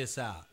this 0.00 0.16
out. 0.16 0.49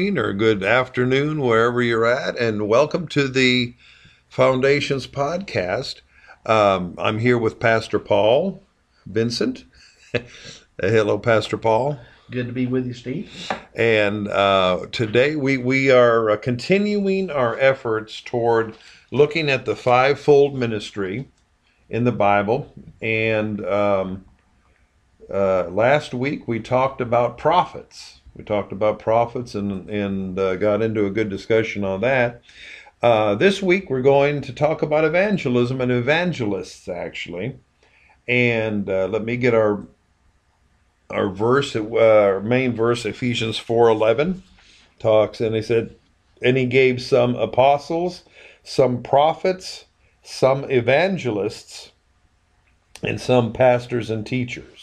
Morning 0.00 0.18
or 0.18 0.32
good 0.32 0.62
afternoon, 0.62 1.42
wherever 1.42 1.82
you're 1.82 2.06
at, 2.06 2.34
and 2.38 2.66
welcome 2.66 3.06
to 3.06 3.28
the 3.28 3.74
Foundations 4.30 5.06
podcast. 5.06 6.00
Um, 6.46 6.94
I'm 6.96 7.18
here 7.18 7.36
with 7.36 7.60
Pastor 7.60 7.98
Paul 7.98 8.62
Vincent. 9.04 9.66
Hello, 10.80 11.18
Pastor 11.18 11.58
Paul. 11.58 11.98
Good 12.30 12.46
to 12.46 12.52
be 12.54 12.66
with 12.66 12.86
you, 12.86 12.94
Steve. 12.94 13.52
And 13.74 14.26
uh, 14.28 14.86
today 14.90 15.36
we, 15.36 15.58
we 15.58 15.90
are 15.90 16.30
uh, 16.30 16.38
continuing 16.38 17.30
our 17.30 17.58
efforts 17.58 18.22
toward 18.22 18.78
looking 19.10 19.50
at 19.50 19.66
the 19.66 19.76
fivefold 19.76 20.54
ministry 20.54 21.28
in 21.90 22.04
the 22.04 22.12
Bible. 22.12 22.72
And 23.02 23.62
um, 23.66 24.24
uh, 25.30 25.64
last 25.64 26.14
week 26.14 26.48
we 26.48 26.58
talked 26.58 27.02
about 27.02 27.36
prophets. 27.36 28.19
We 28.36 28.44
talked 28.44 28.72
about 28.72 28.98
prophets 28.98 29.54
and, 29.54 29.90
and 29.90 30.38
uh, 30.38 30.56
got 30.56 30.82
into 30.82 31.06
a 31.06 31.10
good 31.10 31.28
discussion 31.28 31.84
on 31.84 32.00
that. 32.00 32.42
Uh, 33.02 33.34
this 33.34 33.62
week 33.62 33.90
we're 33.90 34.02
going 34.02 34.40
to 34.42 34.52
talk 34.52 34.82
about 34.82 35.04
evangelism 35.04 35.80
and 35.80 35.90
evangelists, 35.90 36.88
actually. 36.88 37.58
And 38.28 38.88
uh, 38.88 39.08
let 39.08 39.24
me 39.24 39.36
get 39.36 39.54
our 39.54 39.86
our 41.10 41.28
verse, 41.28 41.74
uh, 41.74 41.82
our 41.90 42.40
main 42.40 42.72
verse, 42.72 43.04
Ephesians 43.04 43.58
four 43.58 43.88
eleven, 43.88 44.44
talks, 45.00 45.40
and 45.40 45.56
he 45.56 45.62
said, 45.62 45.96
and 46.40 46.56
he 46.56 46.66
gave 46.66 47.02
some 47.02 47.34
apostles, 47.34 48.22
some 48.62 49.02
prophets, 49.02 49.86
some 50.22 50.70
evangelists, 50.70 51.90
and 53.02 53.20
some 53.20 53.52
pastors 53.52 54.08
and 54.08 54.24
teachers, 54.24 54.79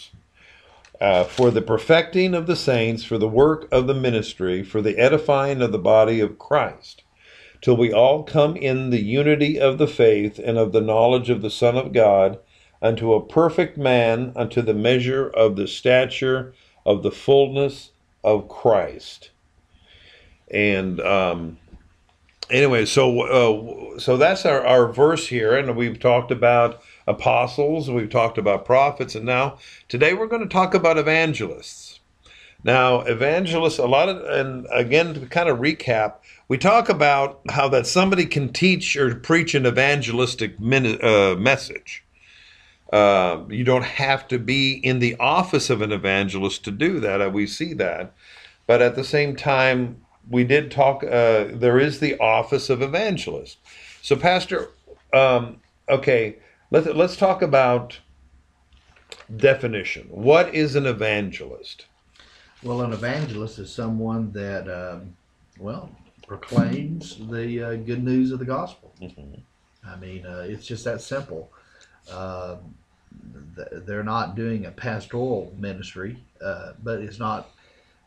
uh, 1.00 1.24
for 1.24 1.52
the 1.52 1.62
perfecting 1.62 2.34
of 2.34 2.48
the 2.48 2.56
saints, 2.56 3.04
for 3.04 3.18
the 3.18 3.28
work 3.28 3.68
of 3.72 3.88
the 3.88 3.94
ministry, 3.94 4.64
for 4.64 4.82
the 4.82 4.98
edifying 4.98 5.62
of 5.62 5.72
the 5.72 5.78
body 5.78 6.20
of 6.20 6.40
Christ, 6.40 7.04
till 7.62 7.78
we 7.78 7.92
all 7.92 8.24
come 8.24 8.56
in 8.56 8.90
the 8.90 9.02
unity 9.02 9.60
of 9.60 9.78
the 9.78 9.88
faith 9.88 10.40
and 10.40 10.58
of 10.58 10.72
the 10.72 10.82
knowledge 10.82 11.30
of 11.30 11.42
the 11.42 11.50
Son 11.50 11.78
of 11.78 11.94
God 11.94 12.40
unto 12.82 13.14
a 13.14 13.26
perfect 13.26 13.78
man, 13.78 14.32
unto 14.36 14.62
the 14.62 14.74
measure 14.74 15.28
of 15.28 15.56
the 15.56 15.68
stature 15.68 16.54
of 16.86 17.04
the 17.04 17.12
fullness 17.12 17.92
of 18.24 18.48
Christ. 18.48 19.32
And 20.50 21.00
um, 21.02 21.58
anyway, 22.50 22.86
so 22.86 23.22
uh, 23.22 24.00
so 24.00 24.18
that's 24.18 24.46
our, 24.46 24.66
our 24.66 24.92
verse 24.92 25.28
here, 25.28 25.56
and 25.58 25.76
we've 25.76 26.00
talked 26.00 26.32
about 26.32 26.82
apostles, 27.08 27.90
we've 27.90 28.10
talked 28.10 28.38
about 28.38 28.66
prophets, 28.66 29.16
and 29.16 29.26
now 29.26 29.58
today 29.88 30.14
we're 30.14 30.28
going 30.28 30.42
to 30.42 30.48
talk 30.48 30.74
about 30.74 30.98
evangelists. 30.98 32.00
Now, 32.64 33.02
evangelists, 33.02 33.78
a 33.78 33.86
lot 33.86 34.10
of, 34.10 34.24
and 34.26 34.68
again 34.72 35.14
to 35.14 35.26
kind 35.28 35.48
of 35.48 35.60
recap, 35.60 36.16
we 36.48 36.58
talk 36.58 36.90
about 36.90 37.42
how 37.50 37.70
that 37.70 37.88
somebody 37.88 38.26
can 38.26 38.52
teach 38.52 38.96
or 38.98 39.16
preach 39.16 39.56
an 39.56 39.66
evangelistic 39.66 40.56
uh, 40.60 41.36
message. 41.36 42.04
Uh, 42.92 43.44
you 43.50 43.64
don't 43.64 43.84
have 43.84 44.28
to 44.30 44.40
be 44.40 44.74
in 44.74 45.00
the 45.00 45.16
office 45.20 45.70
of 45.70 45.82
an 45.82 45.92
evangelist 45.92 46.64
to 46.66 46.72
do 46.72 47.00
that. 47.00 47.22
Uh, 47.22 47.30
we 47.30 47.46
see 47.46 47.74
that. 47.74 48.14
But 48.66 48.82
at 48.82 48.96
the 48.96 49.04
same 49.04 49.36
time, 49.36 50.02
we 50.30 50.44
did 50.44 50.72
talk, 50.72 51.04
uh, 51.04 51.46
there 51.52 51.80
is 51.80 52.00
the 52.00 52.18
office 52.20 52.70
of 52.70 52.82
evangelist. 52.82 53.60
So, 54.02 54.16
Pastor, 54.16 54.70
um, 55.14 55.62
okay, 55.90 56.38
let's, 56.72 56.88
let's 56.88 57.16
talk 57.16 57.42
about 57.42 58.00
definition. 59.36 60.08
What 60.10 60.54
is 60.54 60.76
an 60.76 60.86
evangelist? 60.86 61.86
Well, 62.64 62.82
an 62.82 62.94
evangelist 62.94 63.60
is 63.60 63.72
someone 63.72 64.32
that, 64.32 64.68
um, 64.68 65.16
well, 65.60 65.90
proclaims 66.28 67.18
the 67.30 67.64
uh, 67.64 67.76
good 67.76 68.04
news 68.04 68.32
of 68.32 68.40
the 68.40 68.46
gospel. 68.46 68.94
I 69.88 69.96
mean, 69.96 70.26
uh, 70.26 70.46
it's 70.48 70.66
just 70.66 70.84
that 70.84 71.02
simple. 71.02 71.50
Uh, 72.12 72.58
th- 73.56 73.84
they're 73.86 74.04
not 74.04 74.36
doing 74.36 74.66
a 74.66 74.72
pastoral 74.72 75.54
ministry, 75.58 76.18
uh, 76.44 76.74
but 76.84 77.00
it's 77.00 77.20
not. 77.20 77.52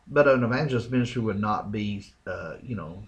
But 0.07 0.27
an 0.27 0.43
evangelist 0.43 0.91
ministry 0.91 1.21
would 1.21 1.39
not 1.39 1.71
be, 1.71 2.05
uh, 2.27 2.55
you 2.61 2.75
know, 2.75 3.03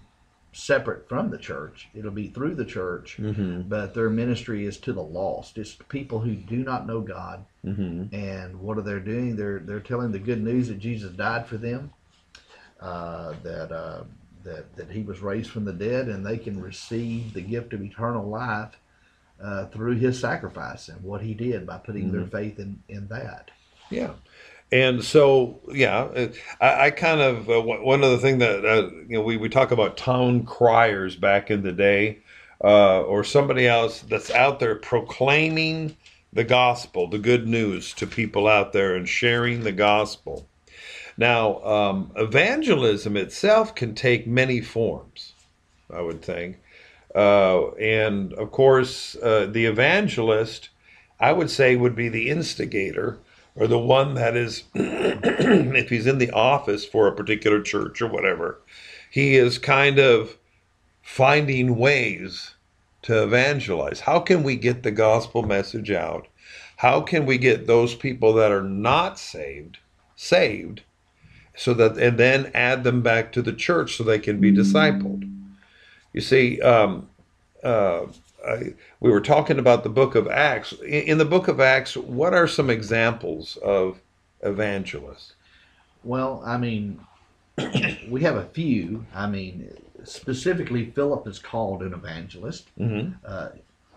separate 0.53 1.09
from 1.09 1.29
the 1.29 1.37
church. 1.37 1.89
It'll 1.95 2.11
be 2.11 2.27
through 2.27 2.55
the 2.55 2.65
church, 2.65 3.17
Mm-hmm. 3.19 3.61
but 3.63 3.93
their 3.93 4.09
ministry 4.09 4.65
is 4.65 4.77
to 4.79 4.93
the 4.93 5.01
lost. 5.03 5.57
It's 5.57 5.75
people 5.89 6.19
who 6.19 6.35
do 6.35 6.57
not 6.57 6.87
know 6.87 7.01
God. 7.01 7.45
Mm-hmm. 7.65 8.13
and 8.13 8.59
what 8.59 8.77
are 8.77 8.81
they 8.81 8.99
doing? 8.99 9.35
They're 9.37 9.59
they're 9.59 9.79
telling 9.79 10.11
the 10.11 10.19
good 10.19 10.43
news 10.43 10.67
that 10.67 10.79
Jesus 10.79 11.11
died 11.13 11.47
for 11.47 11.55
them, 11.57 11.91
uh, 12.81 13.33
that 13.43 13.71
uh, 13.71 14.03
that 14.43 14.75
that 14.75 14.91
He 14.91 15.01
was 15.01 15.19
raised 15.21 15.49
from 15.49 15.65
the 15.65 15.73
dead, 15.73 16.07
and 16.09 16.25
they 16.25 16.37
can 16.37 16.61
receive 16.61 17.33
the 17.33 17.41
gift 17.41 17.71
of 17.73 17.81
eternal 17.81 18.27
life 18.27 18.77
uh, 19.41 19.67
through 19.67 19.95
His 19.95 20.19
sacrifice 20.19 20.89
and 20.89 21.01
what 21.03 21.21
He 21.21 21.33
did 21.33 21.65
by 21.65 21.77
putting 21.77 22.11
their 22.11 22.25
faith 22.27 22.59
in 22.59 22.81
in 22.89 23.07
that. 23.07 23.49
Yeah. 23.89 24.11
And 24.73 25.03
so, 25.03 25.59
yeah, 25.71 26.29
I, 26.59 26.85
I 26.85 26.89
kind 26.89 27.21
of 27.21 27.47
uh, 27.47 27.61
one 27.61 27.83
one 27.83 28.03
of 28.03 28.09
the 28.09 28.17
thing 28.17 28.39
that 28.39 28.65
uh, 28.65 28.89
you 29.07 29.17
know 29.17 29.21
we, 29.21 29.37
we 29.37 29.47
talk 29.47 29.69
about 29.69 29.97
town 29.97 30.47
criers 30.47 31.15
back 31.15 31.51
in 31.51 31.61
the 31.61 31.71
day, 31.71 32.23
uh, 32.63 33.03
or 33.03 33.23
somebody 33.23 33.67
else 33.67 34.01
that's 34.01 34.31
out 34.31 34.59
there 34.59 34.73
proclaiming 34.73 35.95
the 36.33 36.43
gospel, 36.43 37.07
the 37.07 37.19
good 37.19 37.47
news 37.47 37.93
to 37.93 38.07
people 38.07 38.47
out 38.47 38.73
there, 38.73 38.95
and 38.95 39.07
sharing 39.07 39.61
the 39.61 39.71
gospel. 39.71 40.47
Now, 41.17 41.63
um, 41.63 42.11
evangelism 42.15 43.15
itself 43.15 43.75
can 43.75 43.93
take 43.93 44.25
many 44.25 44.59
forms, 44.59 45.33
I 45.93 46.01
would 46.01 46.23
think, 46.23 46.57
uh, 47.13 47.73
and 47.73 48.33
of 48.33 48.49
course, 48.49 49.15
uh, 49.17 49.45
the 49.51 49.67
evangelist, 49.67 50.69
I 51.19 51.31
would 51.31 51.51
say, 51.51 51.75
would 51.75 51.95
be 51.95 52.09
the 52.09 52.31
instigator 52.31 53.19
or 53.55 53.67
the 53.67 53.79
one 53.79 54.15
that 54.15 54.35
is, 54.35 54.63
if 54.73 55.89
he's 55.89 56.07
in 56.07 56.17
the 56.17 56.31
office 56.31 56.85
for 56.85 57.07
a 57.07 57.15
particular 57.15 57.61
church 57.61 58.01
or 58.01 58.07
whatever, 58.07 58.59
he 59.09 59.35
is 59.35 59.57
kind 59.57 59.99
of 59.99 60.37
finding 61.01 61.77
ways 61.77 62.55
to 63.03 63.23
evangelize. 63.23 64.01
How 64.01 64.19
can 64.19 64.43
we 64.43 64.55
get 64.55 64.83
the 64.83 64.91
gospel 64.91 65.43
message 65.43 65.91
out? 65.91 66.27
How 66.77 67.01
can 67.01 67.25
we 67.25 67.37
get 67.37 67.67
those 67.67 67.93
people 67.93 68.33
that 68.33 68.51
are 68.51 68.63
not 68.63 69.19
saved 69.19 69.77
saved 70.15 70.81
so 71.55 71.73
that 71.73 71.97
and 71.97 72.17
then 72.17 72.49
add 72.53 72.83
them 72.83 73.01
back 73.01 73.31
to 73.33 73.41
the 73.41 73.53
church 73.53 73.95
so 73.95 74.03
they 74.03 74.19
can 74.19 74.39
be 74.39 74.51
discipled? 74.51 75.29
You 76.13 76.21
see, 76.21 76.61
um, 76.61 77.09
uh, 77.63 78.07
I, 78.47 78.73
we 78.99 79.09
were 79.11 79.21
talking 79.21 79.59
about 79.59 79.83
the 79.83 79.89
book 79.89 80.15
of 80.15 80.27
Acts. 80.27 80.73
In, 80.73 81.03
in 81.03 81.17
the 81.17 81.25
book 81.25 81.47
of 81.47 81.59
Acts, 81.59 81.95
what 81.95 82.33
are 82.33 82.47
some 82.47 82.69
examples 82.69 83.57
of 83.57 83.99
evangelists? 84.41 85.33
Well, 86.03 86.41
I 86.45 86.57
mean, 86.57 86.99
we 88.09 88.21
have 88.21 88.35
a 88.35 88.45
few. 88.45 89.05
I 89.13 89.27
mean, 89.27 89.73
specifically, 90.03 90.91
Philip 90.91 91.27
is 91.27 91.39
called 91.39 91.81
an 91.83 91.93
evangelist. 91.93 92.67
Mm-hmm. 92.79 93.13
uh, 93.25 93.49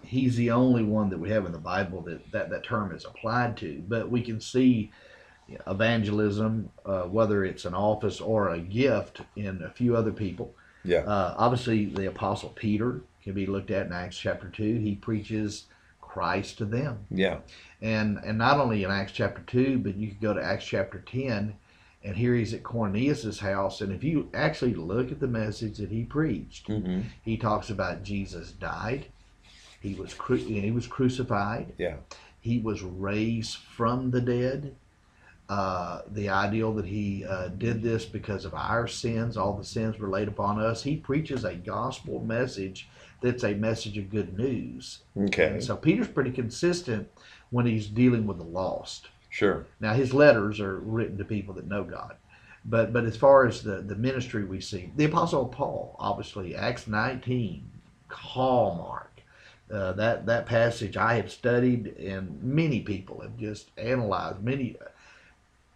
he's 0.02 0.36
the 0.36 0.52
only 0.52 0.84
one 0.84 1.10
that 1.10 1.18
we 1.18 1.30
have 1.30 1.46
in 1.46 1.52
the 1.52 1.58
Bible 1.58 2.00
that 2.02 2.30
that, 2.30 2.50
that 2.50 2.64
term 2.64 2.94
is 2.94 3.04
applied 3.04 3.56
to. 3.58 3.82
But 3.88 4.10
we 4.10 4.22
can 4.22 4.40
see 4.40 4.92
evangelism, 5.66 6.70
uh, 6.84 7.02
whether 7.02 7.44
it's 7.44 7.64
an 7.64 7.74
office 7.74 8.20
or 8.20 8.50
a 8.50 8.58
gift, 8.58 9.20
in 9.36 9.62
a 9.62 9.70
few 9.70 9.96
other 9.96 10.12
people. 10.12 10.54
Yeah. 10.84 10.98
Uh, 10.98 11.34
obviously, 11.36 11.86
the 11.86 12.06
Apostle 12.06 12.50
Peter 12.50 13.00
can 13.26 13.34
be 13.34 13.44
looked 13.44 13.72
at 13.72 13.86
in 13.86 13.92
Acts 13.92 14.16
chapter 14.16 14.48
2. 14.48 14.78
He 14.78 14.94
preaches 14.94 15.64
Christ 16.00 16.58
to 16.58 16.64
them. 16.64 17.00
Yeah. 17.10 17.38
And, 17.82 18.18
and 18.24 18.38
not 18.38 18.60
only 18.60 18.84
in 18.84 18.90
Acts 18.92 19.10
chapter 19.12 19.42
2, 19.48 19.80
but 19.80 19.96
you 19.96 20.08
could 20.08 20.20
go 20.20 20.32
to 20.32 20.42
Acts 20.42 20.64
chapter 20.64 21.00
10 21.00 21.54
and 22.04 22.16
here 22.16 22.36
he's 22.36 22.54
at 22.54 22.62
Cornelius's 22.62 23.40
house. 23.40 23.80
And 23.80 23.90
if 23.92 24.04
you 24.04 24.30
actually 24.32 24.74
look 24.74 25.10
at 25.10 25.18
the 25.18 25.26
message 25.26 25.78
that 25.78 25.90
he 25.90 26.04
preached, 26.04 26.68
hmm 26.68 27.00
he 27.24 27.36
talks 27.36 27.68
about 27.68 28.04
Jesus 28.04 28.52
died, 28.52 29.06
he 29.80 29.94
was 29.94 30.14
cru- 30.14 30.36
he 30.36 30.70
was 30.70 30.86
crucified, 30.86 31.72
Yeah. 31.78 31.96
he 32.40 32.58
was 32.60 32.82
raised 32.82 33.56
from 33.56 34.12
the 34.12 34.20
dead. 34.20 34.76
Uh, 35.48 36.02
the 36.10 36.28
ideal 36.28 36.72
that 36.74 36.86
he 36.86 37.24
uh, 37.24 37.46
did 37.48 37.80
this 37.82 38.04
because 38.04 38.44
of 38.44 38.52
our 38.54 38.88
sins, 38.88 39.36
all 39.36 39.52
the 39.52 39.64
sins 39.64 39.96
were 39.98 40.08
laid 40.08 40.26
upon 40.26 40.60
us. 40.60 40.82
He 40.82 40.96
preaches 40.96 41.44
a 41.44 41.54
gospel 41.54 42.20
message 42.24 42.88
that's 43.20 43.44
a 43.44 43.54
message 43.54 43.98
of 43.98 44.10
good 44.10 44.36
news. 44.38 45.00
Okay. 45.16 45.48
And 45.48 45.64
so 45.64 45.76
Peter's 45.76 46.08
pretty 46.08 46.30
consistent 46.30 47.08
when 47.50 47.66
he's 47.66 47.86
dealing 47.86 48.26
with 48.26 48.38
the 48.38 48.44
lost. 48.44 49.08
Sure. 49.30 49.66
Now 49.80 49.94
his 49.94 50.14
letters 50.14 50.60
are 50.60 50.78
written 50.78 51.18
to 51.18 51.24
people 51.24 51.54
that 51.54 51.68
know 51.68 51.84
God. 51.84 52.16
But 52.64 52.92
but 52.92 53.04
as 53.04 53.16
far 53.16 53.46
as 53.46 53.62
the, 53.62 53.80
the 53.80 53.94
ministry 53.94 54.44
we 54.44 54.60
see, 54.60 54.90
the 54.96 55.04
Apostle 55.04 55.46
Paul, 55.46 55.94
obviously, 55.98 56.56
Acts 56.56 56.86
19, 56.86 57.70
hallmark. 58.08 59.10
Uh, 59.72 59.92
that 59.92 60.26
that 60.26 60.46
passage 60.46 60.96
I 60.96 61.14
have 61.14 61.30
studied, 61.30 61.96
and 61.96 62.40
many 62.42 62.80
people 62.80 63.20
have 63.20 63.36
just 63.36 63.70
analyzed. 63.76 64.42
Many 64.42 64.76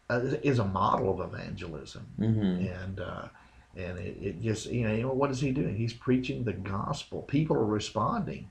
uh, 0.09 0.21
is 0.43 0.61
a 0.61 0.65
model 0.65 1.11
of 1.21 1.33
evangelism, 1.33 2.07
hmm 2.17 2.67
and 2.67 3.01
uh, 3.01 3.29
and 3.77 3.99
it, 3.99 4.17
it 4.21 4.43
just 4.43 4.67
you 4.67 4.87
know, 4.87 4.95
you 4.95 5.03
know 5.03 5.13
what 5.13 5.31
is 5.31 5.41
he 5.41 5.53
doing? 5.53 5.77
He's 5.77 5.93
preaching 5.93 6.45
the 6.45 6.53
gospel. 6.53 7.23
People 7.23 7.57
are 7.57 7.65
responding. 7.65 8.49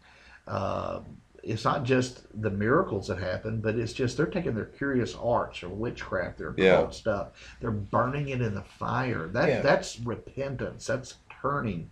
Uh, 0.47 1.01
it's 1.41 1.63
not 1.63 1.83
just 1.83 2.23
the 2.41 2.49
miracles 2.49 3.07
that 3.07 3.17
happen, 3.17 3.61
but 3.61 3.75
it's 3.75 3.93
just 3.93 4.17
they're 4.17 4.25
taking 4.25 4.55
their 4.55 4.65
curious 4.65 5.15
arts 5.15 5.63
or 5.63 5.69
witchcraft, 5.69 6.37
their 6.37 6.53
Yeah. 6.57 6.89
stuff. 6.89 7.29
They're 7.61 7.71
burning 7.71 8.29
it 8.29 8.41
in 8.41 8.53
the 8.55 8.61
fire. 8.63 9.27
That 9.27 9.47
Yeah. 9.47 9.61
that's 9.61 9.99
repentance. 10.01 10.87
That's 10.87 11.15
turning, 11.41 11.89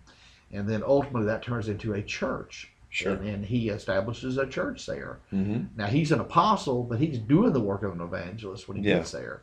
and 0.52 0.68
then 0.68 0.82
ultimately 0.86 1.26
that 1.26 1.42
turns 1.42 1.68
into 1.68 1.94
a 1.94 2.02
church. 2.02 2.70
Sure. 2.90 3.12
And, 3.14 3.28
and 3.28 3.44
he 3.44 3.68
establishes 3.68 4.38
a 4.38 4.46
church 4.46 4.86
there. 4.86 5.18
hmm 5.30 5.64
Now 5.76 5.86
he's 5.86 6.10
an 6.10 6.20
apostle, 6.20 6.82
but 6.84 6.98
he's 6.98 7.18
doing 7.18 7.52
the 7.52 7.60
work 7.60 7.82
of 7.82 7.92
an 7.92 8.00
evangelist 8.00 8.66
when 8.68 8.78
he 8.78 8.88
Yeah. 8.88 8.96
gets 8.98 9.12
there. 9.12 9.42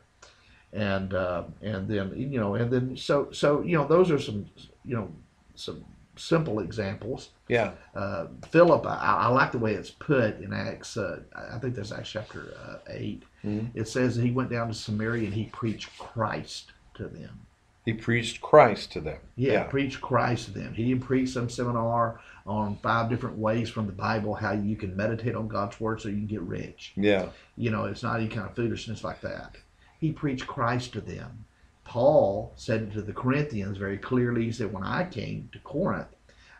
And 0.76 1.14
uh, 1.14 1.44
and 1.62 1.88
then 1.88 2.12
you 2.14 2.38
know, 2.38 2.54
and 2.54 2.70
then 2.70 2.96
so 2.96 3.28
so 3.32 3.62
you 3.62 3.76
know, 3.78 3.86
those 3.86 4.10
are 4.10 4.18
some 4.18 4.46
you 4.84 4.94
know 4.94 5.10
some 5.54 5.84
simple 6.16 6.60
examples. 6.60 7.30
Yeah. 7.48 7.72
Uh, 7.94 8.26
Philip, 8.50 8.84
I, 8.86 8.96
I 8.96 9.28
like 9.28 9.52
the 9.52 9.58
way 9.58 9.72
it's 9.74 9.90
put 9.90 10.38
in 10.40 10.52
Acts. 10.52 10.96
Uh, 10.96 11.20
I 11.34 11.58
think 11.58 11.74
that's 11.74 11.92
Acts 11.92 12.10
chapter 12.10 12.54
uh, 12.66 12.76
8 12.88 13.22
Mhm. 13.44 13.70
It 13.74 13.86
says 13.86 14.16
that 14.16 14.24
he 14.24 14.30
went 14.32 14.50
down 14.50 14.66
to 14.68 14.74
Samaria 14.74 15.24
and 15.26 15.34
he 15.34 15.44
preached 15.46 15.96
Christ 15.98 16.72
to 16.94 17.04
them. 17.04 17.40
He 17.84 17.92
preached 17.92 18.40
Christ 18.40 18.92
to 18.92 19.00
them. 19.00 19.20
Yeah, 19.36 19.52
Yeah. 19.52 19.62
preach 19.64 20.00
Christ 20.00 20.46
to 20.46 20.50
them. 20.52 20.74
He 20.74 20.88
didn't 20.88 21.04
preach 21.04 21.28
some 21.30 21.48
seminar 21.48 22.20
on 22.46 22.76
five 22.82 23.08
different 23.08 23.36
ways 23.38 23.68
from 23.70 23.86
the 23.86 23.92
Bible 23.92 24.34
how 24.34 24.52
you 24.52 24.74
can 24.74 24.96
meditate 24.96 25.36
on 25.36 25.46
God's 25.48 25.78
word 25.80 26.00
so 26.00 26.08
you 26.08 26.16
can 26.16 26.26
get 26.26 26.42
rich. 26.42 26.92
Yeah. 26.96 27.26
You 27.56 27.70
know, 27.70 27.84
it's 27.84 28.02
not 28.02 28.18
any 28.20 28.28
kind 28.28 28.48
of 28.48 28.56
foolishness 28.56 29.04
like 29.04 29.20
that. 29.20 29.56
He 29.98 30.12
preached 30.12 30.46
Christ 30.46 30.92
to 30.92 31.00
them. 31.00 31.44
Paul 31.84 32.52
said 32.56 32.92
to 32.92 33.02
the 33.02 33.12
Corinthians 33.12 33.78
very 33.78 33.98
clearly. 33.98 34.44
He 34.44 34.52
said, 34.52 34.72
When 34.72 34.82
I 34.82 35.04
came 35.04 35.48
to 35.52 35.58
Corinth, 35.60 36.08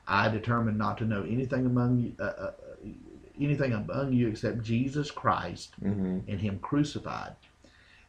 I 0.07 0.29
determined 0.29 0.79
not 0.79 0.99
to 0.99 1.05
know 1.05 1.23
anything 1.25 1.67
among 1.67 1.99
you, 1.99 2.13
uh, 2.21 2.23
uh, 2.23 2.51
anything 3.41 3.73
among 3.73 4.13
you 4.13 4.29
except 4.29 4.63
Jesus 4.63 5.11
Christ 5.11 5.75
hmm 5.81 6.19
and 6.29 6.41
Him 6.41 6.59
crucified. 6.61 7.35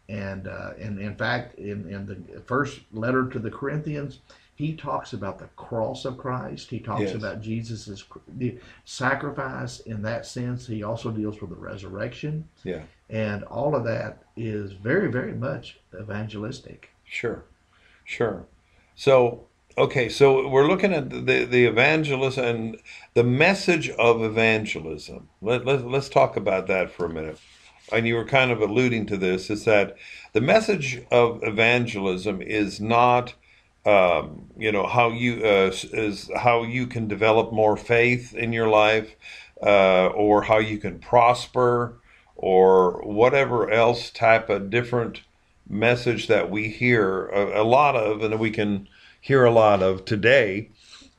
And 0.10 0.48
uh, 0.48 0.72
and 0.80 1.00
in 1.00 1.16
fact, 1.16 1.58
in, 1.60 1.90
in 1.90 2.06
the 2.06 2.40
first 2.42 2.82
letter 2.94 3.28
to 3.28 3.40
the 3.40 3.52
Corinthians, 3.52 4.20
he 4.56 4.74
talks 4.74 5.12
about 5.14 5.38
the 5.38 5.50
cross 5.58 6.06
of 6.06 6.18
Christ. 6.18 6.70
He 6.70 6.80
talks 6.80 7.02
Yes. 7.02 7.16
about 7.16 7.42
Jesus' 7.42 8.04
the 8.28 8.58
sacrifice 8.86 9.82
in 9.82 10.02
that 10.04 10.26
sense. 10.26 10.66
He 10.66 10.82
also 10.82 11.12
deals 11.12 11.42
with 11.42 11.50
the 11.50 11.58
resurrection. 11.58 12.48
Yeah. 12.64 12.84
And 13.10 13.44
all 13.44 13.76
of 13.76 13.84
that 13.84 14.24
is 14.38 14.74
very, 14.74 15.12
very 15.12 15.34
much 15.34 15.80
evangelistic. 16.00 16.92
Sure, 17.04 17.44
sure. 18.06 18.46
So, 18.96 19.46
okay, 19.78 20.10
so 20.10 20.48
we're 20.48 20.68
looking 20.68 20.94
at 20.94 21.10
the 21.10 21.46
the 21.46 21.66
evangelist 21.66 22.38
and 22.38 22.78
the 23.14 23.24
message 23.24 23.90
of 23.90 24.22
evangelism. 24.24 25.30
Let, 25.42 25.66
let, 25.66 25.88
let's 25.88 26.10
talk 26.10 26.38
about 26.38 26.68
that 26.68 26.92
for 26.92 27.06
a 27.06 27.10
minute. 27.10 27.40
And 27.92 28.06
you 28.06 28.16
were 28.16 28.26
kind 28.26 28.52
of 28.52 28.62
alluding 28.62 29.06
to 29.08 29.18
this 29.18 29.50
is 29.50 29.64
that 29.64 29.96
the 30.34 30.42
message 30.42 31.02
of 31.10 31.40
evangelism 31.44 32.42
is 32.42 32.82
not, 32.82 33.34
um, 33.86 34.48
you 34.58 34.74
know, 34.74 34.86
how 34.86 35.10
you 35.10 35.42
uh, 35.46 35.72
is 35.94 36.30
how 36.36 36.64
you 36.64 36.86
can 36.86 37.08
develop 37.08 37.54
more 37.54 37.78
faith 37.78 38.34
in 38.34 38.52
your 38.52 38.68
life, 38.68 39.16
uh, 39.64 40.08
or 40.08 40.42
how 40.44 40.58
you 40.58 40.78
can 40.78 41.00
prosper, 41.00 41.94
or 42.38 43.02
whatever 43.02 43.70
else 43.70 44.12
type 44.12 44.50
of 44.50 44.70
different 44.70 45.22
message 45.68 46.28
that 46.28 46.50
we 46.50 46.70
hear 46.70 47.28
a, 47.28 47.62
a 47.62 47.66
lot 47.66 47.96
of 47.96 48.24
and 48.24 48.40
we 48.40 48.52
can 48.52 48.88
hear 49.20 49.44
a 49.44 49.52
lot 49.52 49.82
of 49.84 50.06
today, 50.06 50.70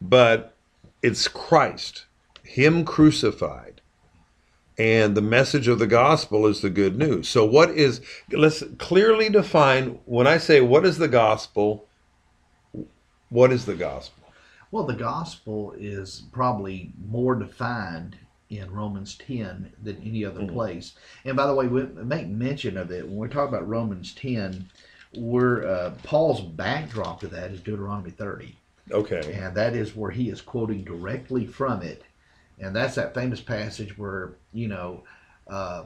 but 0.01 0.55
it's 1.03 1.29
Christ, 1.29 2.07
Him 2.43 2.85
crucified. 2.85 3.81
And 4.79 5.17
the 5.17 5.23
message 5.23 5.67
of 5.67 5.81
the 5.81 5.89
gospel 5.89 6.47
is 6.47 6.61
the 6.61 6.71
good 6.71 6.97
news. 6.97 7.29
So, 7.29 7.45
what 7.45 7.71
is, 7.71 8.01
let's 8.31 8.63
clearly 8.79 9.29
define 9.29 9.99
when 10.05 10.29
I 10.29 10.39
say 10.39 10.61
what 10.61 10.87
is 10.87 10.99
the 10.99 11.09
gospel, 11.09 11.89
what 13.29 13.51
is 13.53 13.67
the 13.67 13.75
gospel? 13.75 14.33
Well, 14.71 14.85
the 14.85 14.95
gospel 14.95 15.75
is 15.77 16.23
probably 16.31 16.93
more 17.11 17.35
defined 17.35 18.19
in 18.51 18.71
Romans 18.73 19.17
10 19.17 19.73
than 19.83 20.03
any 20.03 20.25
other 20.25 20.41
Mhm. 20.41 20.53
place. 20.53 20.95
And 21.25 21.37
by 21.37 21.47
the 21.47 21.55
way, 21.55 21.67
we 21.67 21.83
make 21.83 22.29
mention 22.29 22.77
of 22.77 22.91
it 22.91 23.07
when 23.07 23.17
we 23.17 23.29
talk 23.29 23.49
about 23.49 23.69
Romans 23.69 24.15
10. 24.15 24.69
We're 25.15 25.67
uh, 25.67 25.95
Paul's 26.03 26.41
backdrop 26.43 27.21
to 27.21 27.29
that 27.29 27.51
is 27.51 27.61
Deuteronomy 27.61 28.11
30, 28.11 28.59
Okay. 28.91 29.33
and 29.33 29.55
that 29.57 29.75
is 29.75 29.97
where 29.97 30.11
he 30.11 30.29
is 30.29 30.41
quoting 30.43 30.85
directly 30.85 31.47
from 31.47 31.83
it, 31.83 32.05
and 32.59 32.77
that's 32.77 32.97
that 32.97 33.15
famous 33.15 33.41
passage 33.41 33.97
where 33.97 34.35
you 34.53 34.69
know, 34.69 35.05
uh, 35.47 35.85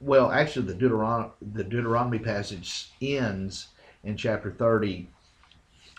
well, 0.00 0.30
actually 0.30 0.66
the 0.66 0.74
Deuteronomy 0.74 1.30
the 1.40 1.64
Deuteronomy 1.64 2.18
passage 2.18 2.90
ends 3.00 3.68
in 4.02 4.16
chapter 4.16 4.50
30 4.50 5.08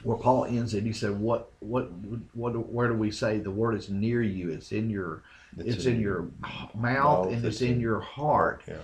where 0.03 0.17
Paul 0.17 0.45
ends 0.45 0.73
it, 0.73 0.83
he 0.83 0.93
said, 0.93 1.19
"What, 1.19 1.51
what, 1.59 1.89
what? 2.33 2.51
Where 2.69 2.87
do 2.87 2.93
we 2.93 3.11
say 3.11 3.39
the 3.39 3.51
word 3.51 3.75
is 3.75 3.89
near 3.89 4.21
you? 4.21 4.49
It's 4.51 4.71
in 4.71 4.89
your, 4.89 5.23
it's, 5.57 5.85
in 5.85 5.99
your 5.99 6.27
mouth, 6.39 6.75
mouth, 6.75 7.27
and 7.27 7.37
it's 7.37 7.55
it's 7.55 7.61
in 7.61 7.73
in- 7.73 7.79
your 7.79 7.99
heart." 7.99 8.61
Yeah. 8.67 8.75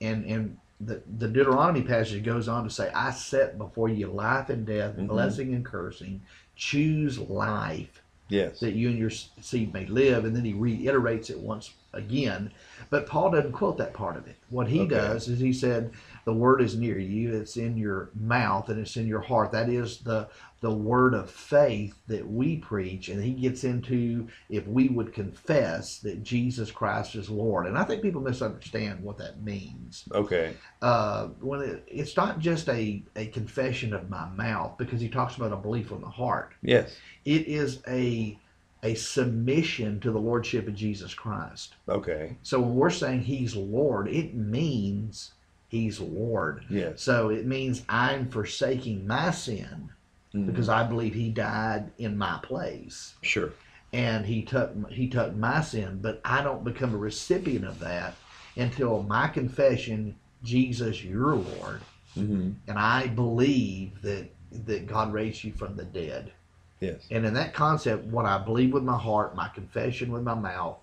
And 0.00 0.24
and 0.24 0.56
the 0.80 1.02
the 1.18 1.28
Deuteronomy 1.28 1.82
passage 1.82 2.24
goes 2.24 2.48
on 2.48 2.64
to 2.64 2.70
say, 2.70 2.90
"I 2.94 3.10
set 3.10 3.58
before 3.58 3.88
you 3.88 4.06
life 4.08 4.50
and 4.50 4.64
death, 4.66 4.96
Mhm. 4.96 5.08
blessing 5.08 5.54
and 5.54 5.64
cursing. 5.64 6.22
Choose 6.54 7.18
life, 7.18 8.02
Yes. 8.28 8.60
that 8.60 8.74
you 8.74 8.88
and 8.88 8.98
your 8.98 9.10
seed 9.10 9.72
may 9.74 9.86
live." 9.86 10.24
And 10.24 10.34
then 10.36 10.44
he 10.44 10.52
reiterates 10.54 11.28
it 11.30 11.40
once 11.40 11.72
again. 11.92 12.52
But 12.88 13.06
Paul 13.06 13.32
doesn't 13.32 13.52
quote 13.52 13.78
that 13.78 13.94
part 13.94 14.16
of 14.16 14.26
it. 14.28 14.36
What 14.48 14.68
he 14.68 14.80
Okay. 14.80 14.94
does 14.94 15.28
is 15.28 15.40
he 15.40 15.52
said, 15.52 15.90
"The 16.24 16.32
word 16.32 16.62
is 16.62 16.76
near 16.76 16.98
you. 16.98 17.34
It's 17.34 17.56
in 17.56 17.76
your 17.76 18.10
mouth 18.14 18.68
and 18.68 18.80
it's 18.80 18.96
in 18.96 19.06
your 19.06 19.20
heart." 19.20 19.52
That 19.52 19.68
is 19.68 19.98
the 19.98 20.28
the 20.62 20.70
word 20.70 21.12
of 21.12 21.28
faith 21.28 21.94
that 22.06 22.26
we 22.26 22.56
preach. 22.56 23.08
And 23.08 23.22
he 23.22 23.32
gets 23.32 23.64
into 23.64 24.28
if 24.48 24.66
we 24.66 24.88
would 24.88 25.12
confess 25.12 25.98
that 25.98 26.22
Jesus 26.22 26.70
Christ 26.70 27.16
is 27.16 27.28
Lord. 27.28 27.66
And 27.66 27.76
I 27.76 27.82
think 27.82 28.00
people 28.00 28.20
misunderstand 28.22 29.02
what 29.02 29.18
that 29.18 29.42
means. 29.42 30.04
Okay. 30.12 30.54
Uh, 30.80 31.26
when 31.40 31.62
it, 31.62 31.84
it's 31.88 32.16
not 32.16 32.38
just 32.38 32.68
a, 32.68 33.02
a 33.16 33.26
confession 33.26 33.92
of 33.92 34.08
my 34.08 34.28
mouth, 34.28 34.78
because 34.78 35.00
he 35.00 35.08
talks 35.08 35.36
about 35.36 35.52
a 35.52 35.56
belief 35.56 35.88
from 35.88 36.00
the 36.00 36.08
heart. 36.08 36.52
Yes. 36.62 36.96
It 37.24 37.48
is 37.48 37.82
a 37.88 38.38
a 38.84 38.94
submission 38.94 40.00
to 40.00 40.10
the 40.10 40.18
lordship 40.18 40.66
of 40.66 40.74
Jesus 40.74 41.14
Christ. 41.14 41.74
Okay. 41.88 42.36
So 42.42 42.60
when 42.60 42.74
we're 42.74 42.90
saying 42.90 43.20
he's 43.20 43.54
Lord, 43.54 44.08
it 44.08 44.34
means 44.34 45.32
he's 45.72 45.98
Lord. 45.98 46.64
Yes. 46.68 47.00
So 47.02 47.30
it 47.30 47.46
means 47.46 47.82
I'm 47.88 48.28
forsaking 48.28 49.06
my 49.06 49.30
sin 49.30 49.88
Mhm. 50.34 50.46
because 50.46 50.68
I 50.68 50.84
believe 50.84 51.14
he 51.14 51.30
died 51.30 51.90
in 51.98 52.16
my 52.16 52.38
place 52.42 53.14
Sure. 53.22 53.54
and 53.92 54.24
he 54.26 54.42
took 54.42 54.70
he 54.90 55.08
took 55.08 55.34
my 55.34 55.62
sin, 55.62 55.98
but 56.02 56.20
I 56.24 56.42
don't 56.42 56.62
become 56.62 56.94
a 56.94 56.98
recipient 56.98 57.64
of 57.64 57.78
that 57.80 58.14
until 58.56 59.02
my 59.02 59.28
confession, 59.28 60.14
Jesus, 60.44 61.02
your 61.02 61.34
Lord, 61.36 61.80
hmm 62.14 62.50
and 62.68 62.78
I 62.78 63.06
believe 63.08 64.02
that 64.02 64.28
that 64.66 64.86
God 64.86 65.14
raised 65.14 65.42
you 65.42 65.52
from 65.52 65.76
the 65.76 65.84
dead. 65.84 66.32
Yes. 66.80 67.06
And 67.10 67.24
in 67.24 67.32
that 67.34 67.54
concept, 67.54 68.04
what 68.04 68.26
I 68.26 68.36
believe 68.36 68.74
with 68.74 68.82
my 68.82 68.98
heart, 68.98 69.34
my 69.34 69.48
confession 69.48 70.12
with 70.12 70.22
my 70.22 70.34
mouth, 70.34 70.76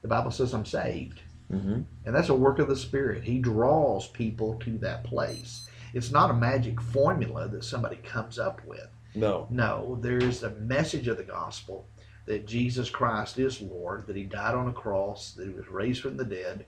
the 0.00 0.08
Bible 0.08 0.30
says 0.30 0.54
I'm 0.54 0.64
saved. 0.64 1.20
Hmm 1.50 1.80
And 2.04 2.14
that's 2.14 2.28
a 2.30 2.34
work 2.34 2.58
of 2.58 2.68
the 2.68 2.76
Spirit. 2.76 3.24
He 3.24 3.38
draws 3.38 4.06
people 4.08 4.54
to 4.60 4.78
that 4.78 5.04
place. 5.04 5.68
it's 5.92 6.10
not 6.12 6.30
a 6.30 6.34
magic 6.34 6.80
formula 6.80 7.48
that 7.48 7.64
somebody 7.64 7.96
comes 7.96 8.38
up 8.38 8.60
with. 8.66 8.86
No. 9.14 9.48
No, 9.50 9.98
there's 10.00 10.42
a 10.44 10.50
message 10.50 11.08
of 11.08 11.16
the 11.16 11.24
gospel 11.24 11.86
that 12.26 12.46
Jesus 12.46 12.88
Christ 12.90 13.38
is 13.38 13.60
Lord, 13.60 14.06
that 14.06 14.14
He 14.16 14.22
died 14.24 14.54
on 14.54 14.68
a 14.68 14.72
cross, 14.72 15.32
that 15.32 15.48
He 15.48 15.52
was 15.52 15.68
raised 15.68 16.00
from 16.02 16.16
the 16.16 16.24
dead, 16.24 16.66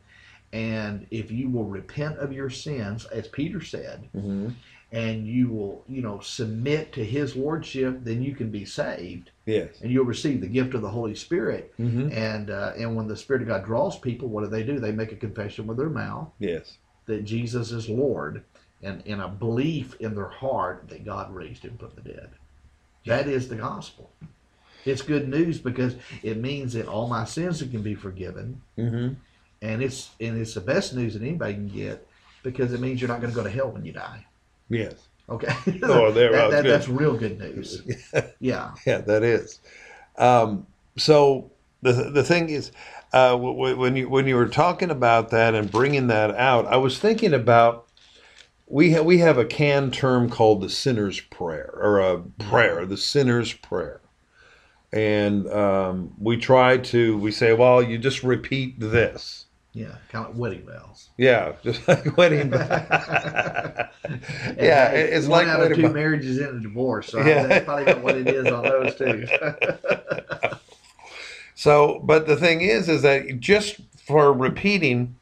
and 0.53 1.07
if 1.11 1.31
you 1.31 1.49
will 1.49 1.65
repent 1.65 2.19
of 2.19 2.33
your 2.33 2.51
sins, 2.51 3.05
as 3.07 3.29
Peter 3.29 3.61
said, 3.61 4.09
Mm-hmm. 4.17 4.49
and 4.91 5.27
you 5.27 5.49
will, 5.49 5.85
you 5.89 6.03
know, 6.03 6.19
submit 6.21 6.93
to 6.95 7.05
His 7.05 7.37
lordship, 7.37 8.05
then 8.05 8.23
you 8.23 8.35
can 8.35 8.51
be 8.51 8.65
saved, 8.65 9.31
Yes. 9.47 9.81
and 9.83 9.91
you'll 9.91 10.05
receive 10.05 10.41
the 10.41 10.47
gift 10.47 10.75
of 10.75 10.83
the 10.83 10.89
Holy 10.91 11.15
Spirit. 11.17 11.75
Mm-hmm. 11.81 12.13
And 12.13 12.51
uh, 12.51 12.73
and 12.79 12.95
when 12.95 13.09
the 13.09 13.17
Spirit 13.17 13.43
of 13.43 13.49
God 13.49 13.65
draws 13.65 13.99
people, 13.99 14.29
what 14.29 14.43
do 14.45 14.51
they 14.51 14.63
do? 14.63 14.79
They 14.79 14.93
make 14.93 15.13
a 15.13 15.17
confession 15.17 15.67
with 15.67 15.77
their 15.79 15.91
mouth 15.91 16.29
Yes. 16.39 16.77
that 17.07 17.25
Jesus 17.25 17.73
is 17.73 17.89
Lord, 17.89 18.45
and 18.83 19.03
in 19.07 19.21
a 19.21 19.29
belief 19.29 19.97
in 20.01 20.15
their 20.15 20.29
heart 20.29 20.85
that 20.89 21.05
God 21.05 21.35
raised 21.35 21.65
Him 21.65 21.77
from 21.79 21.91
the 21.97 22.03
dead. 22.03 22.31
That 23.07 23.27
is 23.27 23.49
the 23.49 23.57
gospel. 23.57 24.11
It's 24.85 25.03
good 25.03 25.29
news 25.29 25.59
because 25.59 25.95
it 26.23 26.39
means 26.39 26.73
that 26.75 26.87
all 26.89 27.09
my 27.09 27.25
sins 27.25 27.61
can 27.63 27.83
be 27.83 27.95
forgiven, 27.97 28.61
Mm-hmm. 28.79 29.15
and 29.63 29.83
it's 29.83 30.11
and 30.21 30.39
it's 30.41 30.55
the 30.55 30.61
best 30.61 30.95
news 30.95 31.15
that 31.15 31.23
anybody 31.23 31.55
can 31.55 31.69
get 31.69 32.07
because 32.45 32.73
it 32.73 32.81
means 32.81 33.01
you're 33.01 33.09
not 33.09 33.21
going 33.21 33.33
to 33.33 33.37
go 33.37 33.43
to 33.45 33.51
hell 33.51 33.71
when 33.71 33.85
you 33.85 33.93
die. 33.93 34.25
Yes. 34.69 34.95
Okay. 35.29 35.55
Oh, 35.83 36.11
there- 36.11 36.33
That- 36.33 36.51
that's 36.51 36.63
that- 36.63 36.63
that's 36.65 36.89
real 36.89 37.17
good 37.17 37.39
news. 37.39 37.83
Yeah. 38.41 38.73
Yeah, 38.87 38.99
that 38.99 39.23
is. 39.23 39.61
Um, 40.19 40.67
so 40.97 41.51
the 41.83 41.93
the 42.11 42.23
thing 42.25 42.49
is, 42.51 42.71
uh, 43.13 43.37
when 43.37 43.97
you 43.97 44.09
when 44.09 44.27
you 44.27 44.37
were 44.37 44.49
talking 44.49 44.91
about 44.91 45.31
that 45.31 45.55
and 45.55 45.71
bringing 45.71 46.07
that 46.09 46.35
out, 46.37 46.67
I 46.67 46.77
was 46.77 46.99
thinking 46.99 47.33
about 47.35 47.87
we 48.67 48.93
ha- 48.93 49.03
we 49.03 49.19
have 49.19 49.39
a 49.39 49.45
canned 49.45 49.95
term 49.95 50.29
called 50.31 50.61
the 50.63 50.69
sinner's 50.69 51.21
prayer 51.21 51.71
or 51.75 52.01
a 52.01 52.19
prayer, 52.21 52.85
the 52.87 52.97
sinner's 52.97 53.53
prayer, 53.53 54.01
and 54.93 55.47
um, 55.51 56.13
we 56.19 56.37
try 56.37 56.77
to 56.79 57.17
we 57.19 57.31
say, 57.33 57.53
well, 57.55 57.83
you 57.83 57.99
just 57.99 58.23
repeat 58.23 58.79
this. 58.81 59.47
Yeah. 59.75 59.95
Kind 60.11 60.27
of 60.29 60.37
wedding 60.39 60.67
bells. 60.67 61.09
Yeah, 61.17 61.53
just 61.63 61.87
like 61.89 62.17
wedding. 62.17 62.41
And 62.41 62.53
yeah, 64.59 64.91
it- 64.93 65.13
it's 65.15 65.27
one 65.27 65.47
like 65.47 65.57
out 65.57 65.63
of 65.71 65.75
two 65.77 65.83
bells. 65.83 65.95
marriages 65.95 66.39
in 66.39 66.57
a 66.57 66.61
divorce. 66.61 67.09
So 67.09 67.19
Yeah. 67.25 67.47
that's 67.47 67.65
probably 67.65 67.85
about 67.85 68.03
what 68.03 68.17
it 68.17 68.29
is 68.29 68.47
on 68.49 68.63
those 68.63 68.95
two. 68.97 69.27
So, 71.55 72.01
but 72.03 72.27
the 72.27 72.35
thing 72.37 72.61
is, 72.63 72.89
is 72.89 73.03
that 73.03 73.39
just 73.39 73.77
for 73.97 74.33
repeating 74.33 75.15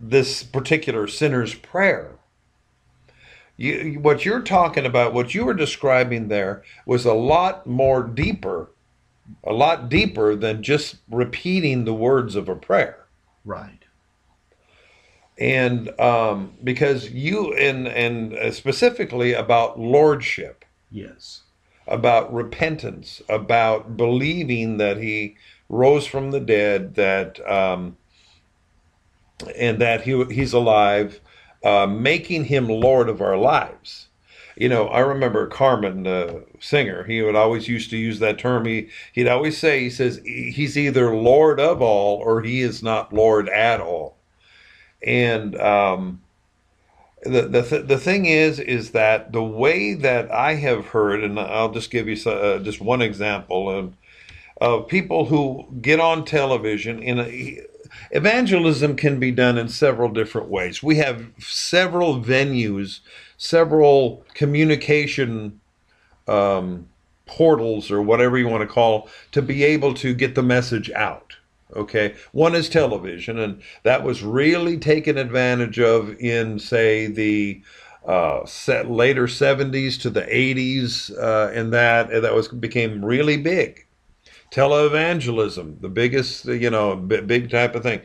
this 0.00 0.42
particular 0.44 1.08
sinner's 1.08 1.54
prayer, 1.54 2.12
you, 3.56 3.98
what 4.00 4.24
you're 4.24 4.42
talking 4.42 4.86
about, 4.86 5.12
what 5.12 5.34
you 5.34 5.44
were 5.44 5.54
describing 5.54 6.28
there, 6.28 6.62
was 6.86 7.04
a 7.04 7.14
lot 7.14 7.66
more 7.66 8.02
deeper, 8.04 8.70
a 9.44 9.52
lot 9.52 9.88
deeper 9.88 10.34
than 10.36 10.62
just 10.62 10.96
repeating 11.10 11.84
the 11.84 11.94
words 11.94 12.36
of 12.36 12.48
a 12.48 12.56
prayer. 12.56 13.06
right. 13.44 13.84
And 15.38 15.98
um, 15.98 16.52
because 16.62 17.10
you, 17.12 17.54
and 17.54 17.88
and 17.88 18.54
specifically 18.54 19.32
about 19.32 19.78
lordship, 19.78 20.66
Yes. 20.90 21.42
about 21.86 22.30
repentance, 22.32 23.22
about 23.26 23.96
believing 23.96 24.76
that 24.76 24.98
he 24.98 25.36
rose 25.70 26.06
from 26.06 26.30
the 26.30 26.40
dead, 26.40 26.94
that 26.96 27.40
um, 27.50 27.96
and 29.56 29.78
that 29.80 30.02
he 30.02 30.24
he's 30.26 30.52
alive, 30.52 31.20
uh, 31.64 31.86
making 31.86 32.44
him 32.44 32.68
Lord 32.68 33.08
of 33.08 33.22
our 33.22 33.38
lives. 33.38 34.08
You 34.60 34.68
know, 34.68 34.88
I 34.88 35.00
remember 35.00 35.46
Carmen, 35.46 36.02
the 36.02 36.44
singer. 36.58 37.04
He 37.04 37.22
would 37.22 37.34
always 37.34 37.66
used 37.66 37.88
to 37.90 37.96
use 37.96 38.18
that 38.18 38.38
term. 38.38 38.66
He 38.66 38.90
he'd 39.14 39.26
always 39.26 39.56
say, 39.56 39.80
he 39.80 39.88
says 39.88 40.20
he's 40.22 40.76
either 40.76 41.16
Lord 41.16 41.58
of 41.58 41.80
all 41.80 42.18
or 42.18 42.42
he 42.42 42.60
is 42.60 42.82
not 42.82 43.10
Lord 43.10 43.48
at 43.48 43.80
all. 43.80 44.18
And 45.02 45.58
um, 45.58 46.20
the 47.22 47.48
the 47.48 47.62
th- 47.62 47.86
the 47.86 47.96
thing 47.96 48.26
is 48.26 48.60
is 48.60 48.90
that 48.90 49.32
the 49.32 49.42
way 49.42 49.94
that 49.94 50.30
I 50.30 50.56
have 50.56 50.88
heard, 50.88 51.24
and 51.24 51.40
I'll 51.40 51.72
just 51.72 51.90
give 51.90 52.06
you 52.06 52.30
uh, 52.30 52.58
just 52.58 52.82
one 52.82 53.00
example 53.00 53.70
of 53.70 53.94
of 54.60 54.88
people 54.88 55.24
who 55.24 55.68
get 55.80 56.00
on 56.00 56.26
television 56.26 57.02
in 57.02 57.18
a 57.18 57.60
evangelism 58.10 58.96
can 58.96 59.18
be 59.18 59.30
done 59.30 59.56
in 59.56 59.68
several 59.68 60.10
different 60.10 60.48
ways. 60.48 60.82
We 60.82 60.96
have 60.96 61.30
several 61.38 62.22
venues, 62.22 63.00
several 63.40 64.22
communication 64.34 65.58
um, 66.28 66.86
portals 67.24 67.90
or 67.90 68.02
whatever 68.02 68.36
you 68.36 68.46
want 68.46 68.60
to 68.60 68.72
call 68.72 69.08
to 69.32 69.40
be 69.40 69.64
able 69.64 69.94
to 69.94 70.12
get 70.12 70.34
the 70.34 70.42
message 70.42 70.90
out. 70.90 71.36
Okay, 71.74 72.16
one 72.32 72.54
is 72.54 72.68
television, 72.68 73.38
and 73.38 73.62
that 73.82 74.04
was 74.04 74.22
really 74.22 74.76
taken 74.76 75.16
advantage 75.16 75.78
of 75.78 76.10
in, 76.20 76.58
say, 76.58 77.06
the 77.06 77.62
uh, 78.04 78.44
set 78.44 78.90
later 78.90 79.26
'70s 79.26 79.98
to 80.02 80.10
the 80.10 80.22
'80s, 80.22 81.16
uh, 81.16 81.50
and 81.54 81.72
that 81.72 82.12
and 82.12 82.22
that 82.24 82.34
was 82.34 82.48
became 82.48 83.04
really 83.04 83.36
big. 83.38 83.86
Televangelism, 84.50 85.80
the 85.80 85.88
biggest, 85.88 86.44
you 86.44 86.68
know, 86.68 86.96
big 86.96 87.50
type 87.50 87.76
of 87.76 87.84
thing. 87.84 88.00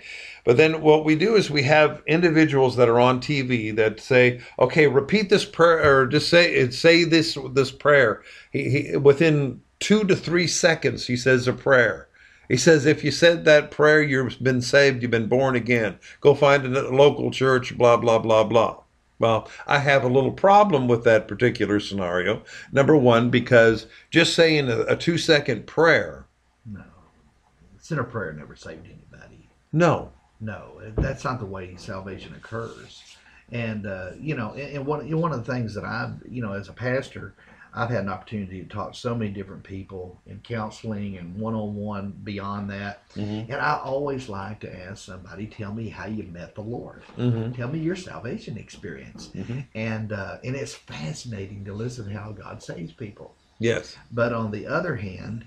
But 0.45 0.57
then 0.57 0.81
what 0.81 1.03
we 1.03 1.15
do 1.15 1.35
is 1.35 1.49
we 1.49 1.63
have 1.63 2.01
individuals 2.07 2.75
that 2.77 2.87
are 2.87 2.99
on 2.99 3.19
TV 3.19 3.75
that 3.75 3.99
say, 3.99 4.39
"Okay, 4.59 4.87
repeat 4.87 5.29
this 5.29 5.43
prayer, 5.45 5.99
or 6.01 6.05
just 6.07 6.29
say 6.29 6.69
say 6.69 7.03
this 7.03 7.37
this 7.53 7.71
prayer." 7.71 8.21
He, 8.51 8.69
he 8.69 8.97
within 8.97 9.61
two 9.79 10.03
to 10.05 10.15
three 10.15 10.47
seconds, 10.47 11.07
he 11.07 11.17
says 11.17 11.47
a 11.47 11.53
prayer. 11.53 12.07
He 12.47 12.57
says, 12.57 12.85
if 12.85 13.03
you 13.03 13.09
said 13.09 13.43
that 13.45 13.71
prayer, 13.71 14.03
you've 14.03 14.41
been 14.41 14.61
saved, 14.61 15.01
you've 15.01 15.09
been 15.09 15.27
born 15.27 15.55
again. 15.55 15.97
Go 16.21 16.35
find 16.35 16.63
a 16.77 16.89
local 16.95 17.31
church, 17.31 17.75
blah, 17.75 17.97
blah, 17.97 18.19
blah, 18.19 18.43
blah. 18.43 18.77
Well, 19.17 19.49
I 19.65 19.79
have 19.79 20.03
a 20.03 20.07
little 20.09 20.31
problem 20.31 20.87
with 20.87 21.03
that 21.05 21.27
particular 21.27 21.79
scenario. 21.79 22.43
Number 22.71 22.95
one, 22.95 23.31
because 23.31 23.87
just 24.11 24.35
saying 24.35 24.69
a, 24.69 24.81
a 24.81 24.95
two 24.95 25.17
second 25.17 25.65
prayer, 25.65 26.27
No. 26.71 26.83
Sinner 27.79 28.03
prayer 28.03 28.33
never 28.33 28.55
saved 28.55 28.85
anybody. 28.85 29.49
no. 29.73 30.11
No, 30.39 30.81
that's 30.97 31.23
not 31.23 31.39
the 31.39 31.45
way 31.45 31.75
salvation 31.77 32.33
occurs. 32.35 33.03
And 33.51 33.85
uh, 33.85 34.11
you 34.19 34.35
know, 34.35 34.53
and, 34.53 34.85
one 34.85 35.09
one 35.19 35.31
of 35.31 35.45
the 35.45 35.51
things 35.51 35.73
that 35.75 35.85
I've 35.85 36.13
you 36.29 36.41
know 36.41 36.53
as 36.53 36.67
a 36.67 36.73
pastor, 36.73 37.33
I've 37.73 37.89
had 37.89 38.01
an 38.01 38.09
opportunity 38.09 38.61
to 38.63 38.67
talk 38.67 38.93
to 38.93 38.99
so 38.99 39.13
many 39.13 39.31
different 39.31 39.63
people 39.63 40.19
in 40.25 40.39
counseling 40.39 41.17
and 41.17 41.37
one 41.37 41.53
on 41.53 41.75
one 41.75 42.13
beyond 42.23 42.69
that. 42.71 43.07
Mm-hmm. 43.15 43.51
And 43.51 43.61
I 43.61 43.79
always 43.83 44.29
like 44.29 44.61
to 44.61 44.85
ask 44.87 45.05
somebody, 45.05 45.45
tell 45.45 45.73
me 45.73 45.89
how 45.89 46.07
you 46.07 46.23
met 46.23 46.55
the 46.55 46.61
Lord. 46.61 47.03
Mm-hmm. 47.17 47.51
Tell 47.51 47.67
me 47.67 47.79
your 47.79 47.95
salvation 47.95 48.57
experience. 48.57 49.29
Mhm. 49.35 49.65
And 49.75 50.11
uh, 50.11 50.37
and 50.43 50.55
it's 50.55 50.73
fascinating 50.73 51.65
to 51.65 51.73
listen 51.73 52.09
to 52.09 52.17
how 52.17 52.31
God 52.31 52.63
saves 52.63 52.93
people. 52.93 53.35
Yes. 53.59 53.95
But 54.11 54.33
on 54.33 54.51
the 54.51 54.67
other 54.67 54.95
hand, 54.95 55.45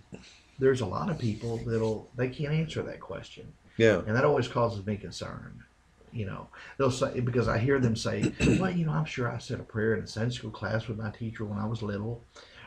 there's 0.58 0.80
a 0.80 0.86
lot 0.86 1.10
of 1.10 1.18
people 1.18 1.58
that'll 1.66 2.08
they 2.16 2.28
can't 2.28 2.54
answer 2.54 2.82
that 2.82 3.00
question 3.00 3.52
Yeah. 3.78 4.02
and 4.06 4.14
that 4.16 4.24
always 4.24 4.48
causes 4.48 4.84
me 4.84 4.96
concern. 4.96 5.64
You 6.10 6.26
know, 6.26 6.48
they'll 6.78 6.90
say 6.90 7.20
because 7.20 7.48
I 7.48 7.58
hear 7.58 7.78
them 7.78 7.94
say, 7.94 8.32
"Well, 8.40 8.70
you 8.70 8.86
know, 8.86 8.92
I'm 8.92 9.04
sure 9.04 9.30
I 9.30 9.38
said 9.38 9.60
a 9.60 9.62
prayer 9.62 9.94
in 9.94 10.02
a 10.02 10.06
Sunday 10.06 10.34
school 10.34 10.50
class 10.50 10.88
with 10.88 10.98
my 10.98 11.10
teacher 11.10 11.44
when 11.44 11.58
I 11.58 11.66
was 11.66 11.82
little," 11.82 12.24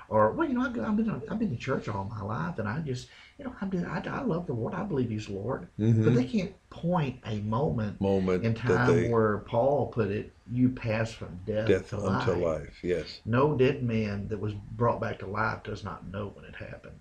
or, 0.10 0.32
"Well, 0.32 0.48
you 0.48 0.54
know, 0.54 0.62
I've, 0.62 0.80
I've 0.80 0.96
been 0.96 1.10
I've 1.10 1.40
been 1.40 1.50
to 1.50 1.58
church 1.58 1.88
all 1.90 2.04
my 2.06 2.22
life, 2.22 2.60
and 2.60 2.68
I 2.68 2.80
just, 2.80 3.10
you 3.40 3.46
know, 3.46 3.56
I'm 3.60 3.72
I, 3.86 4.04
I 4.08 4.22
love 4.22 4.46
the 4.46 4.54
Lord. 4.54 4.76
I 4.76 4.84
believe 4.84 5.10
He's 5.10 5.28
Lord." 5.28 5.68
But 5.78 5.84
Mm-hmm. 5.84 6.16
they 6.16 6.24
can't 6.26 6.70
point 6.70 7.20
a 7.26 7.40
moment 7.40 8.00
Moment 8.00 8.46
in 8.46 8.54
time 8.54 9.02
they 9.02 9.10
where 9.10 9.40
Paul 9.40 9.88
put 9.88 10.10
it, 10.10 10.32
"You 10.52 10.70
pass 10.70 11.12
from 11.12 11.40
death, 11.44 11.68
death 11.68 11.90
to 11.90 11.98
unto 11.98 12.32
life." 12.32 12.62
life. 12.62 12.80
Yes. 12.84 13.22
No 13.26 13.56
dead 13.56 13.82
man 13.84 14.28
that 14.28 14.40
was 14.40 14.54
brought 14.54 15.02
back 15.02 15.18
to 15.20 15.26
life 15.26 15.64
does 15.64 15.84
not 15.84 16.08
know 16.12 16.32
when 16.36 16.46
it 16.46 16.56
happened. 16.56 17.00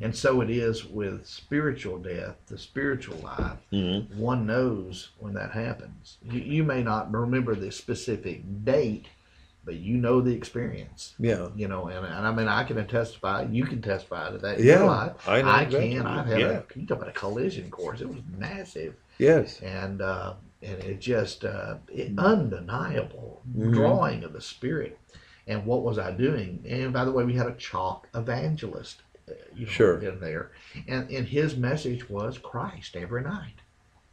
And 0.00 0.14
so 0.14 0.40
it 0.42 0.50
is 0.50 0.84
with 0.84 1.26
spiritual 1.26 1.98
death, 1.98 2.36
the 2.46 2.58
spiritual 2.58 3.16
life 3.18 3.58
Mm-hmm. 3.72 4.18
one 4.18 4.46
knows 4.46 5.10
when 5.18 5.34
that 5.34 5.52
happens. 5.52 6.18
You, 6.22 6.40
you 6.40 6.64
may 6.64 6.82
not 6.82 7.12
remember 7.12 7.54
the 7.54 7.70
specific 7.72 8.42
date, 8.64 9.06
but 9.64 9.74
you 9.74 9.96
know 9.96 10.20
the 10.20 10.32
experience. 10.32 11.14
Yeah. 11.18 11.48
You 11.56 11.66
know, 11.68 11.86
and, 11.88 12.06
and 12.06 12.26
I 12.26 12.32
mean, 12.32 12.46
I 12.48 12.64
can 12.64 12.84
testify. 12.86 13.46
You 13.50 13.64
can 13.64 13.82
testify 13.82 14.30
to 14.30 14.38
that 14.38 14.60
Yeah, 14.60 14.82
life. 14.82 15.12
I 15.26 15.42
know 15.42 15.48
I 15.48 15.62
exactly. 15.62 15.90
can. 15.94 16.06
I've 16.06 16.26
had 16.26 16.40
Yeah. 16.40 16.46
a, 16.46 16.78
you 16.78 16.86
talk 16.86 16.98
about 16.98 17.08
a 17.08 17.12
collision 17.12 17.70
course. 17.70 18.00
It 18.00 18.08
was 18.08 18.20
massive, 18.38 18.94
Yes. 19.18 19.60
and 19.62 20.00
uh, 20.02 20.34
and 20.62 20.78
it 20.84 21.00
just 21.00 21.44
uh, 21.44 21.76
it, 21.88 22.12
undeniable 22.18 23.42
Mhm. 23.56 23.72
drawing 23.72 24.24
of 24.24 24.32
the 24.32 24.40
spirit. 24.40 24.98
And 25.48 25.64
what 25.64 25.82
was 25.82 25.96
I 25.98 26.10
doing? 26.10 26.64
And 26.68 26.92
by 26.92 27.04
the 27.04 27.12
way, 27.12 27.24
we 27.24 27.34
had 27.34 27.46
a 27.46 27.54
chalk 27.54 28.08
evangelist, 28.14 29.02
you 29.54 29.66
know, 29.66 29.72
Sure. 29.72 29.98
in 29.98 30.20
there, 30.20 30.52
and 30.86 31.10
and 31.10 31.26
his 31.26 31.56
message 31.56 32.08
was 32.08 32.38
Christ 32.38 32.96
every 32.96 33.22
night. 33.22 33.54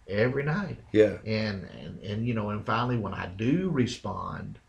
every 0.08 0.44
night. 0.44 0.78
Yeah. 0.92 1.18
And, 1.26 1.64
and 1.80 2.00
and 2.02 2.28
you 2.28 2.34
know, 2.34 2.50
and 2.50 2.66
finally, 2.66 2.98
when 2.98 3.14
I 3.14 3.28
do 3.28 3.70
respond, 3.70 4.60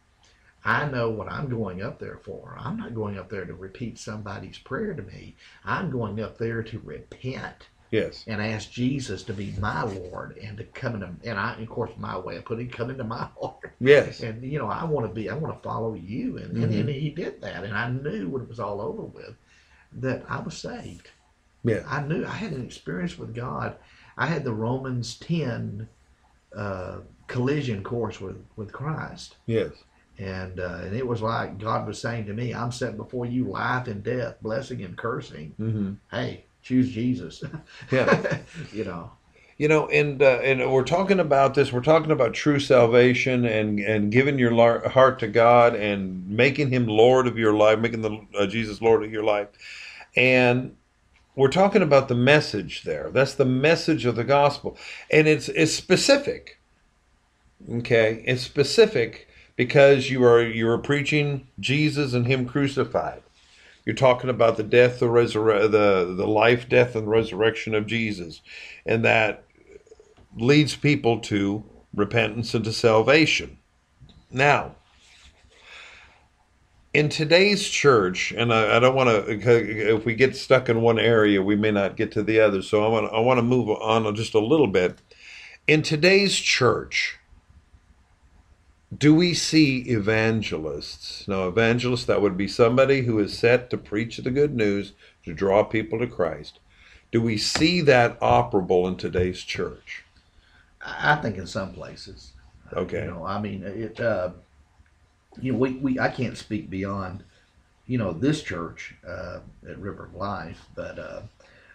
I 0.64 0.86
know 0.88 1.10
what 1.10 1.30
I'm 1.30 1.48
going 1.48 1.82
up 1.82 1.98
there 1.98 2.18
for. 2.22 2.56
I'm 2.58 2.76
not 2.76 2.94
going 2.94 3.18
up 3.18 3.28
there 3.28 3.44
to 3.44 3.54
repeat 3.54 3.98
somebody's 3.98 4.58
prayer 4.58 4.94
to 4.94 5.02
me. 5.02 5.34
I'm 5.64 5.90
going 5.90 6.20
up 6.20 6.38
there 6.38 6.62
to 6.62 6.78
repent 6.84 7.66
Yes. 7.90 8.24
and 8.26 8.40
ask 8.42 8.70
Jesus 8.72 9.22
to 9.24 9.32
be 9.32 9.54
my 9.60 9.82
Lord 9.84 10.36
and 10.38 10.56
to 10.58 10.64
come 10.64 10.94
into 10.94 11.10
and 11.28 11.38
I 11.38 11.54
of 11.60 11.68
course 11.68 11.90
my 11.96 12.16
way 12.18 12.36
of 12.36 12.44
putting 12.44 12.68
come 12.68 12.90
into 12.90 13.04
my 13.04 13.28
heart. 13.40 13.72
Yes. 13.80 14.20
And 14.20 14.42
you 14.42 14.58
know, 14.58 14.68
I 14.68 14.84
want 14.84 15.06
to 15.06 15.12
be 15.12 15.28
I 15.30 15.34
want 15.34 15.54
to 15.60 15.68
follow 15.68 15.94
you 15.94 16.38
and, 16.38 16.56
and, 16.56 16.72
Mhm. 16.72 16.80
and 16.80 16.88
he 16.88 17.10
did 17.10 17.40
that 17.42 17.62
and 17.64 17.76
I 17.76 17.90
knew 17.90 18.28
when 18.28 18.42
it 18.42 18.48
was 18.48 18.58
all 18.60 18.80
over 18.80 19.02
with 19.02 19.34
that 20.00 20.24
I 20.28 20.40
was 20.40 20.56
saved. 20.56 21.10
Yeah. 21.64 21.82
I 21.88 22.02
knew 22.02 22.24
I 22.24 22.30
had 22.30 22.52
an 22.52 22.64
experience 22.64 23.18
with 23.18 23.34
God. 23.34 23.76
I 24.16 24.26
had 24.26 24.44
the 24.44 24.52
Romans 24.52 25.16
ten 25.16 25.88
uh, 26.54 26.98
collision 27.26 27.82
course 27.82 28.20
with, 28.20 28.36
with 28.56 28.72
Christ. 28.72 29.36
Yes. 29.46 29.72
And 30.18 30.60
uh, 30.60 30.80
and 30.82 30.94
it 30.94 31.06
was 31.06 31.22
like 31.22 31.58
God 31.58 31.88
was 31.88 32.00
saying 32.00 32.26
to 32.26 32.34
me, 32.34 32.54
I'm 32.54 32.70
set 32.70 32.96
before 32.96 33.26
you 33.26 33.46
life 33.46 33.88
and 33.88 34.02
death, 34.02 34.36
blessing 34.40 34.82
and 34.82 34.96
cursing. 34.96 35.54
Mm-hmm. 35.58 35.94
Hey, 36.10 36.44
choose 36.62 36.90
Jesus. 36.90 37.42
Yeah. 37.90 38.38
you 38.72 38.84
know. 38.84 39.10
You 39.56 39.68
know, 39.68 39.86
and 39.88 40.20
uh, 40.20 40.40
and 40.42 40.72
we're 40.72 40.82
talking 40.82 41.20
about 41.20 41.54
this. 41.54 41.72
We're 41.72 41.80
talking 41.80 42.10
about 42.10 42.34
true 42.34 42.58
salvation 42.58 43.44
and 43.44 43.78
and 43.78 44.10
giving 44.10 44.38
your 44.38 44.88
heart 44.88 45.20
to 45.20 45.28
God 45.28 45.76
and 45.76 46.28
making 46.28 46.70
Him 46.70 46.86
Lord 46.86 47.26
of 47.26 47.38
your 47.38 47.54
life, 47.54 47.78
making 47.78 48.02
the 48.02 48.20
uh, 48.36 48.46
Jesus 48.46 48.82
Lord 48.82 49.04
of 49.04 49.12
your 49.12 49.22
life, 49.22 49.48
and 50.16 50.74
we're 51.36 51.48
talking 51.48 51.82
about 51.82 52.08
the 52.08 52.14
message 52.14 52.82
there. 52.82 53.10
That's 53.10 53.34
the 53.34 53.44
message 53.44 54.06
of 54.06 54.16
the 54.16 54.24
gospel, 54.24 54.76
and 55.10 55.26
it's 55.26 55.48
it's 55.48 55.72
specific. 55.72 56.58
Okay, 57.70 58.22
it's 58.26 58.42
specific 58.42 59.28
because 59.56 60.10
you 60.10 60.24
are 60.24 60.42
you 60.42 60.68
are 60.68 60.78
preaching 60.78 61.46
Jesus 61.58 62.12
and 62.12 62.26
Him 62.26 62.46
crucified. 62.46 63.22
You're 63.84 63.96
talking 63.96 64.30
about 64.30 64.56
the 64.56 64.62
death, 64.62 65.00
the 65.00 65.06
resurre- 65.06 65.70
the 65.70 66.14
the 66.14 66.26
life, 66.26 66.68
death, 66.68 66.94
and 66.94 67.08
resurrection 67.08 67.74
of 67.74 67.86
Jesus, 67.86 68.40
and 68.86 69.04
that 69.04 69.43
leads 70.36 70.76
people 70.76 71.20
to 71.20 71.64
repentance 71.94 72.54
and 72.54 72.64
to 72.64 72.72
salvation. 72.72 73.58
Now, 74.30 74.76
in 76.92 77.08
today's 77.08 77.68
church, 77.68 78.32
and 78.32 78.52
I, 78.52 78.76
I 78.76 78.80
don't 78.80 78.94
want 78.94 79.10
to, 79.10 79.94
if 79.94 80.04
we 80.04 80.14
get 80.14 80.36
stuck 80.36 80.68
in 80.68 80.80
one 80.80 80.98
area, 80.98 81.42
we 81.42 81.56
may 81.56 81.72
not 81.72 81.96
get 81.96 82.12
to 82.12 82.22
the 82.22 82.40
other. 82.40 82.62
So 82.62 82.84
I 82.84 82.88
want 82.88 83.12
I 83.12 83.18
want 83.18 83.38
to 83.38 83.42
move 83.42 83.68
on 83.68 84.14
just 84.14 84.34
a 84.34 84.40
little 84.40 84.68
bit. 84.68 84.98
In 85.66 85.82
today's 85.82 86.36
church, 86.36 87.18
do 88.96 89.14
we 89.14 89.34
see 89.34 89.78
evangelists? 89.88 91.26
Now, 91.26 91.48
evangelists, 91.48 92.04
that 92.04 92.22
would 92.22 92.36
be 92.36 92.46
somebody 92.46 93.02
who 93.02 93.18
is 93.18 93.36
set 93.36 93.70
to 93.70 93.76
preach 93.76 94.18
the 94.18 94.30
good 94.30 94.54
news 94.54 94.92
to 95.24 95.32
draw 95.32 95.64
people 95.64 95.98
to 95.98 96.06
Christ. 96.06 96.60
Do 97.10 97.20
we 97.20 97.36
see 97.36 97.80
that 97.80 98.20
operable 98.20 98.86
in 98.86 98.96
today's 98.96 99.40
church? 99.42 100.03
I 100.84 101.16
think 101.16 101.36
in 101.38 101.46
some 101.46 101.72
places. 101.72 102.32
Uh, 102.72 102.80
Okay. 102.80 103.04
You 103.04 103.10
know, 103.10 103.24
I 103.24 103.40
mean, 103.40 103.62
it. 103.64 104.00
Uh, 104.00 104.30
you 105.40 105.52
know, 105.52 105.58
we, 105.58 105.72
we 105.74 105.98
I 105.98 106.08
can't 106.08 106.36
speak 106.38 106.70
beyond, 106.70 107.24
you 107.86 107.98
know, 107.98 108.12
this 108.12 108.42
church 108.42 108.94
uh, 109.06 109.40
at 109.68 109.78
River 109.78 110.04
of 110.04 110.14
Life, 110.14 110.68
but 110.74 110.98
uh, 110.98 111.22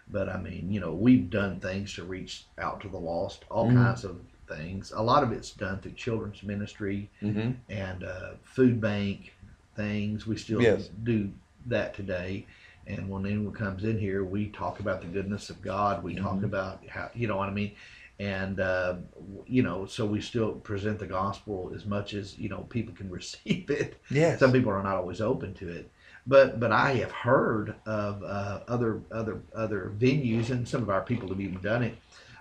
but 0.10 0.30
I 0.30 0.38
mean, 0.42 0.72
you 0.72 0.80
know, 0.80 0.94
we've 0.94 1.30
done 1.30 1.60
things 1.60 1.94
to 1.96 2.04
reach 2.04 2.46
out 2.58 2.82
to 2.82 2.90
the 2.90 2.98
lost, 2.98 3.46
all 3.50 3.70
Mhm. 3.70 3.76
kinds 3.76 4.04
of 4.06 4.20
things. 4.48 4.92
A 4.96 5.02
lot 5.02 5.24
of 5.24 5.32
it's 5.32 5.52
done 5.52 5.80
through 5.80 5.94
children's 5.94 6.44
ministry 6.44 7.10
Mm-hmm. 7.22 7.52
and 7.70 8.04
uh, 8.04 8.32
food 8.44 8.82
bank 8.82 9.34
things. 9.76 10.26
We 10.26 10.38
still 10.38 10.62
Yes. 10.62 10.90
do 11.04 11.32
that 11.68 11.94
today. 11.94 12.48
And 12.88 13.10
when 13.10 13.26
anyone 13.28 13.54
comes 13.54 13.84
in 13.84 14.00
here, 14.00 14.24
we 14.24 14.50
talk 14.50 14.80
about 14.80 15.02
the 15.02 15.08
goodness 15.08 15.50
of 15.52 15.62
God. 15.62 16.04
We 16.04 16.16
talk 16.16 16.38
Mhm. 16.38 16.46
about 16.46 16.88
how, 16.88 17.12
you 17.14 17.28
know 17.28 17.38
what 17.38 17.50
I 17.50 17.54
mean? 17.54 17.76
And, 18.20 18.60
uh, 18.60 18.96
you 19.48 19.64
know, 19.64 19.86
so 19.86 20.06
we 20.06 20.20
still 20.20 20.52
present 20.54 21.00
the 21.00 21.08
gospel 21.08 21.72
as 21.74 21.86
much 21.86 22.14
as, 22.14 22.38
you 22.38 22.50
know, 22.50 22.66
people 22.70 22.94
can 22.94 23.10
receive 23.20 23.70
it. 23.70 23.96
yeah 24.10 24.36
Some 24.38 24.52
people 24.52 24.72
are 24.72 24.84
not 24.84 24.98
always 24.98 25.22
open 25.22 25.54
to 25.56 25.70
it. 25.70 25.90
But, 26.28 26.60
but 26.60 26.72
I 26.72 26.96
have 26.96 27.12
heard 27.12 27.76
of 27.86 28.22
uh, 28.24 28.60
other 28.68 29.02
other 29.10 29.42
other 29.56 29.92
venues, 29.98 30.50
and 30.52 30.68
some 30.68 30.82
of 30.84 30.90
our 30.90 31.02
people 31.02 31.30
have 31.30 31.40
even 31.40 31.62
done 31.62 31.82
it. 31.82 31.96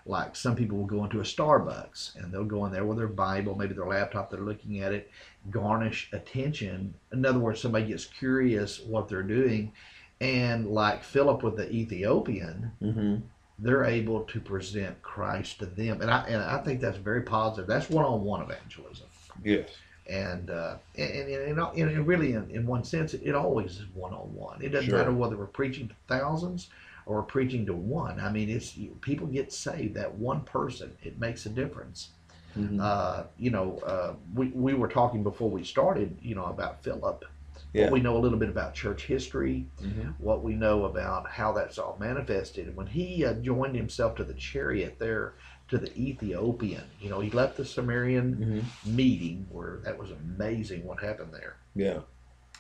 Like 0.04 0.36
some 0.36 0.56
people 0.56 0.78
will 0.78 0.86
go 0.86 1.04
into 1.04 1.20
a 1.20 1.22
Starbucks 1.22 2.16
and 2.16 2.32
they'll 2.32 2.44
go 2.44 2.64
in 2.66 2.72
there 2.72 2.84
with 2.84 2.98
their 2.98 3.06
Bible, 3.06 3.54
maybe 3.54 3.74
their 3.74 3.86
laptop, 3.86 4.30
they're 4.30 4.40
looking 4.40 4.80
at 4.80 4.92
it, 4.92 5.10
garnish 5.50 6.10
attention. 6.12 6.94
In 7.12 7.24
other 7.24 7.38
words, 7.38 7.60
somebody 7.60 7.86
gets 7.86 8.06
curious 8.06 8.80
what 8.80 9.08
they're 9.08 9.22
doing, 9.22 9.72
and 10.20 10.66
like 10.66 11.04
Philip 11.04 11.42
with 11.42 11.56
the 11.56 11.70
Ethiopian, 11.70 12.72
Mm-hmm. 12.82 13.16
They're 13.58 13.84
able 13.84 14.20
to 14.22 14.40
present 14.40 15.00
Christ 15.02 15.58
to 15.60 15.66
them, 15.66 16.00
and 16.00 16.10
I 16.10 16.24
and 16.28 16.42
I 16.42 16.58
think 16.58 16.80
that's 16.80 16.96
very 16.98 17.22
positive. 17.22 17.66
That's 17.66 17.90
one-on-one 17.90 18.42
evangelism, 18.42 19.06
Yes. 19.44 19.68
and 20.08 20.50
uh, 20.50 20.76
and 20.96 21.10
and, 21.10 21.58
and, 21.58 21.90
and, 21.90 22.06
really, 22.06 22.32
in, 22.34 22.50
in 22.50 22.66
one 22.66 22.84
sense, 22.84 23.14
it 23.14 23.34
always 23.34 23.72
is 23.78 23.86
one-on-one. 23.94 24.62
It 24.62 24.68
doesn't 24.70 24.88
Sure. 24.90 24.98
matter 24.98 25.12
whether 25.12 25.36
we're 25.36 25.46
preaching 25.46 25.88
to 25.88 25.94
thousands 26.06 26.68
or 27.06 27.16
we're 27.16 27.22
preaching 27.22 27.66
to 27.66 27.74
one. 27.74 28.20
I 28.20 28.30
mean, 28.30 28.48
it's 28.48 28.74
people 29.00 29.26
get 29.26 29.52
saved. 29.52 29.94
That 29.94 30.14
one 30.14 30.42
person, 30.42 30.92
it 31.02 31.18
makes 31.18 31.46
a 31.46 31.50
difference. 31.50 32.10
Mhm. 32.56 32.80
Uh, 32.80 33.24
you 33.38 33.50
know, 33.50 33.78
uh, 33.84 34.14
we 34.34 34.48
we 34.48 34.74
were 34.74 34.88
talking 34.88 35.22
before 35.22 35.50
we 35.50 35.64
started, 35.64 36.16
you 36.22 36.34
know, 36.34 36.44
about 36.46 36.82
Philip. 36.82 37.24
Yeah. 37.72 37.84
What 37.84 37.92
we 37.92 38.00
know 38.00 38.16
a 38.16 38.20
little 38.20 38.38
bit 38.38 38.48
about 38.48 38.74
church 38.74 39.04
history, 39.04 39.66
Mhm. 39.82 40.14
what 40.18 40.42
we 40.42 40.54
know 40.54 40.84
about 40.86 41.28
how 41.30 41.52
that's 41.52 41.78
all 41.78 41.96
manifested. 42.00 42.74
When 42.74 42.86
he 42.86 43.24
uh, 43.24 43.34
joined 43.34 43.76
himself 43.76 44.16
to 44.16 44.24
the 44.24 44.34
chariot 44.34 44.98
there 44.98 45.34
to 45.68 45.76
the 45.76 45.94
Ethiopian, 45.98 46.84
you 47.00 47.10
know, 47.10 47.20
he 47.20 47.30
left 47.30 47.58
the 47.58 47.62
Samarian 47.64 48.36
Mhm. 48.36 48.64
meeting 48.86 49.46
where 49.50 49.80
that 49.84 49.98
was 49.98 50.10
amazing 50.10 50.84
what 50.84 51.00
happened 51.02 51.32
there. 51.34 51.56
Yeah. 51.74 52.00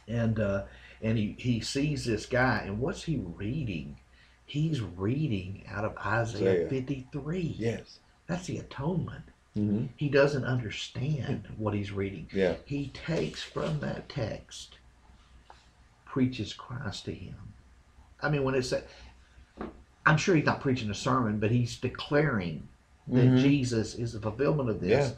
And 0.06 0.38
uh, 0.38 0.64
and 1.00 1.16
he, 1.16 1.36
he 1.38 1.60
sees 1.60 2.04
this 2.04 2.26
guy, 2.26 2.62
and 2.66 2.78
what's 2.80 3.04
he 3.04 3.16
reading? 3.16 3.96
He's 4.44 4.80
reading 4.80 5.62
out 5.68 5.84
of 5.84 5.96
Isaiah 5.98 6.64
Isaiah. 6.64 6.68
53. 6.68 7.54
Yes. 7.58 8.00
That's 8.26 8.46
the 8.46 8.58
atonement. 8.58 9.24
Mm-hmm. 9.56 9.86
He 9.96 10.08
doesn't 10.08 10.44
understand 10.44 11.48
what 11.56 11.74
he's 11.74 11.92
reading. 11.92 12.28
Yeah. 12.32 12.54
He 12.64 12.88
takes 12.88 13.42
from 13.42 13.80
that 13.80 14.08
text, 14.08 14.76
preaches 16.08 16.52
Christ 16.52 17.04
to 17.04 17.12
him. 17.14 17.36
I 18.20 18.28
mean, 18.30 18.42
when 18.42 18.54
it 18.54 18.58
it's 18.58 18.74
"I'm 20.06 20.16
sure 20.16 20.34
he's 20.34 20.46
not 20.46 20.60
preaching 20.60 20.90
a 20.90 20.94
sermon, 20.94 21.38
but 21.38 21.50
he's 21.50 21.76
declaring 21.76 22.66
that 23.08 23.26
Mhm. 23.26 23.40
Jesus 23.40 23.94
is 23.94 24.12
the 24.12 24.20
fulfillment 24.20 24.70
of 24.70 24.80
this. 24.80 25.10
Yeah. 25.10 25.14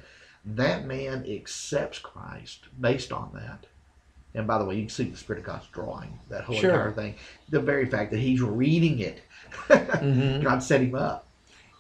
That 0.56 0.86
man 0.86 1.24
accepts 1.28 1.98
Christ 1.98 2.66
based 2.80 3.12
on 3.12 3.30
that. 3.34 3.66
And 4.34 4.46
by 4.46 4.58
the 4.58 4.64
way, 4.64 4.76
you 4.76 4.82
can 4.82 4.90
see 4.90 5.04
the 5.04 5.16
Spirit 5.16 5.40
of 5.40 5.46
God's 5.46 5.66
drawing 5.68 6.18
that 6.28 6.44
whole 6.44 6.56
Sure. 6.56 6.70
entire 6.70 6.92
thing. 6.92 7.14
The 7.48 7.60
very 7.60 7.86
fact 7.86 8.10
that 8.12 8.18
he's 8.20 8.40
reading 8.40 9.00
it, 9.00 9.22
Mhm. 9.68 10.42
God 10.42 10.62
set 10.62 10.80
him 10.80 10.94
up. 10.94 11.26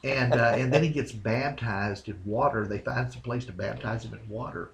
And 0.02 0.32
uh, 0.32 0.54
and 0.56 0.72
then 0.72 0.82
he 0.82 0.88
gets 0.88 1.12
baptized 1.12 2.08
in 2.08 2.18
water. 2.24 2.66
They 2.66 2.78
find 2.78 3.12
some 3.12 3.20
place 3.22 3.44
to 3.46 3.52
baptize 3.52 4.04
him 4.04 4.14
in 4.14 4.28
water. 4.28 4.70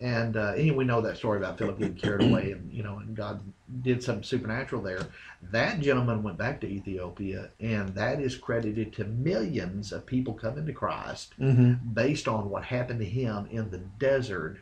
And 0.00 0.36
uh, 0.38 0.52
anyway, 0.56 0.78
we 0.78 0.84
know 0.84 1.02
that 1.02 1.18
story 1.18 1.36
about 1.36 1.58
Philip 1.58 1.78
getting 1.78 1.94
carried 1.94 2.26
away, 2.30 2.52
and 2.52 2.72
you 2.72 2.82
know, 2.82 2.98
and 2.98 3.14
God 3.14 3.42
did 3.82 4.02
something 4.02 4.24
supernatural 4.24 4.80
there. 4.80 5.06
That 5.50 5.80
gentleman 5.80 6.22
went 6.22 6.38
back 6.38 6.58
to 6.62 6.66
Ethiopia, 6.66 7.50
and 7.60 7.90
that 7.90 8.18
is 8.18 8.34
credited 8.34 8.94
to 8.94 9.04
millions 9.04 9.92
of 9.92 10.06
people 10.06 10.32
coming 10.32 10.64
to 10.64 10.72
Christ 10.72 11.34
Mhm. 11.38 11.94
based 11.94 12.26
on 12.26 12.48
what 12.48 12.64
happened 12.64 13.00
to 13.00 13.06
him 13.06 13.46
in 13.50 13.70
the 13.70 13.78
desert 13.78 14.60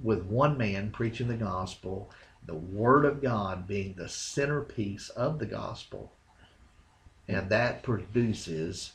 with 0.00 0.24
one 0.26 0.56
man 0.56 0.92
preaching 0.92 1.26
the 1.26 1.36
gospel, 1.36 2.08
the 2.44 2.54
word 2.54 3.04
of 3.04 3.20
God 3.20 3.66
being 3.66 3.94
the 3.94 4.08
centerpiece 4.08 5.08
of 5.10 5.40
the 5.40 5.46
gospel. 5.46 6.12
And 7.26 7.48
that 7.48 7.82
produces 7.82 8.92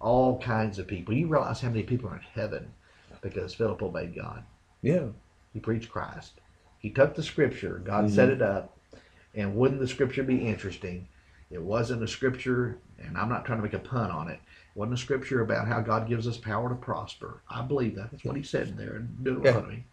all 0.00 0.38
kinds 0.40 0.78
of 0.78 0.86
people. 0.86 1.12
You 1.12 1.26
realize 1.26 1.60
how 1.60 1.68
many 1.68 1.82
people 1.82 2.08
are 2.08 2.16
in 2.16 2.22
heaven 2.22 2.72
because 3.20 3.52
Philip 3.54 3.82
obeyed 3.82 4.14
God. 4.14 4.44
Yeah. 4.82 5.06
He 5.52 5.60
preached 5.60 5.90
Christ. 5.90 6.40
He 6.78 6.90
took 6.90 7.14
the 7.14 7.22
scripture, 7.22 7.82
God 7.84 8.10
set 8.10 8.30
it 8.30 8.40
up, 8.40 8.76
and 9.34 9.54
wouldn't 9.54 9.80
the 9.80 9.88
scripture 9.88 10.22
be 10.22 10.46
interesting? 10.46 11.08
It 11.50 11.60
wasn't 11.60 12.02
a 12.02 12.08
scripture, 12.08 12.78
and 12.98 13.18
I'm 13.18 13.28
not 13.28 13.44
trying 13.44 13.58
to 13.58 13.62
make 13.62 13.74
a 13.74 13.78
pun 13.78 14.10
on 14.10 14.28
it. 14.28 14.40
It 14.74 14.78
wasn't 14.78 14.94
a 14.94 15.02
scripture 15.02 15.42
about 15.42 15.68
how 15.68 15.80
God 15.80 16.08
gives 16.08 16.26
us 16.26 16.38
power 16.38 16.68
to 16.68 16.74
prosper. 16.74 17.42
I 17.50 17.62
believe 17.62 17.96
that. 17.96 18.12
That's 18.12 18.24
what 18.24 18.36
he 18.36 18.42
said 18.42 18.78
there 18.78 18.96
in 18.96 19.16
Deuteronomy. 19.22 19.84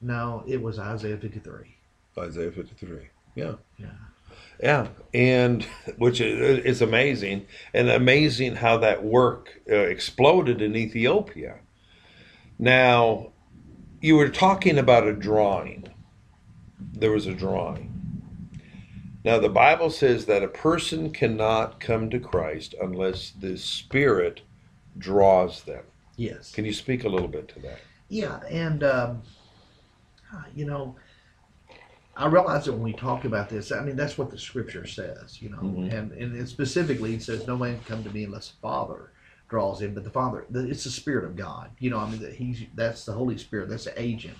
No, 0.00 0.44
it 0.46 0.62
was 0.62 0.78
Isaiah 0.78 1.16
53. 1.16 1.74
Isaiah 2.18 2.52
53. 2.52 3.08
Yeah. 3.34 3.54
Yeah. 3.78 3.86
Yeah, 4.62 4.88
and 5.14 5.64
which 5.96 6.20
is, 6.20 6.64
is 6.64 6.82
amazing, 6.82 7.46
and 7.72 7.88
amazing 7.88 8.56
how 8.56 8.76
that 8.78 9.04
work 9.04 9.60
uh, 9.70 9.74
exploded 9.74 10.60
in 10.60 10.76
Ethiopia. 10.76 11.58
Now, 12.58 13.32
you 14.00 14.16
were 14.16 14.28
talking 14.28 14.78
about 14.78 15.06
a 15.06 15.12
drawing. 15.12 15.88
There 16.92 17.12
was 17.12 17.26
a 17.26 17.34
drawing. 17.34 17.94
Now, 19.24 19.38
the 19.38 19.48
Bible 19.48 19.90
says 19.90 20.26
that 20.26 20.42
a 20.42 20.48
person 20.48 21.10
cannot 21.10 21.80
come 21.80 22.08
to 22.10 22.20
Christ 22.20 22.74
unless 22.80 23.30
the 23.30 23.56
Spirit 23.58 24.42
draws 24.96 25.62
them. 25.64 25.84
Yes. 26.16 26.52
Can 26.52 26.64
you 26.64 26.72
speak 26.72 27.04
a 27.04 27.08
little 27.08 27.28
bit 27.28 27.48
to 27.48 27.60
that? 27.60 27.80
Yeah, 28.08 28.40
and 28.48 28.82
um, 28.84 29.22
uh, 30.34 30.42
you 30.54 30.64
know, 30.64 30.96
I 32.16 32.26
realize 32.26 32.64
that 32.64 32.72
when 32.72 32.82
we 32.82 32.92
talk 32.92 33.24
about 33.24 33.48
this, 33.48 33.70
I 33.70 33.82
mean 33.84 33.96
that's 33.96 34.16
what 34.18 34.30
the 34.30 34.38
Scripture 34.38 34.86
says, 34.86 35.40
you 35.42 35.50
know, 35.50 35.58
Mhm. 35.58 35.92
and 35.92 36.12
and 36.12 36.36
it 36.36 36.48
specifically 36.48 37.14
it 37.14 37.22
says, 37.22 37.46
"No 37.46 37.56
man 37.56 37.76
can 37.76 37.84
come 37.84 38.04
to 38.04 38.10
me 38.10 38.24
unless 38.24 38.50
the 38.50 38.56
Father 38.60 39.12
draws 39.48 39.80
in, 39.82 39.94
But 39.94 40.04
the 40.04 40.10
Father, 40.10 40.46
the, 40.50 40.68
it's 40.68 40.84
the 40.84 40.90
Spirit 40.90 41.24
of 41.24 41.36
God, 41.36 41.70
you 41.78 41.90
know. 41.90 41.98
I 41.98 42.08
mean, 42.10 42.20
that 42.20 42.34
he's 42.34 42.62
that's 42.74 43.04
the 43.04 43.12
Holy 43.12 43.38
Spirit, 43.38 43.68
that's 43.68 43.84
the 43.84 44.00
agent 44.00 44.36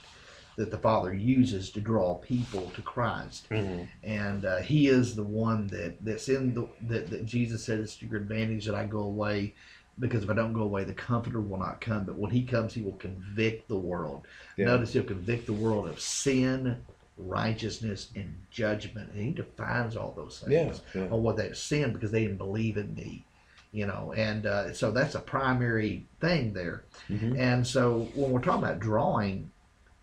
that 0.56 0.70
the 0.72 0.78
Father 0.78 1.14
uses 1.14 1.70
to 1.70 1.80
draw 1.80 2.14
people 2.16 2.70
to 2.74 2.82
Christ, 2.82 3.48
Mm-hmm. 3.50 3.84
and 4.02 4.44
uh, 4.44 4.58
He 4.58 4.88
is 4.88 5.14
the 5.14 5.22
one 5.24 5.66
that 5.68 6.04
that's 6.04 6.28
in 6.28 6.54
the 6.54 6.68
that, 6.88 7.10
that 7.10 7.24
Jesus 7.26 7.64
said 7.64 7.78
it's 7.80 7.96
to 7.96 8.06
your 8.06 8.20
advantage 8.20 8.66
that 8.66 8.74
I 8.74 8.84
go 8.86 9.00
away. 9.00 9.54
Because 10.00 10.22
if 10.22 10.30
I 10.30 10.34
don't 10.34 10.52
go 10.52 10.62
away, 10.62 10.84
the 10.84 10.94
Comforter 10.94 11.40
will 11.40 11.58
not 11.58 11.80
come. 11.80 12.04
But 12.04 12.18
when 12.18 12.30
He 12.30 12.44
comes, 12.44 12.72
He 12.72 12.82
will 12.82 12.92
convict 12.96 13.66
the 13.68 13.78
world. 13.78 14.26
Yeah. 14.56 14.66
Notice 14.66 14.92
He'll 14.92 15.02
convict 15.02 15.46
the 15.46 15.52
world 15.52 15.88
of 15.88 15.98
sin, 16.00 16.84
righteousness, 17.16 18.10
and 18.14 18.32
judgment. 18.50 19.10
And 19.12 19.20
He 19.24 19.30
defines 19.32 19.96
all 19.96 20.12
those 20.16 20.44
Yeah, 20.46 20.66
things 20.66 20.82
yeah. 20.94 21.02
on 21.04 21.22
what 21.22 21.36
they've 21.36 21.56
sinned 21.56 21.94
because 21.94 22.12
they 22.12 22.22
didn't 22.22 22.38
believe 22.38 22.76
in 22.76 22.94
Me. 22.94 23.24
You 23.72 23.86
know, 23.86 24.14
and 24.16 24.46
uh, 24.46 24.72
so 24.72 24.90
that's 24.90 25.14
a 25.14 25.20
primary 25.20 26.06
thing 26.20 26.54
there. 26.54 26.84
Mhm. 27.08 27.38
And 27.38 27.66
so 27.66 28.08
when 28.14 28.30
we're 28.30 28.40
talking 28.40 28.64
about 28.64 28.80
drawing, 28.80 29.50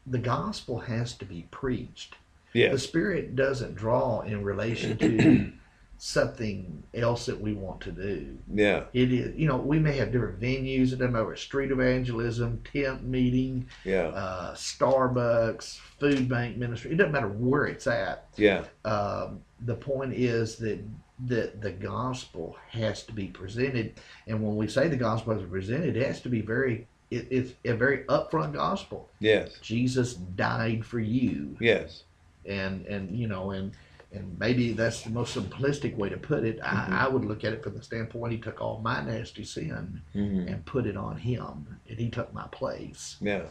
the 0.05 0.19
gospel 0.19 0.79
has 0.79 1.13
to 1.15 1.25
be 1.25 1.47
preached. 1.51 2.15
The 2.53 2.77
Spirit 2.79 3.35
doesn't 3.35 3.75
draw 3.75 4.21
in 4.21 4.41
relation 4.43 4.97
to 4.99 5.51
something 5.97 6.83
else 6.93 7.25
that 7.25 7.39
we 7.41 7.53
want 7.53 7.81
to 7.81 7.91
do. 7.91 8.37
Yeah. 8.53 8.83
It 8.93 9.11
is, 9.11 9.35
you 9.35 9.47
know, 9.47 9.57
we 9.57 9.79
may 9.79 9.97
have 9.97 10.11
different 10.11 10.39
venues. 10.39 10.87
It 10.93 10.97
doesn't 10.99 11.11
matter 11.13 11.35
street 11.35 11.71
evangelism, 11.71 12.61
tent 12.71 13.03
meeting, 13.03 13.67
Yeah. 13.83 14.07
uh, 14.09 14.53
Starbucks, 14.55 15.77
food 15.99 16.29
bank 16.29 16.57
ministry. 16.57 16.91
It 16.91 16.95
doesn't 16.97 17.11
matter 17.13 17.29
where 17.29 17.65
it's 17.65 17.87
at. 17.87 18.27
Yeah. 18.37 18.63
Um, 18.83 19.41
the 19.65 19.75
point 19.75 20.13
is 20.13 20.57
that 20.57 20.79
that 21.27 21.61
the 21.61 21.71
gospel 21.71 22.57
has 22.69 23.03
to 23.03 23.13
be 23.13 23.27
presented, 23.27 23.93
and 24.27 24.43
when 24.43 24.55
we 24.55 24.67
say 24.67 24.87
the 24.87 24.97
gospel 24.97 25.33
is 25.39 25.49
presented, 25.49 25.95
it 25.95 26.05
has 26.05 26.21
to 26.21 26.29
be 26.29 26.41
very. 26.41 26.87
It, 27.11 27.27
it's 27.29 27.53
a 27.63 27.73
very 27.73 27.99
upfront 28.05 28.53
gospel. 28.53 29.09
Yes. 29.19 29.57
Jesus 29.61 30.15
died 30.15 30.83
for 30.85 30.99
you, 30.99 31.55
Yes. 31.59 32.03
and 32.45 32.85
and 32.87 33.11
you 33.17 33.27
know 33.27 33.51
and 33.51 33.71
and 34.11 34.37
maybe 34.39 34.71
that's 34.71 35.03
the 35.03 35.09
most 35.11 35.35
simplistic 35.37 35.95
way 35.95 36.09
to 36.09 36.17
put 36.17 36.43
it. 36.43 36.59
Mhm. 36.59 36.91
I, 36.91 37.05
I 37.05 37.07
would 37.07 37.23
look 37.23 37.43
at 37.43 37.53
it 37.53 37.63
from 37.63 37.75
the 37.75 37.83
standpoint 37.83 38.31
he 38.33 38.39
took 38.39 38.59
all 38.59 38.79
my 38.79 39.03
nasty 39.03 39.43
sin 39.43 40.01
Mm-hmm. 40.15 40.47
and 40.47 40.65
put 40.65 40.85
it 40.87 40.97
on 40.97 41.15
him, 41.17 41.67
and 41.87 41.97
he 41.99 42.09
took 42.09 42.33
my 42.33 42.47
place, 42.51 43.17
Yeah. 43.21 43.43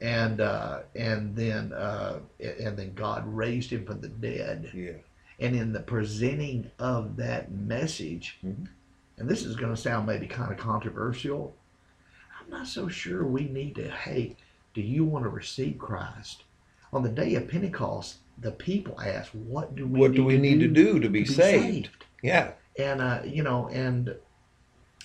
and 0.00 0.40
uh, 0.40 0.80
and 0.96 1.34
then 1.36 1.72
uh, 1.72 2.18
and 2.40 2.76
then 2.76 2.92
God 2.94 3.24
raised 3.26 3.70
him 3.70 3.86
from 3.86 4.00
the 4.00 4.08
dead, 4.08 4.70
Yeah. 4.74 4.92
And 5.38 5.54
in 5.54 5.72
the 5.72 5.80
presenting 5.80 6.70
of 6.78 7.16
that 7.16 7.50
message, 7.52 8.38
Mhm. 8.44 8.68
and 9.18 9.28
this 9.28 9.44
is 9.44 9.56
going 9.56 9.74
to 9.74 9.80
sound 9.80 10.06
maybe 10.06 10.26
kind 10.26 10.50
of 10.50 10.58
controversial. 10.58 11.54
I'm 12.40 12.50
not 12.50 12.66
so 12.66 12.88
sure 12.88 13.24
we 13.24 13.48
need 13.48 13.74
to. 13.76 13.90
Hey, 13.90 14.36
do 14.74 14.80
you 14.80 15.04
want 15.04 15.24
to 15.24 15.28
receive 15.28 15.78
Christ? 15.78 16.44
On 16.92 17.02
the 17.02 17.08
day 17.10 17.34
of 17.34 17.48
Pentecost, 17.48 18.18
the 18.38 18.52
people 18.52 19.00
asked, 19.00 19.34
"What 19.34 19.74
do 19.74 19.86
we 19.86 20.00
What 20.00 20.10
need 20.12 20.16
do 20.16 20.24
we 20.24 20.34
to 20.36 20.40
need 20.40 20.60
to 20.60 20.68
do 20.68 21.00
to 21.00 21.08
be, 21.08 21.24
to 21.24 21.32
saved? 21.32 21.90
Yeah. 22.22 22.52
and 22.78 23.00
uh, 23.00 23.22
you 23.24 23.42
know, 23.42 23.68
and 23.68 24.14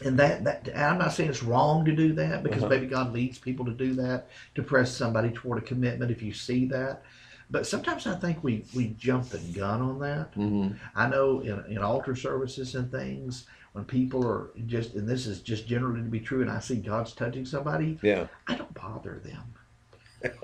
and 0.03 0.17
that 0.19 0.43
that 0.43 0.67
and 0.69 0.81
I'm 0.81 0.97
not 0.97 1.13
saying 1.13 1.29
it's 1.29 1.43
wrong 1.43 1.85
to 1.85 1.91
do 1.95 2.13
that 2.13 2.43
because 2.43 2.63
Uh-huh. 2.63 2.69
maybe 2.69 2.87
God 2.87 3.13
leads 3.13 3.37
people 3.37 3.65
to 3.65 3.71
do 3.71 3.93
that 3.95 4.27
to 4.55 4.63
press 4.63 4.95
somebody 4.95 5.29
toward 5.31 5.57
a 5.59 5.61
commitment 5.65 6.11
if 6.11 6.21
you 6.21 6.33
see 6.33 6.65
that. 6.67 7.03
But 7.51 7.67
sometimes 7.67 8.07
I 8.07 8.15
think 8.15 8.43
we 8.43 8.63
we 8.73 8.95
jump 8.97 9.29
the 9.29 9.37
gun 9.37 9.81
on 9.81 9.99
that. 9.99 10.33
Mm-hmm. 10.35 10.75
I 10.95 11.07
know 11.07 11.41
in, 11.41 11.63
in 11.69 11.77
altar 11.79 12.15
services 12.15 12.75
and 12.75 12.89
things 12.89 13.45
when 13.73 13.83
people 13.85 14.25
are 14.25 14.51
just 14.65 14.93
and 14.95 15.07
this 15.07 15.27
is 15.27 15.41
just 15.41 15.67
generally 15.67 16.01
to 16.01 16.09
be 16.09 16.19
true 16.19 16.41
and 16.41 16.49
I 16.49 16.59
see 16.59 16.77
God's 16.77 17.13
touching 17.13 17.45
somebody, 17.45 17.99
Yeah. 18.01 18.27
I 18.47 18.55
don't 18.55 18.73
bother 18.73 19.21
them. 19.23 19.53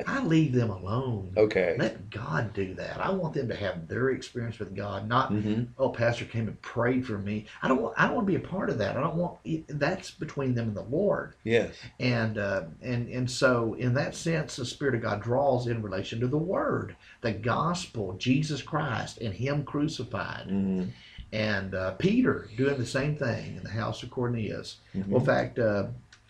I 0.05 0.23
leave 0.23 0.53
them 0.53 0.69
alone. 0.69 1.33
Okay. 1.37 1.75
Let 1.77 2.09
God 2.09 2.53
do 2.53 2.73
that. 2.75 2.99
I 2.99 3.11
want 3.11 3.33
them 3.33 3.47
to 3.49 3.55
have 3.55 3.87
their 3.87 4.09
experience 4.09 4.59
with 4.59 4.75
God, 4.75 5.07
not 5.07 5.27
Mm-hmm. 5.27 5.63
oh, 5.77 5.89
pastor 5.89 6.25
came 6.25 6.47
and 6.47 6.59
prayed 6.61 7.05
for 7.05 7.17
me. 7.17 7.45
I 7.61 7.67
don't 7.67 7.81
want. 7.81 7.95
I 7.97 8.05
don't 8.05 8.15
want 8.15 8.27
to 8.27 8.31
be 8.31 8.43
a 8.43 8.47
part 8.47 8.69
of 8.69 8.77
that. 8.77 8.95
I 8.97 9.01
don't 9.01 9.15
want. 9.15 9.37
That's 9.67 10.11
between 10.11 10.55
them 10.55 10.69
and 10.69 10.77
the 10.77 10.83
Lord. 10.83 11.33
Yes. 11.43 11.75
And 11.99 12.37
uh, 12.37 12.63
and 12.81 13.07
and 13.09 13.29
so 13.29 13.73
in 13.75 13.93
that 13.95 14.15
sense, 14.15 14.55
the 14.55 14.65
Spirit 14.65 14.95
of 14.95 15.01
God 15.01 15.21
draws 15.21 15.67
in 15.67 15.81
relation 15.81 16.19
to 16.21 16.27
the 16.27 16.37
Word, 16.37 16.95
the 17.21 17.33
Gospel, 17.33 18.13
Jesus 18.13 18.61
Christ, 18.61 19.19
and 19.19 19.33
Him 19.33 19.63
crucified. 19.63 20.47
Mm-hmm. 20.47 20.89
And 21.33 21.75
uh, 21.75 21.91
Peter 21.91 22.49
doing 22.55 22.77
the 22.77 22.85
same 22.85 23.17
thing 23.17 23.57
in 23.57 23.63
the 23.63 23.69
house 23.69 24.01
of 24.01 24.09
Cornelius. 24.09 24.77
Mm-hmm. 24.95 25.11
Well, 25.11 25.19
in 25.19 25.25
fact, 25.25 25.59
uh, 25.59 25.87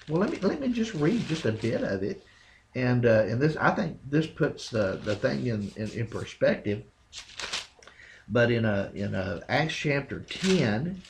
well, 0.10 0.22
let 0.22 0.32
me 0.32 0.40
let 0.40 0.60
me 0.60 0.70
just 0.70 0.94
read 0.96 1.28
just 1.28 1.46
a 1.46 1.52
bit 1.52 1.84
of 1.84 2.02
it, 2.02 2.24
and 2.78 3.08
uh, 3.08 3.26
and 3.28 3.42
this 3.42 3.58
I 3.58 3.72
think 3.72 3.98
this 4.08 4.28
puts 4.28 4.70
the 4.70 5.00
the 5.04 5.16
thing 5.16 5.48
in 5.48 5.72
in, 5.76 5.90
in 5.92 6.08
perspective. 6.08 6.84
But 8.30 8.52
in 8.52 8.66
a 8.66 8.92
in 8.94 9.16
a 9.16 9.42
Acts 9.50 9.74
chapter 9.74 10.20
ten, 10.20 11.02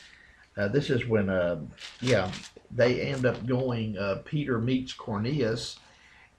uh, 0.55 0.69
this 0.69 0.89
is 0.89 1.05
when 1.05 1.29
uh, 1.29 1.59
yeah 1.99 2.31
they 2.71 3.01
end 3.01 3.25
up 3.25 3.45
going. 3.45 3.97
Uh, 3.97 4.21
Peter 4.23 4.59
meets 4.59 4.93
Cornelius, 4.93 5.77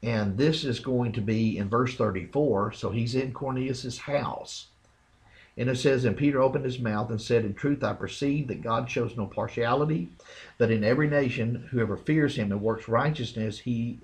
and 0.02 0.38
this 0.38 0.64
is 0.64 0.80
going 0.80 1.12
to 1.12 1.20
be 1.20 1.58
in 1.58 1.68
verse 1.68 1.94
thirty 1.94 2.24
four. 2.26 2.72
So 2.72 2.90
he's 2.90 3.14
in 3.14 3.32
Cornelius's 3.32 3.98
house. 3.98 4.68
And 5.58 5.68
it 5.68 5.76
says, 5.76 6.04
And 6.04 6.16
Peter 6.16 6.40
opened 6.40 6.64
his 6.64 6.78
mouth 6.78 7.10
and 7.10 7.20
said, 7.20 7.44
In 7.44 7.52
truth, 7.52 7.82
I 7.82 7.92
perceive 7.92 8.46
that 8.46 8.62
God 8.62 8.88
shows 8.88 9.16
no 9.16 9.26
partiality, 9.26 10.08
but 10.56 10.70
in 10.70 10.84
every 10.84 11.08
nation, 11.08 11.66
whoever 11.72 11.96
fears 11.96 12.36
him 12.36 12.52
and 12.52 12.60
works 12.62 12.86
righteousness, 12.86 13.58
he 13.58 13.98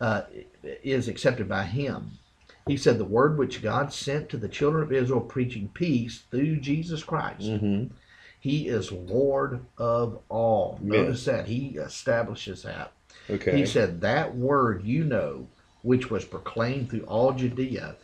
uh, 0.00 0.22
is 0.62 1.08
accepted 1.08 1.48
by 1.48 1.64
him. 1.64 2.18
He 2.66 2.76
said, 2.76 2.98
The 2.98 3.04
word 3.04 3.36
which 3.36 3.62
God 3.62 3.92
sent 3.92 4.28
to 4.30 4.36
the 4.36 4.48
children 4.48 4.82
of 4.82 4.92
Israel, 4.92 5.20
preaching 5.20 5.68
peace 5.74 6.22
through 6.30 6.56
Jesus 6.56 7.02
Christ. 7.02 7.42
Mm-hmm. 7.42 7.94
He 8.40 8.68
is 8.68 8.92
Lord 8.92 9.64
of 9.78 10.20
all. 10.28 10.78
Yeah. 10.82 11.02
Notice 11.02 11.24
that. 11.24 11.46
He 11.46 11.76
establishes 11.76 12.62
that. 12.62 12.92
Okay. 13.28 13.56
He 13.56 13.66
said, 13.66 14.00
That 14.00 14.36
word 14.36 14.84
you 14.84 15.04
know, 15.04 15.48
which 15.82 16.10
was 16.10 16.24
proclaimed 16.24 16.90
through 16.90 17.04
all 17.04 17.32
Judea 17.32 17.96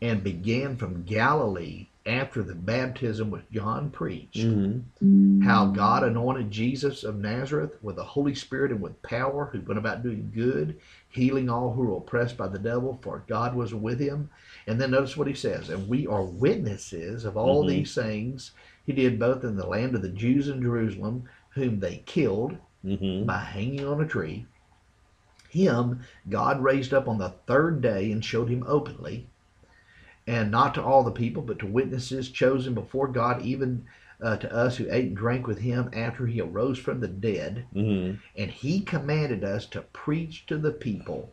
and 0.00 0.24
began 0.24 0.76
from 0.76 1.04
Galilee 1.04 1.86
after 2.04 2.42
the 2.42 2.54
baptism 2.54 3.30
which 3.30 3.48
John 3.52 3.90
preached, 3.90 4.38
mm-hmm. 4.38 5.42
how 5.42 5.66
God 5.66 6.02
anointed 6.02 6.50
Jesus 6.50 7.04
of 7.04 7.18
Nazareth 7.18 7.76
with 7.82 7.96
the 7.96 8.04
Holy 8.04 8.34
Spirit 8.34 8.72
and 8.72 8.80
with 8.80 9.00
power, 9.02 9.50
who 9.52 9.60
went 9.60 9.78
about 9.78 10.02
doing 10.02 10.32
good, 10.34 10.78
healing 11.08 11.48
all 11.48 11.72
who 11.72 11.82
were 11.82 11.96
oppressed 11.98 12.36
by 12.36 12.48
the 12.48 12.58
devil, 12.58 12.98
for 13.02 13.22
God 13.28 13.54
was 13.54 13.72
with 13.72 14.00
him. 14.00 14.30
And 14.66 14.80
then 14.80 14.90
notice 14.90 15.16
what 15.16 15.28
he 15.28 15.34
says, 15.34 15.68
and 15.68 15.88
we 15.88 16.06
are 16.06 16.24
witnesses 16.24 17.24
of 17.24 17.36
all 17.36 17.64
Mhm. 17.64 17.68
these 17.68 17.94
things 17.94 18.50
he 18.84 18.92
did 18.92 19.18
both 19.18 19.44
in 19.44 19.56
the 19.56 19.66
land 19.66 19.94
of 19.94 20.02
the 20.02 20.08
Jews 20.08 20.48
in 20.48 20.60
Jerusalem, 20.60 21.24
whom 21.50 21.80
they 21.80 22.02
killed 22.06 22.56
Mm-hmm. 22.84 23.26
by 23.26 23.38
hanging 23.38 23.86
on 23.86 24.00
a 24.02 24.06
tree. 24.08 24.44
Him 25.50 26.00
God 26.28 26.60
raised 26.60 26.92
up 26.92 27.06
on 27.06 27.18
the 27.18 27.34
third 27.46 27.80
day 27.80 28.10
and 28.10 28.24
showed 28.24 28.48
him 28.48 28.64
openly, 28.66 29.28
and 30.26 30.50
not 30.50 30.74
to 30.74 30.82
all 30.82 31.02
the 31.02 31.10
people, 31.10 31.42
but 31.42 31.58
to 31.58 31.66
witnesses 31.66 32.30
chosen 32.30 32.74
before 32.74 33.08
God, 33.08 33.42
even 33.42 33.84
uh, 34.22 34.36
to 34.36 34.52
us 34.54 34.76
who 34.76 34.86
ate 34.90 35.06
and 35.06 35.16
drank 35.16 35.46
with 35.46 35.58
him 35.58 35.90
after 35.92 36.26
he 36.26 36.40
arose 36.40 36.78
from 36.78 37.00
the 37.00 37.08
dead. 37.08 37.66
Mm-hmm. 37.74 38.18
And 38.36 38.50
he 38.50 38.80
commanded 38.80 39.42
us 39.42 39.66
to 39.66 39.82
preach 39.92 40.46
to 40.46 40.58
the 40.58 40.70
people 40.70 41.32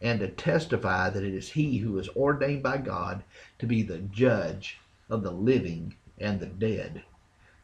and 0.00 0.20
to 0.20 0.28
testify 0.28 1.10
that 1.10 1.24
it 1.24 1.34
is 1.34 1.50
he 1.50 1.78
who 1.78 1.98
is 1.98 2.08
ordained 2.10 2.62
by 2.62 2.76
God 2.78 3.22
to 3.58 3.66
be 3.66 3.82
the 3.82 3.98
judge 3.98 4.78
of 5.10 5.22
the 5.22 5.30
living 5.32 5.94
and 6.18 6.38
the 6.40 6.46
dead. 6.46 7.02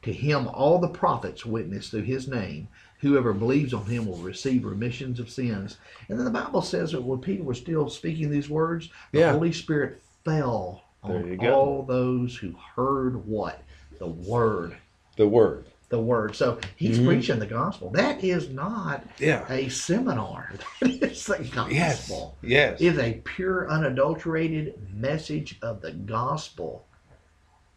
To 0.02 0.12
him 0.12 0.48
all 0.48 0.78
the 0.78 0.88
prophets 0.88 1.44
witness 1.44 1.88
through 1.88 2.02
his 2.02 2.28
name. 2.28 2.68
Whoever 3.00 3.32
believes 3.32 3.74
on 3.74 3.86
him 3.86 4.06
will 4.06 4.18
receive 4.18 4.64
remissions 4.64 5.20
of 5.20 5.30
sins. 5.30 5.76
And 6.08 6.18
then 6.18 6.24
the 6.24 6.30
Bible 6.30 6.62
says 6.62 6.92
that 6.92 7.02
when 7.02 7.20
Peter 7.20 7.42
was 7.42 7.58
still 7.58 7.88
speaking 7.88 8.30
these 8.30 8.48
words, 8.48 8.90
the 9.12 9.20
Yeah. 9.20 9.32
Holy 9.32 9.52
Spirit 9.52 10.00
fell 10.28 10.82
on 11.02 11.38
all 11.46 11.82
those 11.82 12.36
who 12.36 12.54
heard 12.76 13.26
what? 13.26 13.62
The 13.98 14.06
word. 14.06 14.76
The 15.16 15.26
word. 15.28 15.66
The 15.88 15.98
word. 16.00 16.36
So 16.36 16.58
he's 16.76 16.98
Mhm. 16.98 17.06
preaching 17.06 17.38
the 17.38 17.46
gospel. 17.46 17.90
That 17.90 18.22
is 18.22 18.50
not 18.50 19.04
Yeah. 19.18 19.50
a 19.50 19.68
seminar. 19.70 20.52
That 20.80 21.02
is 21.12 21.24
the 21.26 21.42
Yes. 21.70 22.08
gospel. 22.08 22.36
Yes. 22.42 22.80
It 22.80 22.86
is 22.88 22.98
a 22.98 23.14
pure, 23.24 23.68
unadulterated 23.70 24.74
message 24.94 25.58
of 25.62 25.80
the 25.80 25.92
gospel. 25.92 26.84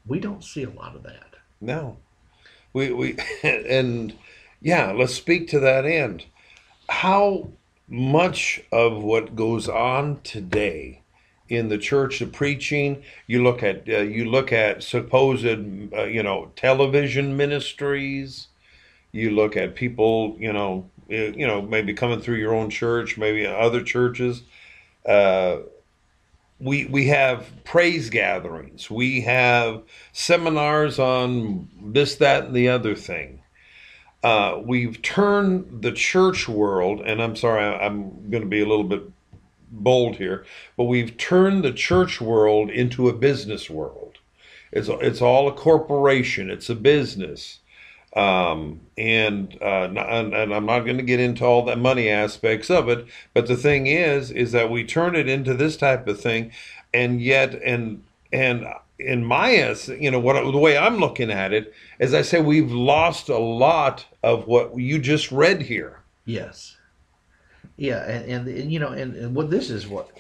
We 0.06 0.20
don't 0.20 0.44
see 0.44 0.64
a 0.64 0.70
lot 0.70 0.96
of 0.96 1.04
that. 1.04 1.36
No. 1.62 1.98
We 2.74 2.92
we 2.92 3.18
and 3.44 4.14
yeah, 4.62 4.92
let's 4.92 5.14
speak 5.16 5.48
to 5.50 5.60
that 5.62 5.86
end. 5.86 6.26
How 6.90 7.52
much 7.88 8.62
of 8.72 9.02
what 9.04 9.36
goes 9.36 9.68
on 9.70 10.20
today 10.24 11.01
in 11.52 11.68
the 11.68 11.78
church, 11.78 12.20
the 12.20 12.26
preaching, 12.26 13.04
you 13.28 13.44
look 13.44 13.62
at 13.62 13.88
uh, 13.90 14.00
you 14.00 14.24
look 14.26 14.54
at 14.54 14.82
supposed 14.82 15.46
uh, 15.46 16.04
you 16.06 16.24
know 16.24 16.50
television 16.56 17.36
ministries, 17.36 18.48
you 19.12 19.32
look 19.32 19.58
at 19.58 19.76
people 19.76 20.38
you 20.40 20.54
know 20.54 20.90
uh, 21.12 21.16
you 21.16 21.46
know 21.46 21.62
maybe 21.62 21.94
coming 21.94 22.22
through 22.22 22.38
your 22.38 22.56
own 22.56 22.70
church, 22.70 23.18
maybe 23.18 23.46
other 23.46 23.84
churches. 23.84 24.44
Uh, 25.06 25.58
we 26.62 26.86
we 26.86 27.08
have 27.08 27.46
praise 27.66 28.10
gatherings. 28.10 28.90
We 28.90 29.22
have 29.22 29.84
seminars 30.14 31.00
on 31.00 31.68
this, 31.82 32.16
that, 32.16 32.46
and 32.46 32.56
the 32.56 32.70
other 32.70 32.96
thing. 32.96 33.42
Uh, 34.24 34.62
we've 34.64 35.02
turned 35.02 35.82
the 35.82 35.92
church 35.92 36.48
world, 36.48 37.02
and 37.02 37.22
I'm 37.22 37.36
sorry, 37.36 37.66
I'm 37.66 38.30
going 38.30 38.44
to 38.44 38.50
be 38.50 38.62
a 38.62 38.68
little 38.68 38.84
bit 38.86 39.02
bold 39.72 40.18
here, 40.18 40.46
but 40.78 40.84
we've 40.84 41.18
turned 41.18 41.64
the 41.64 41.72
church 41.72 42.20
world 42.20 42.70
into 42.70 43.08
a 43.08 43.14
business 43.14 43.70
world. 43.70 44.18
It's 44.72 44.90
it's 44.90 45.22
all 45.22 45.48
a 45.48 45.54
corporation. 45.54 46.50
It's 46.50 46.70
a 46.70 46.76
business. 46.76 47.60
Um, 48.14 48.82
and, 48.98 49.58
uh, 49.62 49.90
and 49.90 50.34
and 50.34 50.54
I'm 50.54 50.66
not 50.66 50.82
going 50.82 50.98
to 50.98 51.04
get 51.04 51.22
into 51.22 51.46
all 51.46 51.64
the 51.64 51.78
money 51.78 52.10
aspects 52.10 52.70
of 52.70 52.90
it, 52.90 53.06
but 53.34 53.48
the 53.48 53.56
thing 53.56 53.88
is, 53.88 54.32
is 54.32 54.52
that 54.52 54.70
we 54.70 54.84
turn 54.84 55.16
it 55.16 55.30
into 55.30 55.54
this 55.54 55.78
type 55.78 56.06
of 56.08 56.20
thing, 56.20 56.52
and 56.94 57.22
yet, 57.22 57.56
and 57.64 58.04
and 58.34 58.66
in 59.00 59.24
my 59.24 59.52
you 60.00 60.12
know 60.12 60.20
what 60.20 60.42
the 60.44 60.58
way 60.58 60.78
I'm 60.78 60.98
looking 60.98 61.32
at 61.32 61.54
it, 61.54 61.74
as 62.00 62.14
I 62.14 62.22
say, 62.22 62.42
we've 62.42 62.72
lost 62.72 63.30
a 63.30 63.38
lot 63.38 64.06
of 64.24 64.46
what 64.46 64.78
you 64.78 65.00
just 65.00 65.32
read 65.32 65.64
here. 65.64 66.00
Yes. 66.26 66.78
Yeah, 67.82 68.04
and, 68.08 68.30
and, 68.32 68.48
and 68.48 68.72
you 68.72 68.78
know, 68.78 68.90
and, 68.90 69.16
and 69.16 69.34
what 69.34 69.50
this 69.50 69.72
is 69.72 69.88
what 69.88 70.12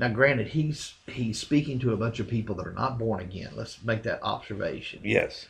now 0.00 0.08
granted 0.08 0.48
he's 0.48 0.94
he's 1.06 1.38
speaking 1.38 1.78
to 1.78 1.92
a 1.92 1.96
bunch 1.96 2.18
of 2.18 2.26
people 2.26 2.56
that 2.56 2.66
are 2.66 2.72
not 2.72 2.98
born 2.98 3.20
again. 3.20 3.50
Let's 3.54 3.80
make 3.84 4.02
that 4.02 4.18
observation. 4.24 4.98
Yes, 5.04 5.46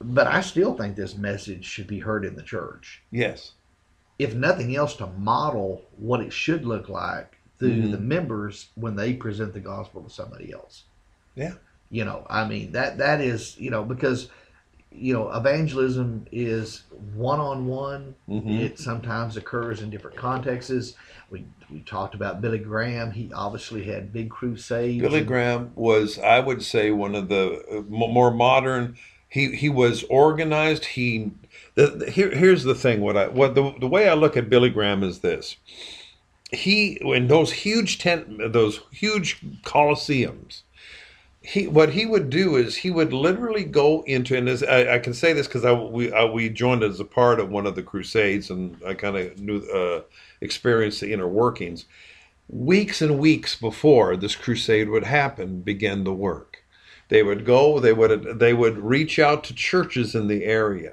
But 0.00 0.26
I 0.28 0.40
still 0.40 0.74
think 0.74 0.96
this 0.96 1.16
message 1.18 1.66
should 1.66 1.86
be 1.86 1.98
heard 1.98 2.24
in 2.24 2.34
the 2.34 2.42
church. 2.42 3.02
yes, 3.10 3.52
If 4.18 4.34
nothing 4.34 4.74
else 4.74 4.96
to 4.96 5.06
model 5.08 5.84
what 5.98 6.22
it 6.22 6.32
should 6.32 6.64
look 6.64 6.88
like 6.88 7.36
through 7.58 7.82
Mhm. 7.82 7.90
the 7.92 7.98
members 7.98 8.68
when 8.74 8.96
they 8.96 9.12
present 9.12 9.52
the 9.52 9.60
gospel 9.60 10.02
to 10.02 10.08
somebody 10.08 10.50
else. 10.50 10.84
Yeah. 11.34 11.54
You 11.90 12.06
know, 12.06 12.26
I 12.30 12.48
mean 12.48 12.72
that 12.72 12.96
that 12.96 13.20
is, 13.20 13.58
you 13.58 13.68
know, 13.70 13.84
because 13.84 14.30
you 14.94 15.12
know, 15.14 15.30
evangelism 15.32 16.26
is 16.30 16.84
one 17.14 17.40
on 17.40 17.66
one 17.66 18.14
it 18.26 18.78
sometimes 18.78 19.36
occurs 19.36 19.82
in 19.82 19.90
different 19.90 20.16
contexts. 20.16 20.94
We 21.30 21.44
we 21.70 21.80
talked 21.80 22.14
about 22.14 22.40
Billy 22.40 22.58
Graham. 22.58 23.10
He 23.10 23.32
obviously 23.32 23.84
had 23.84 24.12
big 24.12 24.30
crusades. 24.30 25.00
Billy 25.02 25.22
Graham 25.22 25.72
was, 25.74 26.18
I 26.18 26.40
would 26.40 26.62
say, 26.62 26.90
one 26.90 27.14
of 27.14 27.28
the 27.28 27.62
uh, 27.70 27.80
more 27.88 28.30
modern. 28.30 28.96
He 29.28 29.54
he 29.56 29.68
was 29.68 30.04
organized. 30.04 30.84
He 30.84 31.32
the, 31.74 31.86
the- 31.88 32.10
here 32.10 32.30
here's 32.30 32.64
the 32.64 32.74
thing. 32.74 33.00
What 33.00 33.16
I 33.16 33.28
what 33.28 33.54
the 33.54 33.74
the 33.80 33.88
way 33.88 34.08
I 34.08 34.14
look 34.14 34.36
at 34.36 34.50
Billy 34.50 34.70
Graham 34.70 35.02
is 35.02 35.20
this. 35.20 35.56
He 36.50 36.98
in 37.02 37.28
those 37.28 37.52
huge 37.52 37.98
tent 37.98 38.52
those 38.52 38.80
huge 38.90 39.40
coliseums. 39.62 40.62
He 41.42 41.66
what 41.66 41.90
he 41.90 42.06
would 42.06 42.30
do 42.30 42.56
is 42.56 42.76
he 42.76 42.90
would 42.90 43.12
literally 43.12 43.64
go 43.64 44.02
into 44.06 44.36
and 44.36 44.48
as 44.48 44.62
I, 44.62 44.94
I 44.94 44.98
can 45.00 45.12
say 45.12 45.32
this 45.32 45.48
because 45.48 45.64
I 45.64 45.72
we 45.72 46.12
I, 46.12 46.24
we 46.24 46.48
joined 46.48 46.84
as 46.84 47.00
a 47.00 47.04
part 47.04 47.40
of 47.40 47.50
one 47.50 47.66
of 47.66 47.74
the 47.74 47.82
crusades 47.82 48.48
and 48.48 48.76
I 48.86 48.94
kind 48.94 49.16
of 49.16 49.38
knew 49.40 49.58
uh, 49.58 50.02
experienced 50.40 51.00
the 51.00 51.12
inner 51.12 51.28
workings. 51.28 51.86
Weeks 52.48 53.02
and 53.02 53.18
weeks 53.18 53.56
before 53.56 54.16
this 54.16 54.36
crusade 54.36 54.88
would 54.88 55.04
happen 55.04 55.62
began 55.62 56.04
the 56.04 56.12
work. 56.12 56.62
They 57.08 57.22
would 57.22 57.44
go 57.44 57.80
they 57.80 57.92
would 57.92 58.38
they 58.38 58.54
would 58.54 58.78
reach 58.78 59.18
out 59.18 59.42
to 59.44 59.54
churches 59.54 60.14
in 60.14 60.28
the 60.28 60.44
area 60.44 60.92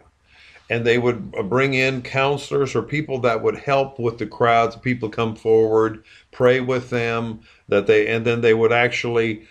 and 0.69 0.85
they 0.85 0.97
would 0.97 1.31
bring 1.49 1.73
in 1.73 2.01
counselors 2.01 2.75
or 2.75 2.83
people 2.83 3.19
that 3.19 3.41
would 3.41 3.57
help 3.57 3.99
with 3.99 4.17
the 4.17 4.27
crowds 4.27 4.75
people 4.75 5.09
come 5.09 5.35
forward 5.35 6.03
pray 6.31 6.59
with 6.59 6.89
them 6.89 7.41
that 7.67 7.87
they 7.87 8.07
and 8.07 8.25
then 8.25 8.41
they 8.41 8.53
would 8.53 8.71
actually 8.71 9.47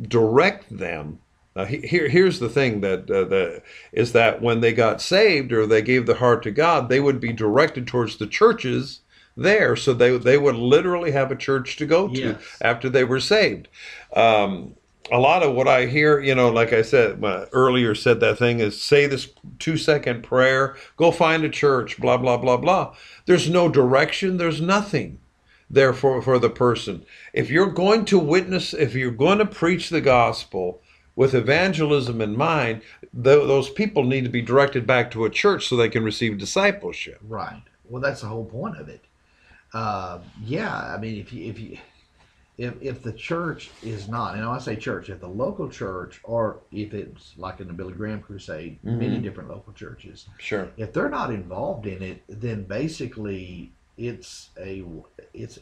direct 0.00 0.76
them 0.76 1.18
he- 1.68 1.86
here, 1.86 2.08
here's 2.08 2.40
the 2.40 2.48
thing 2.48 2.80
that 2.80 3.08
uh, 3.10 3.24
the, 3.24 3.62
is 3.92 4.12
that 4.12 4.42
when 4.42 4.60
they 4.60 4.72
got 4.72 5.00
saved 5.00 5.52
or 5.52 5.66
they 5.66 5.82
gave 5.82 6.06
their 6.06 6.16
heart 6.16 6.42
to 6.42 6.50
God, 6.50 6.88
they 6.88 6.98
would 6.98 7.20
be 7.20 7.32
directed 7.32 7.86
towards 7.86 8.16
the 8.16 8.26
churches 8.26 9.00
there, 9.36 9.76
so 9.76 9.92
they 9.94 10.16
they 10.18 10.36
would 10.38 10.56
literally 10.56 11.12
have 11.12 11.30
a 11.30 11.36
church 11.36 11.76
to 11.76 11.86
go 11.86 12.08
to 12.08 12.20
Yes. 12.20 12.42
after 12.60 12.88
they 12.88 13.04
were 13.04 13.20
saved. 13.20 13.68
Um, 14.14 14.74
a 15.12 15.18
lot 15.18 15.42
of 15.42 15.54
what 15.54 15.68
I 15.68 15.86
hear, 15.86 16.18
you 16.18 16.34
know, 16.34 16.50
like 16.50 16.72
I 16.72 16.82
said 16.82 17.22
uh, 17.22 17.46
earlier, 17.52 17.94
said 17.94 18.18
that 18.20 18.38
thing 18.38 18.58
is 18.60 18.80
say 18.80 19.06
this 19.06 19.28
two 19.60 19.76
second 19.76 20.22
prayer, 20.22 20.76
go 20.96 21.10
find 21.12 21.44
a 21.44 21.48
church, 21.48 22.00
blah 22.00 22.16
blah 22.16 22.36
blah 22.36 22.56
blah. 22.56 22.94
There's 23.26 23.48
no 23.48 23.68
direction. 23.68 24.38
There's 24.38 24.60
nothing 24.60 25.18
there 25.70 25.92
for 25.92 26.20
for 26.22 26.38
the 26.38 26.50
person. 26.50 27.04
If 27.32 27.50
you're 27.50 27.70
going 27.70 28.04
to 28.06 28.18
witness, 28.18 28.74
if 28.74 28.94
you're 28.94 29.10
going 29.10 29.38
to 29.38 29.46
preach 29.46 29.90
the 29.90 30.00
gospel 30.00 30.80
with 31.16 31.34
evangelism 31.34 32.20
in 32.20 32.36
mind, 32.36 32.82
th- 33.00 33.46
those 33.46 33.70
people 33.70 34.02
need 34.04 34.24
to 34.24 34.30
be 34.30 34.42
directed 34.42 34.86
back 34.86 35.10
to 35.12 35.24
a 35.24 35.30
church 35.30 35.68
so 35.68 35.76
they 35.76 35.88
can 35.88 36.02
receive 36.04 36.38
discipleship. 36.38 37.18
Right. 37.22 37.62
Well, 37.88 38.02
that's 38.02 38.22
the 38.22 38.26
whole 38.28 38.44
point 38.46 38.76
of 38.78 38.88
it. 38.88 39.04
Uh, 39.72 40.18
yeah, 40.44 40.94
I 40.94 40.98
mean, 40.98 41.16
if 41.20 41.32
you 41.32 41.46
if 41.50 41.58
you 41.58 41.78
if 42.56 42.74
if 42.80 43.02
the 43.02 43.12
church 43.12 43.70
is 43.82 44.08
not, 44.08 44.34
and 44.36 44.44
I 44.44 44.58
say 44.58 44.76
church, 44.76 45.08
if 45.10 45.20
the 45.20 45.26
local 45.28 45.68
church, 45.68 46.20
or 46.22 46.60
if 46.70 46.94
it's 46.94 47.34
like 47.36 47.58
in 47.60 47.66
the 47.66 47.72
Billy 47.72 47.92
Graham 47.92 48.20
Crusade, 48.20 48.78
many 48.84 49.18
Mhm. 49.18 49.22
different 49.24 49.50
local 49.50 49.72
churches, 49.72 50.26
Sure. 50.38 50.68
if 50.76 50.92
they're 50.92 51.08
not 51.08 51.30
involved 51.30 51.86
in 51.86 52.00
it, 52.02 52.22
then 52.28 52.62
basically 52.64 53.72
it's 53.96 54.50
a 54.58 54.84
it's 55.32 55.58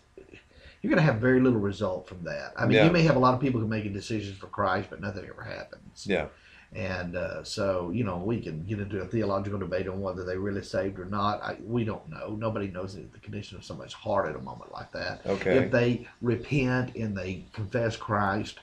you're 0.81 0.91
going 0.91 1.05
to 1.05 1.13
have 1.13 1.21
very 1.21 1.41
little 1.41 1.61
result 1.61 2.09
from 2.09 2.25
that. 2.25 2.53
I 2.57 2.65
mean, 2.65 2.73
Yeah. 2.73 2.87
you 2.87 2.91
may 2.91 3.03
have 3.03 3.15
a 3.15 3.21
lot 3.21 3.35
of 3.35 3.41
people 3.41 3.61
who 3.61 3.69
making 3.69 3.93
decisions 3.93 4.37
for 4.37 4.49
Christ, 4.49 4.89
but 4.91 5.01
nothing 5.01 5.25
ever 5.29 5.43
happens. 5.43 6.07
Yeah. 6.07 6.27
And 6.75 7.17
uh, 7.17 7.45
so, 7.45 7.91
you 7.91 8.03
know, 8.03 8.17
we 8.17 8.41
can 8.41 8.65
get 8.65 8.81
into 8.81 9.01
a 9.01 9.05
theological 9.05 9.59
debate 9.61 9.87
on 9.87 10.01
whether 10.01 10.25
they 10.25 10.37
really 10.39 10.63
saved 10.63 10.99
or 10.99 11.05
not. 11.05 11.43
I, 11.43 11.57
we 11.65 11.85
don't 11.85 12.09
know. 12.09 12.35
Nobody 12.37 12.67
knows 12.69 12.95
the 12.97 13.19
condition 13.21 13.59
of 13.59 13.65
somebody's 13.65 13.93
heart 13.93 14.29
at 14.29 14.35
a 14.35 14.41
moment 14.41 14.73
like 14.73 14.91
that. 14.93 15.21
Okay. 15.27 15.59
If 15.59 15.71
they 15.71 16.09
repent 16.23 16.97
and 16.97 17.17
they 17.17 17.45
confess 17.53 17.95
Christ, 17.97 18.59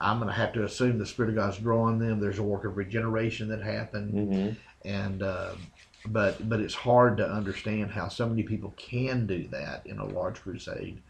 I'm 0.00 0.16
going 0.18 0.28
to 0.28 0.34
have 0.34 0.54
to 0.54 0.64
assume 0.64 0.98
the 0.98 1.06
Spirit 1.06 1.28
of 1.28 1.34
God's 1.36 1.58
drawing 1.58 1.98
them. 1.98 2.18
There's 2.18 2.38
a 2.38 2.42
work 2.42 2.64
of 2.64 2.76
regeneration 2.76 3.48
that 3.48 3.62
happened 3.62 4.32
hmm 4.32 4.50
and 4.82 5.22
uh, 5.22 5.52
but 6.06 6.48
but 6.48 6.60
it's 6.60 6.74
hard 6.74 7.16
to 7.18 7.30
understand 7.30 7.90
how 7.90 8.08
so 8.08 8.28
many 8.28 8.42
people 8.42 8.72
can 8.76 9.26
do 9.26 9.46
that 9.48 9.86
in 9.86 9.98
a 9.98 10.04
large 10.06 10.40
crusade, 10.40 11.02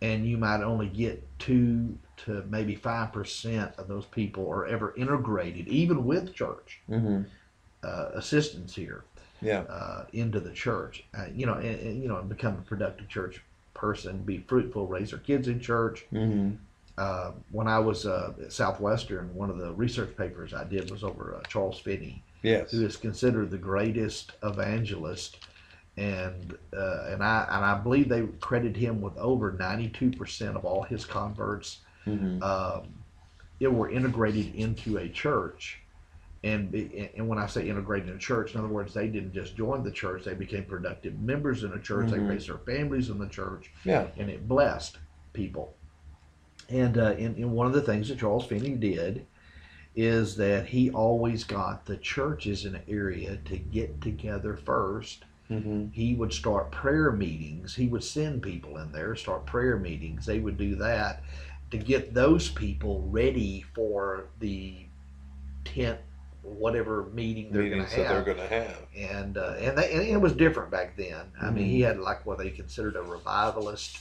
and 0.00 0.26
you 0.26 0.36
might 0.38 0.62
only 0.62 0.88
get 0.88 1.26
two 1.38 1.98
to 2.18 2.44
maybe 2.48 2.74
five 2.74 3.12
percent 3.12 3.72
of 3.78 3.88
those 3.88 4.06
people 4.06 4.48
are 4.50 4.66
ever 4.66 4.94
integrated, 4.96 5.68
even 5.68 6.04
with 6.04 6.34
church 6.34 6.80
hmm 6.86 7.22
uh, 7.82 8.10
assistance 8.14 8.74
here 8.74 9.04
Yeah. 9.40 9.64
uh, 9.68 10.04
into 10.12 10.40
the 10.40 10.52
church. 10.52 11.04
Uh, 11.18 11.26
you 11.34 11.46
know, 11.46 11.54
and, 11.54 11.80
and, 11.80 12.02
you 12.02 12.08
know, 12.08 12.18
and 12.18 12.28
become 12.28 12.54
a 12.54 12.62
productive 12.62 13.08
church 13.08 13.42
person, 13.74 14.22
be 14.22 14.38
fruitful, 14.38 14.86
raise 14.86 15.10
their 15.10 15.18
kids 15.18 15.48
in 15.48 15.60
church. 15.60 16.04
hmm 16.10 16.52
Uh, 16.98 17.32
when 17.50 17.66
I 17.66 17.78
was 17.78 18.06
uh, 18.06 18.34
at 18.42 18.52
Southwestern, 18.52 19.34
one 19.34 19.50
of 19.50 19.58
the 19.58 19.72
research 19.72 20.16
papers 20.16 20.52
I 20.54 20.64
did 20.64 20.90
was 20.90 21.02
over 21.02 21.36
uh, 21.36 21.42
Charles 21.48 21.80
Finney 21.80 22.22
Yes. 22.42 22.70
who 22.72 22.84
is 22.84 22.96
considered 22.96 23.50
the 23.50 23.58
greatest 23.58 24.32
evangelist, 24.42 25.38
and 25.96 26.56
uh, 26.76 27.04
and 27.10 27.22
I 27.22 27.46
and 27.50 27.64
I 27.64 27.78
believe 27.78 28.08
they 28.08 28.22
credit 28.40 28.76
him 28.76 29.00
with 29.00 29.16
over 29.16 29.52
ninety 29.52 29.88
two 29.88 30.10
percent 30.10 30.56
of 30.56 30.64
all 30.64 30.82
his 30.82 31.04
converts. 31.04 31.80
hmm 32.04 32.42
Um, 32.42 32.94
it 33.60 33.72
were 33.72 33.90
integrated 33.90 34.54
into 34.56 34.98
a 34.98 35.08
church, 35.08 35.78
and 36.42 36.72
be, 36.72 37.10
and 37.16 37.28
when 37.28 37.38
I 37.38 37.46
say 37.46 37.68
integrated 37.68 38.08
in 38.08 38.16
a 38.16 38.18
church, 38.18 38.54
in 38.54 38.58
other 38.58 38.68
words, 38.68 38.92
they 38.92 39.06
didn't 39.06 39.32
just 39.32 39.54
join 39.56 39.84
the 39.84 39.92
church; 39.92 40.24
they 40.24 40.34
became 40.34 40.64
productive 40.64 41.20
members 41.20 41.62
in 41.62 41.72
a 41.72 41.78
church. 41.78 42.06
Mhm. 42.06 42.10
They 42.10 42.18
raised 42.18 42.48
their 42.48 42.58
families 42.58 43.08
in 43.08 43.18
the 43.18 43.28
church, 43.28 43.70
Yeah. 43.84 44.08
and 44.16 44.28
it 44.28 44.48
blessed 44.48 44.98
people. 45.32 45.76
And, 46.68 46.96
uh, 46.98 47.14
and, 47.18 47.36
and 47.36 47.52
one 47.52 47.66
of 47.66 47.72
the 47.72 47.82
things 47.82 48.08
that 48.08 48.18
Charles 48.18 48.46
Finney 48.46 48.74
did 48.74 49.26
is 49.94 50.36
that 50.36 50.66
he 50.66 50.90
always 50.90 51.44
got 51.44 51.84
the 51.84 51.96
churches 51.98 52.64
in 52.64 52.74
an 52.74 52.82
area 52.88 53.38
to 53.44 53.56
get 53.56 54.00
together 54.00 54.56
first. 54.56 55.24
Mm-hmm. 55.50 55.88
He 55.92 56.14
would 56.14 56.32
start 56.32 56.70
prayer 56.70 57.12
meetings. 57.12 57.74
He 57.74 57.88
would 57.88 58.04
send 58.04 58.42
people 58.42 58.78
in 58.78 58.90
there, 58.92 59.14
start 59.16 59.44
prayer 59.44 59.76
meetings. 59.76 60.24
They 60.24 60.38
would 60.38 60.56
do 60.56 60.76
that 60.76 61.22
to 61.70 61.76
get 61.76 62.14
those 62.14 62.48
people 62.48 63.06
ready 63.10 63.64
for 63.74 64.28
the 64.40 64.76
tent, 65.64 65.98
whatever 66.42 67.04
meeting 67.12 67.52
they're 67.52 67.68
going 67.68 67.84
to 67.84 67.90
that 67.90 67.96
they're 67.96 68.16
have. 68.16 68.24
going 68.24 68.36
to 68.38 68.46
have. 68.46 68.78
And 68.96 69.36
uh, 69.36 69.56
and, 69.58 69.76
they, 69.76 69.92
and 69.92 70.02
it 70.02 70.20
was 70.20 70.32
different 70.32 70.70
back 70.70 70.96
then. 70.96 71.26
I 71.40 71.50
mean, 71.50 71.66
he 71.66 71.80
had 71.80 71.98
like 71.98 72.24
what 72.24 72.38
they 72.38 72.50
considered 72.50 72.96
a 72.96 73.02
revivalist 73.02 73.98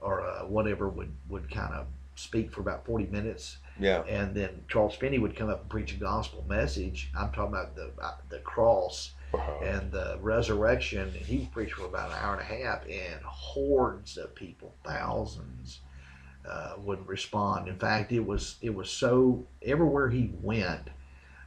or 0.00 0.20
uh, 0.20 0.44
whatever 0.46 0.88
would 0.88 1.12
would 1.28 1.50
kind 1.50 1.74
of 1.74 1.86
speak 2.14 2.52
for 2.52 2.60
about 2.60 2.84
forty 2.86 3.06
minutes 3.06 3.58
Yeah. 3.78 4.02
and 4.08 4.34
then 4.34 4.64
Charles 4.68 4.94
Finney 4.94 5.18
would 5.18 5.34
come 5.36 5.48
up 5.48 5.62
and 5.62 5.70
preach 5.70 5.92
a 5.94 5.96
gospel 5.96 6.44
message. 6.48 7.10
I'm 7.16 7.32
talking 7.32 7.54
about 7.54 7.74
the 7.74 7.90
uh, 8.02 8.16
the 8.28 8.38
cross 8.40 9.12
Wow. 9.32 9.60
and 9.64 9.90
the 9.90 10.18
resurrection, 10.20 11.00
and 11.00 11.14
he 11.16 11.38
would 11.38 11.52
preach 11.52 11.72
for 11.72 11.86
about 11.86 12.10
an 12.10 12.18
hour 12.20 12.34
and 12.34 12.42
a 12.42 12.44
half, 12.44 12.82
and 12.84 13.22
hordes 13.24 14.18
of 14.18 14.34
people, 14.34 14.74
thousands, 14.84 15.80
uh, 16.46 16.74
would 16.78 17.06
respond. 17.08 17.66
In 17.66 17.78
fact, 17.78 18.12
it 18.12 18.20
was 18.26 18.56
it 18.60 18.74
was 18.74 18.90
so 18.90 19.46
everywhere 19.62 20.10
he 20.10 20.32
went. 20.42 20.90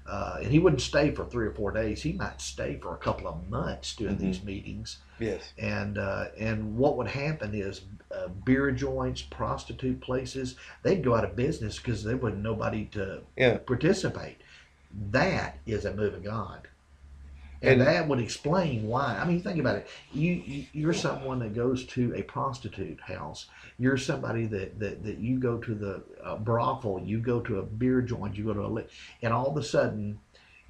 Uh, 0.08 0.38
and 0.44 0.52
he 0.52 0.60
wouldn't 0.60 0.82
stay 0.82 1.10
for 1.12 1.26
three 1.26 1.48
or 1.48 1.52
four 1.52 1.72
days. 1.72 2.04
He 2.04 2.14
might 2.14 2.40
stay 2.40 2.78
for 2.80 2.94
a 2.94 2.98
couple 2.98 3.28
of 3.28 3.50
months 3.50 3.96
doing 3.96 4.16
Mhm. 4.18 4.20
these 4.20 4.44
meetings. 4.44 4.98
Yes. 5.20 5.52
And 5.58 5.98
uh, 5.98 6.26
and 6.38 6.78
what 6.78 6.96
would 6.98 7.08
happen 7.08 7.56
is 7.56 7.82
uh, 8.12 8.28
beer 8.28 8.70
joints, 8.72 9.24
prostitute 9.24 10.00
places, 10.00 10.56
they'd 10.84 11.04
go 11.04 11.16
out 11.16 11.24
of 11.26 11.36
business 11.36 11.78
because 11.80 12.04
there 12.04 12.18
wasn't 12.18 12.44
nobody 12.44 12.86
to 12.86 13.22
Yeah. 13.36 13.58
participate. 13.58 14.38
That 15.12 15.58
is 15.66 15.86
a 15.86 15.94
move 15.94 16.14
of 16.14 16.24
God. 16.24 16.68
And, 17.68 17.82
that 17.82 18.08
would 18.08 18.20
explain 18.20 18.88
why. 18.88 19.18
I 19.22 19.26
mean, 19.26 19.42
think 19.42 19.60
about 19.60 19.78
it. 19.78 19.88
You, 20.14 20.34
you 20.34 20.66
you're 20.74 20.94
someone 20.94 21.40
that 21.40 21.54
goes 21.54 21.86
to 21.88 22.14
a 22.16 22.22
prostitute 22.24 23.00
house. 23.02 23.48
You're 23.78 23.98
somebody 23.98 24.46
that 24.48 24.80
that, 24.80 25.04
that 25.04 25.18
you 25.18 25.38
go 25.40 25.58
to 25.58 25.76
the 25.76 26.04
uh, 26.24 26.38
brothel. 26.38 27.02
You 27.04 27.20
go 27.20 27.40
to 27.42 27.60
a 27.60 27.64
beer 27.64 28.02
joint. 28.02 28.36
You 28.36 28.46
go 28.46 28.54
to 28.54 28.62
a 28.80 28.84
and 29.22 29.34
all 29.34 29.48
of 29.48 29.58
a 29.58 29.64
sudden, 29.64 30.20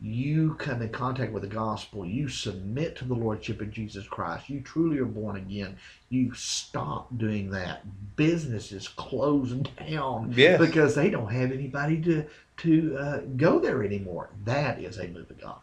you 0.02 0.56
come 0.56 0.82
in 0.82 0.90
contact 0.90 1.32
with 1.32 1.44
the 1.44 1.48
gospel. 1.50 2.06
You 2.06 2.28
submit 2.28 2.98
to 2.98 3.06
the 3.06 3.14
lordship 3.14 3.62
of 3.62 3.72
Jesus 3.72 4.06
Christ. 4.08 4.50
You 4.50 4.60
truly 4.62 5.00
are 5.00 5.06
born 5.06 5.38
again. 5.38 5.78
You 6.10 6.34
stop 6.34 7.18
doing 7.18 7.50
that. 7.52 7.84
Businesses 8.16 8.88
closing 8.88 9.66
down 9.88 10.34
Yes. 10.36 10.60
because 10.60 10.96
they 10.96 11.10
don't 11.10 11.32
have 11.32 11.52
anybody 11.52 12.02
to 12.02 12.26
to 12.58 12.98
uh, 12.98 13.18
go 13.36 13.60
there 13.60 13.84
anymore. 13.84 14.30
That 14.46 14.80
is 14.80 14.98
a 14.98 15.08
move 15.08 15.30
of 15.30 15.40
God. 15.42 15.60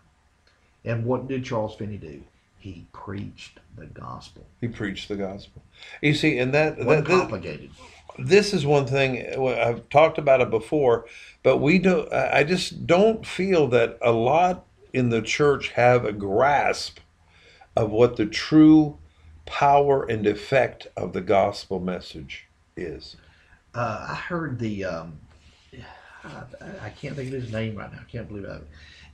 And 0.84 1.04
what 1.04 1.28
did 1.28 1.44
Charles 1.44 1.74
Finney 1.74 1.96
do? 1.96 2.22
He 2.58 2.86
preached 2.92 3.58
the 3.76 3.86
gospel. 3.86 4.46
He 4.60 4.68
preached 4.68 5.08
the 5.08 5.16
gospel. 5.16 5.62
You 6.00 6.14
see, 6.14 6.38
and 6.38 6.54
that, 6.54 6.78
that, 6.78 7.04
complicated. 7.04 7.70
this 8.18 8.54
is 8.54 8.64
one 8.64 8.86
thing 8.86 9.26
I've 9.36 9.88
talked 9.88 10.18
about 10.18 10.40
it 10.40 10.50
before, 10.50 11.06
but 11.42 11.56
we 11.58 11.78
don't. 11.80 12.12
I 12.12 12.38
I 12.38 12.44
just 12.44 12.86
don't 12.86 13.26
feel 13.26 13.66
that 13.68 13.98
a 14.00 14.12
lot 14.12 14.64
in 14.92 15.08
the 15.08 15.22
church 15.22 15.70
have 15.70 16.04
a 16.04 16.12
grasp 16.12 16.98
of 17.74 17.90
what 17.90 18.16
the 18.16 18.26
true 18.26 18.98
power 19.44 20.04
and 20.04 20.26
effect 20.26 20.86
of 20.96 21.12
the 21.12 21.20
gospel 21.20 21.80
message 21.80 22.46
is. 22.76 23.16
Uh, 23.74 24.06
I 24.10 24.14
heard 24.14 24.58
the. 24.58 24.84
Um, 24.84 25.18
I, 26.24 26.44
I 26.82 26.90
can't 26.90 27.16
think 27.16 27.32
of 27.32 27.42
his 27.42 27.52
name 27.52 27.76
right 27.76 27.90
now. 27.90 27.98
I 28.00 28.10
can't 28.10 28.28
believe 28.28 28.44
it. 28.44 28.62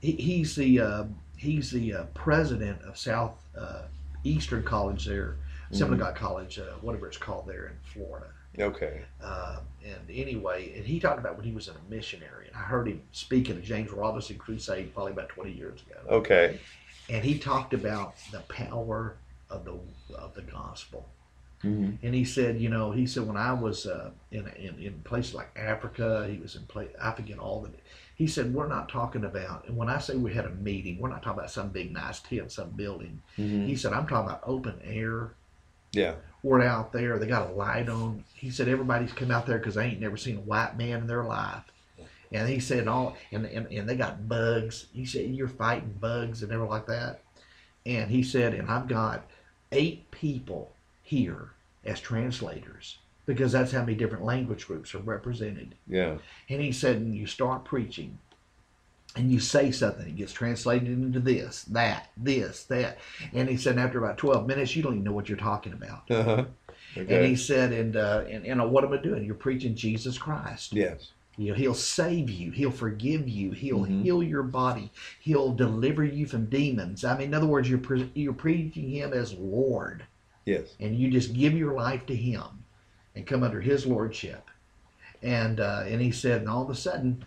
He, 0.01 0.11
he's 0.11 0.55
the 0.55 0.79
uh, 0.79 1.03
he's 1.39 1.71
the 1.71 1.93
uh, 1.93 2.03
president 2.13 2.81
of 2.83 2.97
South 2.97 3.31
uh, 3.57 3.83
Eastern 4.23 4.63
College 4.63 5.05
there, 5.05 5.37
Assembly 5.71 5.95
of 5.95 6.01
God 6.01 6.15
College, 6.15 6.59
uh, 6.59 6.73
whatever 6.81 7.07
it's 7.07 7.17
called 7.17 7.47
there 7.47 7.67
in 7.67 7.77
Florida. 7.93 8.27
Okay. 8.59 9.01
Uh, 9.23 9.59
and 9.85 9.99
anyway, 10.09 10.73
and 10.75 10.85
he 10.85 10.99
talked 10.99 11.19
about 11.19 11.37
when 11.37 11.45
he 11.45 11.53
was 11.53 11.69
a 11.69 11.75
missionary, 11.89 12.47
and 12.47 12.55
I 12.55 12.59
heard 12.59 12.87
him 12.87 13.01
speak 13.13 13.49
at 13.49 13.55
a 13.55 13.61
James 13.61 13.91
Robison 13.91 14.37
crusade 14.37 14.93
probably 14.93 15.13
about 15.13 15.29
20 15.29 15.51
years 15.51 15.79
ago. 15.89 15.99
Okay. 16.09 16.59
And 17.07 17.23
he 17.23 17.39
talked 17.39 17.73
about 17.73 18.15
the 18.31 18.39
power 18.41 19.15
of 19.49 19.63
the 19.65 19.79
of 20.15 20.33
the 20.35 20.41
gospel. 20.41 21.07
hmm 21.61 21.91
And 22.03 22.13
he 22.13 22.25
said, 22.25 22.59
you 22.59 22.69
know, 22.69 22.91
he 22.91 23.05
said 23.05 23.25
when 23.25 23.37
I 23.37 23.53
was 23.53 23.85
uh, 23.85 24.11
in, 24.31 24.47
in 24.57 24.77
in 24.79 25.01
places 25.03 25.33
like 25.35 25.49
Africa, 25.55 26.27
he 26.29 26.37
was 26.37 26.55
in 26.55 26.63
place. 26.63 26.89
I 27.01 27.11
forget 27.11 27.39
all 27.39 27.61
the. 27.61 27.69
He 28.19 28.27
said 28.27 28.53
we're 28.53 28.67
not 28.67 28.89
talking 28.89 29.23
about. 29.23 29.65
And 29.65 29.77
when 29.77 29.87
I 29.89 29.97
say 29.97 30.17
we 30.17 30.33
had 30.33 30.43
a 30.45 30.49
meeting, 30.49 30.99
we're 30.99 31.09
not 31.09 31.23
talking 31.23 31.39
about 31.39 31.51
some 31.51 31.69
big 31.69 31.93
nice 31.93 32.19
tent, 32.19 32.51
some 32.51 32.71
building. 32.71 33.21
hmm 33.37 33.65
He 33.65 33.77
said 33.77 33.93
I'm 33.93 34.05
talking 34.07 34.29
about 34.29 34.43
open 34.45 34.77
air. 34.83 35.31
Yeah. 35.93 36.15
We're 36.43 36.61
out 36.61 36.91
there. 36.91 37.17
They 37.17 37.27
got 37.27 37.49
a 37.49 37.53
light 37.53 37.87
on. 37.87 38.25
He 38.33 38.51
said 38.51 38.67
everybody's 38.67 39.13
come 39.13 39.31
out 39.31 39.45
there 39.45 39.57
because 39.57 39.75
they 39.75 39.85
ain't 39.85 40.01
never 40.01 40.17
seen 40.17 40.35
a 40.35 40.41
white 40.41 40.77
man 40.77 40.99
in 40.99 41.07
their 41.07 41.23
life. 41.23 41.63
And 42.33 42.47
he 42.47 42.59
said 42.59 42.89
all 42.89 43.15
and, 43.31 43.45
and 43.45 43.67
and 43.71 43.87
they 43.87 43.95
got 43.95 44.27
bugs. 44.27 44.87
He 44.93 45.05
said 45.05 45.33
you're 45.33 45.47
fighting 45.47 45.95
bugs 46.01 46.43
and 46.43 46.51
everything 46.51 46.69
like 46.69 46.87
that. 46.87 47.21
And 47.85 48.11
he 48.11 48.21
said, 48.21 48.53
and 48.53 48.69
I've 48.69 48.89
got 48.89 49.25
eight 49.71 50.11
people 50.11 50.73
here 51.03 51.51
as 51.85 52.01
translators 52.01 52.97
because 53.29 53.51
that's 53.51 53.71
how 53.71 53.81
many 53.81 53.93
different 53.93 54.25
language 54.25 54.65
groups 54.65 54.95
are 54.95 54.99
represented. 54.99 55.75
Yeah. 55.87 56.17
And 56.49 56.59
he 56.59 56.71
said, 56.71 56.95
and 56.95 57.13
you 57.13 57.27
start 57.27 57.63
preaching 57.63 58.17
and 59.15 59.31
you 59.31 59.39
say 59.39 59.69
something, 59.69 60.07
it 60.07 60.15
gets 60.15 60.33
translated 60.33 60.87
into 60.87 61.19
this, 61.19 61.61
that, 61.65 62.09
this, 62.17 62.63
that. 62.63 62.97
And 63.31 63.47
he 63.47 63.55
said, 63.55 63.77
after 63.77 63.99
about 64.03 64.17
12 64.17 64.47
minutes, 64.47 64.75
you 64.75 64.81
don't 64.81 64.93
even 64.93 65.03
know 65.03 65.11
what 65.11 65.29
you're 65.29 65.37
talking 65.37 65.73
about. 65.73 66.09
Uh-huh. 66.09 66.45
And 66.95 67.23
he 67.23 67.35
said, 67.35 67.71
and, 67.71 67.95
uh, 67.95 68.23
and, 68.27 68.47
and 68.47 68.71
what 68.71 68.83
am 68.83 68.93
I 68.93 68.97
doing? 68.97 69.23
You're 69.23 69.35
preaching 69.35 69.75
Jesus 69.75 70.17
Christ. 70.17 70.73
Yes. 70.73 71.11
You 71.37 71.49
know, 71.51 71.53
he'll 71.55 71.75
save 71.75 72.31
you. 72.31 72.49
He'll 72.49 72.71
forgive 72.71 73.29
you. 73.29 73.51
He'll 73.51 73.85
Mhm. 73.85 74.01
heal 74.01 74.23
your 74.23 74.41
body. 74.43 74.89
He'll 75.19 75.53
deliver 75.53 76.03
you 76.03 76.25
from 76.25 76.47
demons. 76.47 77.05
I 77.05 77.15
mean, 77.15 77.27
in 77.27 77.33
other 77.35 77.45
words, 77.45 77.69
you're, 77.69 77.77
pre- 77.77 78.09
you're 78.15 78.33
preaching 78.33 78.89
him 78.89 79.13
as 79.13 79.33
Lord. 79.33 80.03
Yes. 80.45 80.69
and 80.79 80.97
you 80.97 81.11
just 81.11 81.33
give 81.33 81.53
your 81.53 81.75
life 81.75 82.07
to 82.07 82.15
him 82.15 82.41
and 83.19 83.27
come 83.27 83.43
under 83.43 83.59
his 83.61 83.85
lordship. 83.85 84.49
And 85.21 85.59
uh, 85.59 85.83
and 85.85 86.01
he 86.01 86.11
said 86.11 86.39
and 86.41 86.49
all 86.49 86.63
of 86.63 86.69
a 86.69 86.75
sudden 86.75 87.25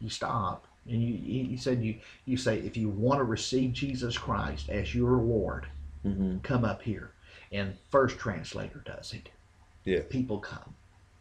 you 0.00 0.08
stop 0.08 0.66
and 0.88 1.02
you 1.02 1.44
he 1.48 1.56
said 1.56 1.82
you 1.82 1.96
you 2.24 2.36
say 2.36 2.58
if 2.60 2.76
you 2.76 2.88
want 2.88 3.18
to 3.18 3.24
receive 3.24 3.72
jesus 3.72 4.16
christ 4.16 4.68
as 4.68 4.94
your 4.94 5.16
lord 5.16 5.66
hmm 6.04 6.38
come 6.42 6.64
up 6.64 6.82
here. 6.82 7.10
And 7.52 7.74
first 7.90 8.18
translator 8.18 8.82
does 8.86 9.12
it. 9.12 9.28
Yes. 9.84 10.04
people 10.08 10.38
come. 10.38 10.74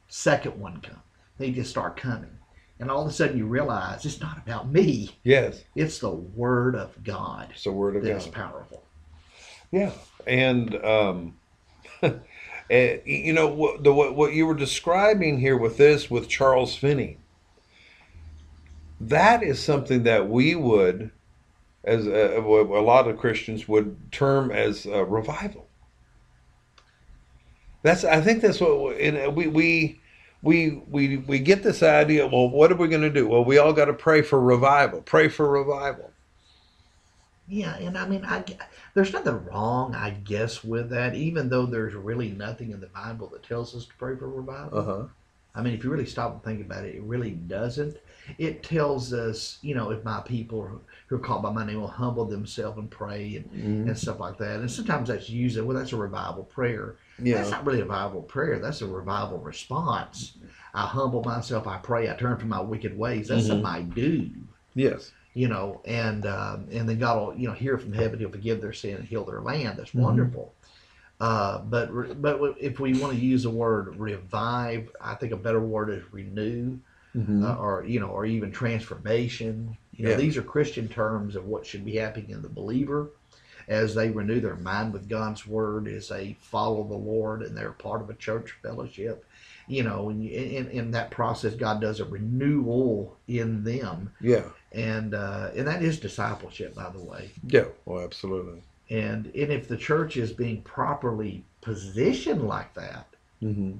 Second 0.07 0.57
one 0.59 0.79
come. 0.81 1.01
They 1.37 1.51
just 1.51 1.69
start 1.71 1.97
coming. 1.97 2.31
And 2.79 2.89
all 2.89 3.01
of 3.01 3.07
a 3.07 3.11
sudden 3.11 3.37
you 3.37 3.45
realize 3.47 4.05
it's 4.05 4.21
not 4.21 4.37
about 4.37 4.71
me. 4.71 5.09
Yes. 5.23 5.63
it's 5.75 5.97
the 5.99 6.09
word 6.11 6.75
of 6.75 7.03
god 7.03 7.47
It's 7.51 7.63
the 7.63 7.71
word 7.71 7.95
of 7.95 8.03
God. 8.03 8.31
powerful. 8.31 8.83
Yeah, 9.71 9.91
and 10.27 10.75
um, 10.85 11.33
you 12.71 13.33
know 13.33 13.47
what 13.47 13.83
the 13.83 13.93
what, 13.93 14.15
what 14.15 14.33
you 14.33 14.45
were 14.45 14.55
describing 14.55 15.39
here 15.39 15.57
with 15.57 15.77
this 15.77 16.09
with 16.09 16.29
Charles 16.29 16.75
Finney. 16.75 17.17
That 18.99 19.43
is 19.43 19.61
something 19.61 20.03
that 20.03 20.29
we 20.29 20.55
would, 20.55 21.11
as 21.83 22.07
uh, 22.07 22.11
a, 22.11 22.41
a 22.41 22.81
lot 22.81 23.07
of 23.07 23.17
Christians 23.17 23.67
would 23.67 24.11
term 24.11 24.51
as 24.51 24.85
a 24.85 25.03
revival. 25.03 25.67
That's 27.83 28.03
I 28.03 28.21
think 28.21 28.41
that's 28.41 28.59
what 28.61 28.97
and 28.97 29.17
uh, 29.17 29.31
we 29.31 29.47
we. 29.47 29.97
We, 30.43 30.81
we 30.89 31.17
we 31.17 31.37
get 31.37 31.61
this 31.61 31.83
idea. 31.83 32.25
Well, 32.25 32.49
what 32.49 32.71
are 32.71 32.75
we 32.75 32.87
going 32.87 33.03
to 33.03 33.11
do? 33.11 33.27
Well, 33.27 33.45
we 33.45 33.59
all 33.59 33.73
got 33.73 33.85
to 33.85 33.93
pray 33.93 34.23
for 34.23 34.41
revival. 34.41 35.03
Pray 35.03 35.27
for 35.27 35.47
revival. 35.47 36.11
Yeah, 37.51 37.75
and 37.75 37.97
I 37.97 38.07
mean, 38.07 38.23
I, 38.23 38.45
there's 38.93 39.11
nothing 39.11 39.43
wrong, 39.43 39.93
I 39.93 40.11
guess, 40.11 40.63
with 40.63 40.89
that, 40.91 41.15
even 41.15 41.49
though 41.49 41.65
there's 41.65 41.93
really 41.93 42.29
nothing 42.31 42.71
in 42.71 42.79
the 42.79 42.87
Bible 42.87 43.27
that 43.33 43.43
tells 43.43 43.75
us 43.75 43.85
to 43.87 43.93
pray 43.95 44.15
for 44.15 44.29
revival. 44.29 44.79
Uh-huh. 44.79 45.03
I 45.53 45.61
mean, 45.61 45.73
if 45.73 45.83
you 45.83 45.89
really 45.89 46.05
stop 46.05 46.31
and 46.31 46.43
think 46.43 46.61
about 46.65 46.85
it, 46.85 46.95
it 46.95 47.01
really 47.03 47.31
doesn't. 47.31 47.97
It 48.37 48.63
tells 48.63 49.11
us, 49.11 49.57
you 49.61 49.75
know, 49.75 49.89
if 49.91 50.01
my 50.05 50.21
people 50.21 50.65
who- 50.65 51.15
are 51.15 51.19
called 51.19 51.43
by 51.43 51.51
my 51.51 51.65
name 51.65 51.81
will 51.81 51.89
humble 51.89 52.23
themselves 52.23 52.77
and 52.77 52.89
pray 52.89 53.35
and, 53.35 53.51
Mm-hmm. 53.51 53.87
and 53.89 53.97
stuff 53.97 54.21
like 54.21 54.37
that. 54.37 54.61
And 54.61 54.71
sometimes 54.71 55.09
that's 55.09 55.29
used, 55.29 55.59
well, 55.59 55.75
that's 55.77 55.91
a 55.91 55.97
revival 55.97 56.45
prayer. 56.45 56.95
Yeah. 57.21 57.39
That's 57.39 57.51
not 57.51 57.65
really 57.65 57.79
a 57.81 57.83
revival 57.83 58.21
prayer. 58.21 58.59
That's 58.59 58.81
a 58.81 58.87
revival 58.87 59.39
response. 59.39 60.37
I 60.73 60.83
humble 60.85 61.21
myself. 61.21 61.67
I 61.67 61.79
pray. 61.79 62.09
I 62.09 62.13
turn 62.13 62.37
from 62.37 62.47
my 62.47 62.61
wicked 62.61 62.97
ways. 62.97 63.27
That's 63.27 63.43
Mhm. 63.43 63.47
something 63.47 63.65
I 63.65 63.81
do 63.81 64.29
Yes. 64.73 65.11
You 65.33 65.47
know, 65.47 65.81
and 65.85 66.25
um, 66.25 66.67
and 66.71 66.87
then 66.87 66.99
God 66.99 67.17
will, 67.19 67.35
you 67.35 67.47
know, 67.47 67.53
hear 67.53 67.77
from 67.77 67.93
heaven, 67.93 68.19
He'll 68.19 68.29
forgive 68.29 68.61
their 68.61 68.73
sin 68.73 68.95
and 68.97 69.05
heal 69.05 69.23
their 69.23 69.41
land. 69.41 69.77
That's 69.79 69.91
Mhm. 69.91 70.01
wonderful. 70.01 70.53
Uh, 71.19 71.59
but 71.59 71.93
re- 71.93 72.13
but 72.13 72.55
if 72.59 72.79
we 72.79 72.93
want 72.99 73.13
to 73.13 73.19
use 73.23 73.43
the 73.43 73.49
word 73.49 73.95
revive, 73.97 74.89
I 74.99 75.13
think 75.15 75.31
a 75.31 75.37
better 75.37 75.61
word 75.61 75.89
is 75.91 76.03
renew, 76.11 76.79
Mhm. 77.15 77.43
uh, 77.43 77.55
or 77.59 77.85
you 77.85 77.99
know, 77.99 78.07
or 78.07 78.25
even 78.25 78.51
transformation. 78.51 79.77
You 79.95 80.05
know, 80.05 80.11
Yeah. 80.11 80.17
these 80.17 80.37
are 80.37 80.41
Christian 80.41 80.87
terms 80.87 81.35
of 81.35 81.45
what 81.45 81.65
should 81.65 81.85
be 81.85 81.95
happening 81.97 82.31
in 82.31 82.41
the 82.41 82.49
believer 82.49 83.09
as 83.67 83.93
they 83.93 84.09
renew 84.09 84.41
their 84.41 84.55
mind 84.55 84.91
with 84.91 85.07
God's 85.07 85.45
word, 85.45 85.87
as 85.87 86.09
they 86.09 86.35
follow 86.41 86.83
the 86.83 86.95
Lord, 86.95 87.43
and 87.43 87.55
they're 87.55 87.71
part 87.71 88.01
of 88.01 88.09
a 88.09 88.15
church 88.15 88.51
fellowship. 88.63 89.23
You 89.71 89.83
know, 89.83 90.09
and 90.09 90.21
in, 90.27 90.67
in 90.69 90.91
that 90.91 91.11
process, 91.11 91.55
God 91.55 91.79
does 91.79 92.01
a 92.01 92.05
renewal 92.05 93.15
in 93.27 93.63
them, 93.63 94.11
yeah, 94.19 94.43
and 94.73 95.13
uh, 95.13 95.51
and 95.55 95.65
that 95.67 95.81
is 95.81 95.97
discipleship, 95.99 96.75
by 96.75 96.89
the 96.89 97.01
way. 97.01 97.31
yeah. 97.47 97.65
Well, 97.85 98.03
absolutely. 98.03 98.63
And 98.89 99.27
and 99.27 99.49
if 99.51 99.69
the 99.69 99.77
church 99.77 100.17
is 100.17 100.33
being 100.33 100.61
properly 100.63 101.45
positioned 101.61 102.45
like 102.47 102.73
that, 102.73 103.07
hmm 103.39 103.73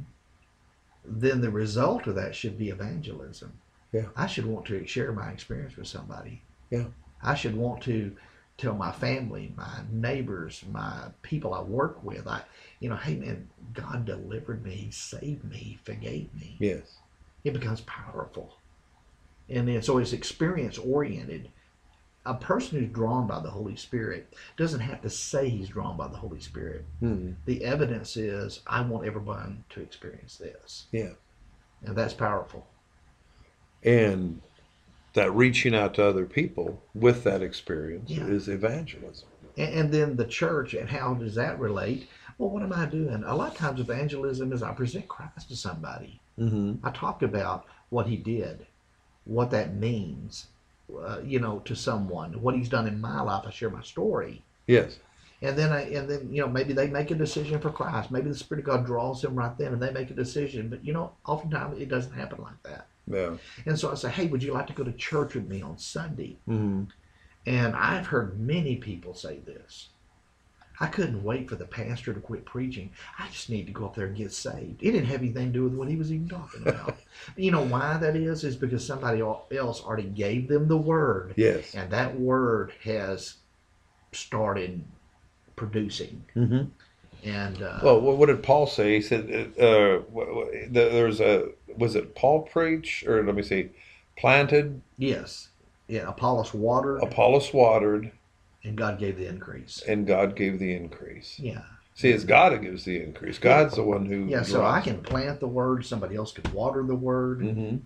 then 1.04 1.42
the 1.42 1.50
result 1.50 2.06
of 2.08 2.16
that 2.16 2.36
should 2.36 2.58
be 2.58 2.70
evangelism. 2.70 3.52
Yeah. 3.92 4.06
I 4.16 4.28
should 4.28 4.46
want 4.46 4.66
to 4.68 4.86
share 4.86 5.12
my 5.12 5.32
experience 5.32 5.76
with 5.76 5.88
somebody. 5.88 6.42
Yeah. 6.70 6.86
I 7.24 7.36
should 7.36 7.56
want 7.56 7.82
to 7.84 8.16
tell 8.62 8.76
my 8.76 8.91
family, 8.91 9.51
my 9.57 9.80
neighbors, 9.91 10.64
my 10.72 11.07
people 11.24 11.53
I 11.53 11.62
work 11.62 12.03
with, 12.03 12.28
I 12.28 12.43
you 12.80 12.89
know, 12.89 12.95
hey 12.95 13.16
man, 13.16 13.49
God 13.74 14.05
delivered 14.05 14.64
me, 14.64 14.89
saved 14.91 15.43
me, 15.43 15.80
forgave 15.84 16.34
me. 16.36 16.57
Yes. 16.59 16.97
It 17.43 17.53
becomes 17.53 17.82
powerful. 17.82 18.53
And 19.49 19.68
then 19.68 19.82
so 19.82 19.97
it's 19.97 20.14
experience 20.14 20.78
oriented. 20.78 21.49
A 22.24 22.36
person 22.36 22.80
who's 22.80 22.89
drawn 22.89 23.26
by 23.26 23.39
the 23.39 23.49
Holy 23.49 23.76
Spirit 23.76 24.36
doesn't 24.55 24.80
have 24.80 25.01
to 25.01 25.09
say 25.09 25.49
he's 25.49 25.70
drawn 25.70 25.97
by 25.97 26.07
the 26.07 26.18
Holy 26.18 26.39
Spirit. 26.39 26.86
hmm 26.99 27.32
The 27.45 27.64
evidence 27.64 28.16
is 28.16 28.62
I 28.68 28.82
want 28.82 29.07
everyone 29.07 29.64
to 29.70 29.82
experience 29.82 30.38
this. 30.38 30.86
Yeah. 30.91 31.14
And 31.84 31.95
that's 31.95 32.14
powerful. 32.14 32.68
And 33.84 34.39
that 35.14 35.34
reaching 35.34 35.76
out 35.76 35.93
to 35.95 36.05
other 36.05 36.26
people 36.26 36.82
with 36.93 37.24
that 37.24 37.41
experience 37.41 38.09
Yeah. 38.09 38.28
is 38.28 38.47
evangelism. 38.47 39.28
And, 39.57 39.74
and 39.74 39.91
then 39.93 40.16
the 40.16 40.26
church, 40.26 40.74
and 40.74 40.89
how 40.89 41.14
does 41.14 41.36
that 41.36 41.59
relate? 41.59 42.07
Well, 42.38 42.49
what 42.49 42.64
am 42.64 42.74
I 42.74 42.86
doing? 42.86 43.24
A 43.26 43.36
lot 43.36 43.51
of 43.51 43.57
times, 43.57 43.80
evangelism 43.80 44.53
is 44.53 44.64
I 44.64 44.72
present 44.74 45.07
Christ 45.07 45.49
to 45.49 45.55
somebody. 45.55 46.20
hmm 46.38 46.76
I 46.84 46.91
talk 46.91 47.22
about 47.24 47.66
what 47.89 48.07
he 48.07 48.16
did, 48.16 48.66
what 49.26 49.51
that 49.51 49.76
means, 49.76 50.47
uh, 50.97 51.20
you 51.24 51.39
know, 51.39 51.59
to 51.66 51.76
someone, 51.76 52.41
what 52.41 52.55
he's 52.55 52.70
done 52.70 52.88
in 52.88 53.01
my 53.01 53.22
life. 53.22 53.43
I 53.45 53.51
share 53.51 53.70
my 53.70 53.84
story. 53.84 54.43
Yes. 54.68 54.99
And 55.43 55.57
then, 55.57 55.72
I, 55.72 55.82
and 55.89 56.09
then, 56.09 56.32
you 56.32 56.41
know, 56.41 56.47
maybe 56.47 56.72
they 56.74 56.88
make 56.88 57.12
a 57.12 57.16
decision 57.16 57.59
for 57.59 57.72
Christ. 57.72 58.12
Maybe 58.12 58.30
the 58.30 58.36
Spirit 58.36 58.59
of 58.62 58.66
God 58.68 58.86
draws 58.86 59.22
them 59.22 59.36
right 59.36 59.57
then, 59.57 59.74
and 59.74 59.82
they 59.82 59.91
make 59.91 60.12
a 60.12 60.14
decision. 60.14 60.70
But 60.70 60.86
you 60.86 60.93
know, 60.93 61.14
oftentimes 61.26 61.80
it 61.80 61.89
doesn't 61.89 62.14
happen 62.14 62.41
like 62.41 62.62
that. 62.64 62.88
Yeah. 63.08 63.38
And 63.66 63.78
so 63.78 63.91
I 63.91 63.95
say, 63.95 64.10
hey, 64.10 64.28
would 64.28 64.43
you 64.43 64.54
like 64.54 64.68
to 64.68 64.74
go 64.74 64.84
to 64.84 64.91
church 64.93 65.36
with 65.36 65.47
me 65.47 65.62
on 65.62 65.78
Sunday? 65.78 66.38
hmm 66.45 66.84
And 67.45 67.76
I've 67.76 68.08
heard 68.08 68.39
many 68.39 68.76
people 68.78 69.14
say 69.14 69.39
this. 69.39 69.89
I 70.80 70.88
couldn't 70.88 71.24
wait 71.24 71.47
for 71.47 71.56
the 71.56 71.66
pastor 71.66 72.12
to 72.12 72.20
quit 72.20 72.43
preaching. 72.45 72.91
I 73.20 73.28
just 73.28 73.52
need 73.52 73.68
to 73.68 73.72
go 73.72 73.86
up 73.86 73.95
there 73.95 74.08
and 74.08 74.16
get 74.16 74.32
saved. 74.34 74.82
It 74.82 74.91
didn't 74.91 75.06
have 75.06 75.22
anything 75.22 75.47
to 75.47 75.54
do 75.54 75.64
with 75.66 75.74
what 75.76 75.88
he 75.89 75.95
was 75.95 76.12
even 76.12 76.28
talking 76.28 76.68
about. 76.68 76.95
you 77.36 77.52
know 77.52 77.62
why 77.64 77.97
that 77.97 78.16
is? 78.16 78.43
Is 78.43 78.56
because 78.56 78.86
somebody 78.86 79.22
else 79.22 79.84
already 79.84 80.04
gave 80.10 80.47
them 80.47 80.68
the 80.68 80.78
word, 80.78 81.34
Yes. 81.38 81.76
and 81.76 81.91
that 81.91 82.20
word 82.20 82.74
has 82.84 83.36
started 84.12 84.84
producing. 85.56 86.26
hmm 86.34 86.64
And 87.24 87.62
uh, 87.62 87.80
Well, 87.84 88.02
what 88.02 88.18
what 88.18 88.26
did 88.28 88.42
Paul 88.44 88.66
say? 88.68 88.96
He 88.96 89.02
said, 89.02 89.54
uh, 89.60 90.00
wh- 90.14 90.28
wh- 90.36 90.72
there 90.72 91.06
was 91.06 91.20
a, 91.22 91.50
was 91.78 91.96
it 91.96 92.16
Paul 92.16 92.42
preach, 92.44 93.04
or 93.08 93.24
let 93.24 93.36
me 93.36 93.44
see, 93.44 93.70
planted, 94.18 94.82
yes, 94.98 95.50
yeah, 95.88 96.08
Apollos 96.10 96.54
watered, 96.54 97.04
Apollos 97.04 97.54
watered, 97.54 98.12
and 98.64 98.76
God 98.78 98.98
gave 99.00 99.18
the 99.18 99.28
increase. 99.28 99.82
and 99.88 100.08
God 100.08 100.36
gave 100.36 100.58
the 100.60 100.74
increase. 100.74 101.40
Yeah, 101.40 101.62
See, 101.94 102.10
it's 102.10 102.24
God 102.24 102.54
who 102.54 102.60
gives 102.60 102.86
the 102.86 103.04
increase. 103.04 103.38
God's 103.38 103.76
the 103.76 103.84
one 103.84 104.06
who. 104.06 104.26
yeah. 104.26 104.42
So 104.44 104.66
I 104.66 104.82
can 104.82 105.02
plant 105.02 105.40
the 105.40 105.48
word. 105.48 105.86
Somebody 105.86 106.16
else 106.16 106.32
can 106.32 106.52
water 106.54 106.84
the 106.84 106.96
word. 106.96 107.42
Mm-hmm. 107.42 107.78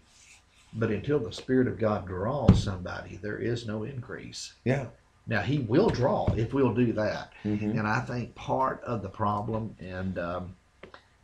But 0.77 0.91
until 0.91 1.19
the 1.19 1.31
Spirit 1.31 1.67
of 1.67 1.79
God 1.79 2.05
draws 2.05 2.61
somebody, 2.63 3.17
there 3.21 3.37
is 3.37 3.65
no 3.65 3.83
increase. 3.83 4.53
Yeah. 4.63 4.87
Now, 5.27 5.41
He 5.41 5.59
will 5.59 5.89
draw 5.89 6.27
if 6.35 6.53
we'll 6.53 6.73
do 6.73 6.93
that. 6.93 7.33
hmm 7.43 7.71
And 7.71 7.87
I 7.87 8.01
think 8.01 8.35
part 8.35 8.83
of 8.83 9.01
the 9.01 9.09
problem, 9.09 9.75
and 9.79 10.17
um, 10.19 10.55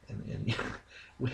and, 0.10 0.24
and 0.30 0.56
we, 1.20 1.32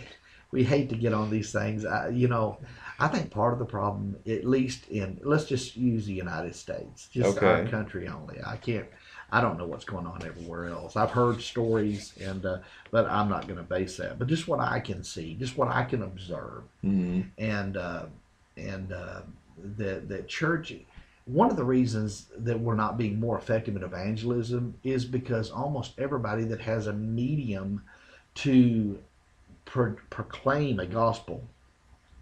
we 0.52 0.64
hate 0.64 0.90
to 0.90 0.96
get 0.96 1.14
on 1.14 1.30
these 1.30 1.52
things, 1.52 1.86
I, 1.86 2.10
you 2.10 2.28
know, 2.28 2.58
I 3.00 3.08
think 3.08 3.32
part 3.32 3.54
of 3.54 3.60
the 3.60 3.66
problem, 3.66 4.16
at 4.26 4.46
least 4.46 4.88
in, 4.90 5.20
let's 5.24 5.46
just 5.46 5.76
use 5.76 6.06
the 6.06 6.14
United 6.14 6.56
States, 6.56 7.10
just 7.12 7.38
our 7.44 7.66
country 7.66 8.08
only. 8.08 8.40
I 8.46 8.58
can't, 8.58 8.88
I 9.32 9.42
don't 9.42 9.58
know 9.58 9.66
what's 9.66 9.86
going 9.86 10.08
on 10.08 10.26
everywhere 10.26 10.68
else. 10.68 10.96
I've 10.96 11.12
heard 11.12 11.42
stories, 11.42 12.14
and 12.20 12.46
uh, 12.46 12.60
but 12.92 13.06
I'm 13.10 13.30
not 13.30 13.46
going 13.48 13.58
to 13.58 13.64
base 13.64 13.98
that. 13.98 14.18
But 14.18 14.28
just 14.28 14.48
what 14.48 14.60
I 14.60 14.80
can 14.80 15.04
see, 15.04 15.36
just 15.36 15.58
what 15.58 15.68
I 15.68 15.84
can 15.84 16.02
observe 16.04 16.64
hmm 16.82 17.22
and 17.38 17.78
uh, 17.78 18.06
and 18.56 18.92
uh, 18.92 19.22
the 19.78 20.02
the 20.08 20.24
church. 20.24 20.74
One 21.28 21.50
of 21.52 21.58
the 21.58 21.64
reasons 21.64 22.28
that 22.38 22.60
we're 22.60 22.76
not 22.76 22.98
being 22.98 23.20
more 23.20 23.38
effective 23.38 23.76
in 23.76 23.84
evangelism 23.84 24.76
is 24.84 25.06
because 25.06 25.52
almost 25.52 26.00
everybody 26.00 26.46
that 26.46 26.62
has 26.62 26.88
a 26.88 26.94
medium 26.94 27.84
to 28.36 28.98
pro- 29.66 29.98
proclaim 30.10 30.80
a 30.80 30.86
gospel 30.86 31.44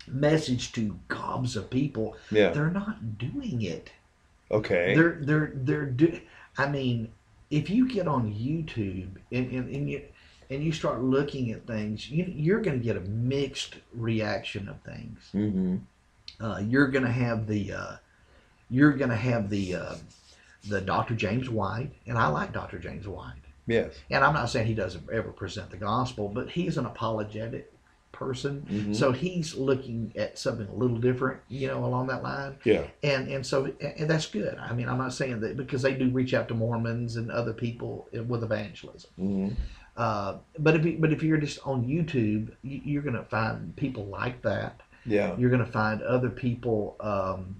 message 0.08 0.72
to 0.74 1.00
gobs 1.08 1.56
of 1.56 1.70
people, 1.70 2.18
Yeah. 2.32 2.50
they're 2.50 2.70
not 2.72 3.18
doing 3.18 3.62
it. 3.62 3.92
Okay. 4.52 4.94
They're 4.96 5.18
they're 5.22 5.52
they're 5.56 5.86
do. 5.86 6.20
I 6.58 6.68
mean, 6.68 7.12
if 7.50 7.70
you 7.70 7.88
get 7.88 8.08
on 8.08 8.34
YouTube 8.34 9.18
and 9.32 9.52
and, 9.52 9.76
and 9.76 9.90
you 9.90 10.02
and 10.50 10.64
you 10.64 10.72
start 10.72 11.02
looking 11.02 11.52
at 11.52 11.66
things, 11.66 12.10
you, 12.10 12.26
you're 12.28 12.62
going 12.62 12.78
to 12.78 12.84
get 12.84 12.98
a 12.98 13.02
mixed 13.02 13.76
reaction 13.94 14.68
of 14.70 14.80
things 14.82 15.30
hmm 15.32 15.78
uh, 16.42 16.58
you're 16.58 16.88
going 16.88 17.06
to 17.06 17.12
have 17.12 17.48
the 17.48 17.72
uh, 17.72 17.96
you're 18.70 18.94
going 18.94 19.10
to 19.10 19.16
have 19.16 19.50
the 19.50 19.76
uh, 19.76 19.96
the 20.68 20.82
Dr. 20.82 21.16
James 21.16 21.50
White, 21.50 21.92
and 22.08 22.18
I 22.18 22.28
like 22.28 22.52
Dr. 22.54 22.80
James 22.80 23.08
White. 23.08 23.34
Yes. 23.68 23.94
And 24.12 24.24
I'm 24.24 24.34
not 24.34 24.50
saying 24.50 24.68
he 24.68 24.74
doesn't 24.74 25.10
ever 25.12 25.32
present 25.32 25.70
the 25.72 25.78
gospel, 25.78 26.30
but 26.30 26.50
he's 26.50 26.78
an 26.78 26.86
apologetic 26.86 27.72
person, 28.12 28.66
Mhm. 28.72 28.96
so 28.96 29.12
he's 29.12 29.56
looking 29.56 30.14
at 30.16 30.38
something 30.40 30.68
a 30.68 30.74
little 30.74 30.98
different, 30.98 31.42
you 31.50 31.68
know, 31.68 31.84
along 31.84 32.08
that 32.08 32.24
line. 32.24 32.56
Yeah. 32.64 32.84
And 33.04 33.28
and 33.28 33.46
so 33.46 33.74
and 33.82 34.10
that's 34.10 34.28
good. 34.28 34.58
I 34.58 34.74
mean, 34.74 34.88
I'm 34.88 34.98
not 34.98 35.14
saying 35.14 35.42
that 35.42 35.58
because 35.58 35.82
they 35.82 35.94
do 35.96 36.10
reach 36.10 36.34
out 36.34 36.48
to 36.48 36.54
Mormons 36.54 37.18
and 37.18 37.30
other 37.30 37.54
people 37.54 38.08
with 38.28 38.44
evangelism. 38.44 39.12
hmm 39.18 39.50
Uh, 39.98 40.38
but 40.60 40.76
if 40.76 40.86
you, 40.86 40.98
but 41.00 41.12
if 41.14 41.24
you're 41.24 41.38
just 41.38 41.60
on 41.66 41.86
YouTube, 41.86 42.52
you- 42.64 42.82
you're 42.84 43.02
going 43.02 43.16
to 43.16 43.24
find 43.24 43.74
people 43.78 44.06
like 44.06 44.42
that 44.42 44.82
Yeah. 45.06 45.36
you're 45.38 45.50
going 45.50 45.64
to 45.66 45.72
find 45.72 46.02
other 46.02 46.30
people 46.30 46.98
um, 47.00 47.56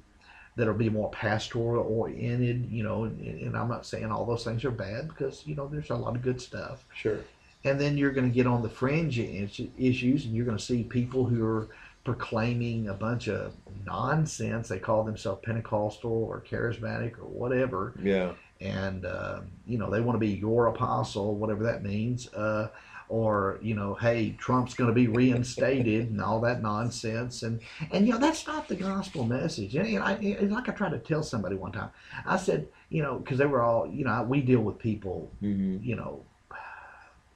that'll 0.56 0.74
be 0.74 0.90
more 0.90 1.12
pastoral 1.12 1.86
oriented, 1.88 2.70
you 2.72 2.84
know, 2.84 3.04
and, 3.04 3.20
and 3.22 3.58
I'm 3.58 3.68
not 3.68 3.86
saying 3.86 4.12
all 4.12 4.26
those 4.26 4.44
things 4.44 4.64
are 4.64 4.72
bad 4.72 5.10
because, 5.10 5.44
you 5.46 5.56
know, 5.56 5.68
there's 5.68 5.90
a 5.90 5.96
lot 5.96 6.16
of 6.16 6.22
good 6.22 6.42
stuff. 6.42 6.86
Sure. 6.96 7.20
And 7.64 7.80
then 7.80 7.98
you're 7.98 8.12
going 8.12 8.30
to 8.30 8.34
get 8.34 8.48
on 8.48 8.62
the 8.62 8.70
fringe 8.70 9.20
issues 9.20 10.26
and 10.26 10.36
you're 10.36 10.46
going 10.46 10.58
to 10.58 10.64
see 10.64 10.84
people 10.84 11.26
who 11.26 11.46
are 11.46 11.68
proclaiming 12.04 12.88
a 12.88 12.94
bunch 12.94 13.28
of 13.28 13.54
nonsense. 13.86 14.68
They 14.68 14.80
call 14.80 15.04
themselves 15.04 15.42
Pentecostal 15.44 16.12
or 16.12 16.42
charismatic 16.42 17.18
or 17.18 17.26
whatever. 17.26 17.94
Yeah. 18.02 18.34
And, 18.62 19.06
uh, 19.06 19.42
you 19.68 19.78
know, 19.78 19.90
they 19.90 20.00
want 20.00 20.16
to 20.16 20.20
be 20.20 20.30
your 20.30 20.68
apostle, 20.68 21.36
whatever 21.36 21.64
that 21.64 21.84
means. 21.84 22.32
Uh, 22.34 22.70
or 23.10 23.60
you 23.62 23.76
know, 23.76 23.94
hey, 23.96 24.36
Trump's 24.40 24.74
going 24.74 24.90
to 24.90 24.94
be 24.94 25.08
reinstated 25.08 26.10
and 26.10 26.22
all 26.22 26.42
that 26.42 26.62
nonsense, 26.62 27.44
and 27.44 27.62
and 27.92 28.06
you 28.08 28.14
know 28.14 28.20
that's 28.20 28.48
not 28.48 28.68
the 28.68 28.76
gospel 28.76 29.26
message. 29.26 29.76
And, 29.76 29.88
and 29.88 30.04
I, 30.04 30.14
it's 30.22 30.52
like 30.52 30.70
I 30.70 30.74
tried 30.74 30.92
to 30.92 31.00
tell 31.00 31.24
somebody 31.24 31.56
one 31.56 31.72
time. 31.72 31.90
I 32.26 32.38
said, 32.38 32.68
you 32.90 33.04
know, 33.04 33.20
because 33.20 33.38
they 33.38 33.46
were 33.46 33.62
all, 33.62 33.88
you 33.88 34.06
know, 34.06 34.24
we 34.24 34.42
deal 34.42 34.62
with 34.62 34.80
people, 34.80 35.32
hmm 35.40 35.78
you 35.82 35.96
know, 35.96 36.24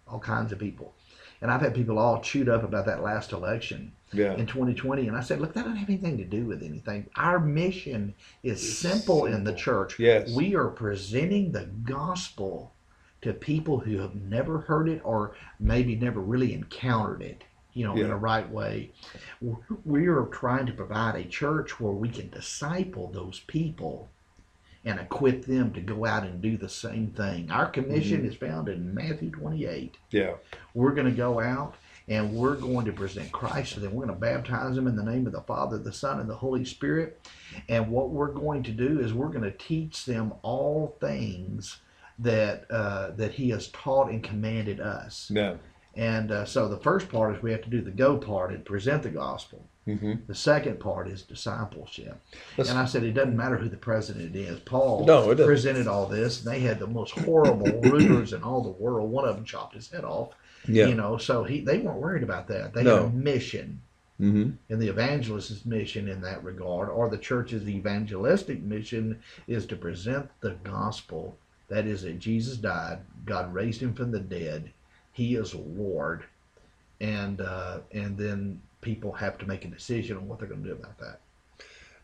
all 0.08 0.20
kinds 0.20 0.52
of 0.52 0.58
people, 0.60 0.94
and 1.42 1.52
I've 1.52 1.62
had 1.62 1.76
people 1.76 2.00
all 2.00 2.20
chewed 2.22 2.50
up 2.50 2.64
about 2.64 2.86
that 2.88 3.04
last 3.04 3.32
election 3.32 3.92
Yeah. 4.12 4.34
in 4.36 4.48
2020, 4.48 5.08
and 5.08 5.16
I 5.16 5.22
said, 5.22 5.40
look, 5.40 5.54
that 5.54 5.64
doesn't 5.66 5.78
have 5.78 5.90
anything 5.90 6.18
to 6.18 6.26
do 6.26 6.46
with 6.46 6.64
anything. 6.64 7.08
Our 7.16 7.40
mission 7.40 8.16
is 8.42 8.78
simple 8.80 9.26
in 9.28 9.44
the 9.44 9.54
church. 9.54 10.00
Yes. 10.00 10.34
We 10.34 10.56
are 10.56 10.70
presenting 10.70 11.52
the 11.52 11.66
gospel 11.66 12.74
to 13.22 13.34
people 13.34 13.80
who 13.80 13.98
have 14.00 14.16
never 14.16 14.60
heard 14.60 14.88
it 14.88 15.02
or 15.04 15.36
maybe 15.60 15.96
never 15.96 16.20
really 16.22 16.54
encountered 16.54 17.22
it, 17.22 17.44
you 17.74 17.86
know, 17.86 17.96
in 18.06 18.12
a 18.12 18.18
right 18.18 18.50
way. 18.50 18.92
We 19.86 20.08
are 20.08 20.24
trying 20.26 20.66
to 20.68 20.74
provide 20.74 21.16
a 21.16 21.26
church 21.26 21.80
where 21.80 21.92
we 21.92 22.10
can 22.10 22.30
disciple 22.30 23.08
those 23.14 23.42
people 23.42 24.10
and 24.86 25.00
equip 25.00 25.44
them 25.46 25.74
to 25.74 25.82
go 25.82 26.06
out 26.06 26.24
and 26.24 26.42
do 26.42 26.56
the 26.56 26.70
same 26.70 27.08
thing. 27.08 27.52
Our 27.52 27.66
commission 27.66 28.22
Mhm. 28.22 28.28
is 28.30 28.36
found 28.36 28.70
in 28.70 28.94
Matthew 28.94 29.30
28. 29.30 29.98
Yeah. 30.12 30.36
We're 30.74 30.94
going 30.94 31.10
to 31.10 31.18
go 31.18 31.42
out 31.42 31.76
and 32.08 32.34
we're 32.34 32.56
going 32.56 32.86
to 32.86 32.94
present 32.94 33.32
Christ 33.34 33.74
to 33.74 33.82
them. 33.82 33.94
We're 33.94 34.06
going 34.06 34.18
to 34.18 34.22
baptize 34.26 34.76
them 34.76 34.88
in 34.88 34.96
the 34.96 35.04
name 35.04 35.28
of 35.28 35.34
the 35.34 35.42
Father, 35.42 35.78
the 35.78 35.92
Son, 35.92 36.22
and 36.22 36.30
the 36.30 36.38
Holy 36.38 36.64
Spirit. 36.64 37.20
And 37.68 37.90
what 37.92 38.10
we're 38.10 38.32
going 38.32 38.64
to 38.64 38.72
do 38.72 39.02
is 39.02 39.14
we're 39.14 39.28
going 39.28 39.44
to 39.44 39.52
teach 39.52 40.06
them 40.06 40.34
all 40.44 40.96
things 41.02 41.82
that 42.20 42.66
uh, 42.70 43.12
that 43.12 43.32
He 43.34 43.50
has 43.50 43.68
taught 43.70 44.10
and 44.10 44.24
commanded 44.24 44.80
us. 44.80 45.32
Yeah. 45.34 45.56
And 45.96 46.32
uh, 46.32 46.46
so 46.46 46.68
the 46.70 46.78
first 46.78 47.10
part 47.10 47.36
is 47.36 47.42
we 47.44 47.52
have 47.52 47.64
to 47.64 47.70
do 47.70 47.82
the 47.82 47.92
go 47.92 48.18
part 48.18 48.52
and 48.54 48.64
present 48.64 49.04
the 49.04 49.10
gospel. 49.10 49.66
hmm 49.86 50.14
The 50.28 50.36
second 50.36 50.80
part 50.80 51.08
is 51.10 51.24
discipleship. 51.24 52.22
Let's- 52.58 52.70
and 52.70 52.80
I 52.80 52.86
said 52.86 53.04
it 53.04 53.14
doesn't 53.14 53.36
matter 53.36 53.58
who 53.58 53.70
the 53.70 53.78
president 53.78 54.36
is. 54.36 54.60
Paul 54.60 55.06
No, 55.06 55.34
presented 55.36 55.88
all 55.88 56.06
this, 56.06 56.44
and 56.46 56.54
they 56.54 56.60
had 56.60 56.80
the 56.80 56.88
most 56.88 57.12
horrible 57.12 57.82
rulers 57.82 58.34
in 58.34 58.44
all 58.44 58.62
the 58.62 58.70
world. 58.70 59.10
One 59.12 59.28
of 59.28 59.36
them 59.36 59.46
chopped 59.46 59.74
his 59.76 59.90
head 59.90 60.04
off. 60.04 60.30
Yeah. 60.68 60.88
You 60.88 60.96
know, 60.96 61.18
so 61.18 61.44
he 61.44 61.62
they 61.62 61.80
weren't 61.80 62.00
worried 62.02 62.24
about 62.24 62.48
that. 62.50 62.74
They 62.74 62.84
No. 62.84 62.96
had 62.98 63.06
a 63.06 63.10
mission, 63.10 63.82
hmm 64.18 64.52
and 64.70 64.82
the 64.82 64.90
evangelist's 64.90 65.66
mission 65.66 66.08
in 66.08 66.22
that 66.22 66.44
regard, 66.44 66.90
or 66.90 67.10
the 67.10 67.18
church's 67.18 67.68
evangelistic 67.68 68.62
mission, 68.62 69.20
is 69.48 69.66
to 69.68 69.76
present 69.76 70.30
the 70.42 70.52
gospel. 70.64 71.38
That 71.70 71.86
is 71.86 72.02
that 72.02 72.20
Jesus 72.20 72.58
died, 72.58 73.00
God 73.26 73.54
raised 73.54 73.82
him 73.82 73.94
from 73.94 74.12
the 74.12 74.20
dead, 74.20 74.72
He 75.14 75.36
is 75.36 75.54
Lord, 75.56 76.24
and 77.00 77.42
uh, 77.42 77.80
and 77.92 78.18
then 78.18 78.62
people 78.82 79.12
have 79.14 79.38
to 79.38 79.46
make 79.48 79.66
a 79.66 79.68
decision 79.70 80.18
on 80.18 80.28
what 80.28 80.40
they're 80.40 80.48
going 80.48 80.64
to 80.64 80.70
do 80.70 80.76
about 80.76 80.98
that. 81.00 81.20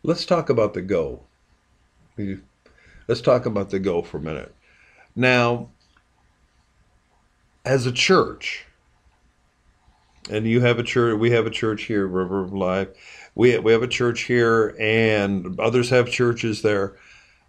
Let's 0.02 0.24
talk 0.24 0.50
about 0.50 0.74
the 0.74 0.82
go. 0.82 1.22
We- 2.16 2.40
Let's 3.08 3.20
talk 3.20 3.46
about 3.46 3.70
the 3.70 3.78
go 3.78 4.02
for 4.02 4.18
a 4.18 4.20
minute. 4.20 4.52
Now, 5.14 5.68
as 7.64 7.86
a 7.86 7.92
church, 7.92 8.66
and 10.28 10.44
you 10.44 10.60
have 10.60 10.80
a 10.80 10.82
church, 10.82 11.16
we 11.18 11.30
have 11.30 11.46
a 11.46 11.50
church 11.50 11.84
here, 11.84 12.06
River 12.06 12.42
of 12.42 12.52
Life. 12.52 12.88
We 13.36 13.58
we 13.58 13.70
have 13.70 13.82
a 13.82 13.88
church 13.88 14.22
here, 14.22 14.74
and 14.80 15.58
others 15.60 15.90
have 15.90 16.10
churches 16.10 16.62
there. 16.62 16.96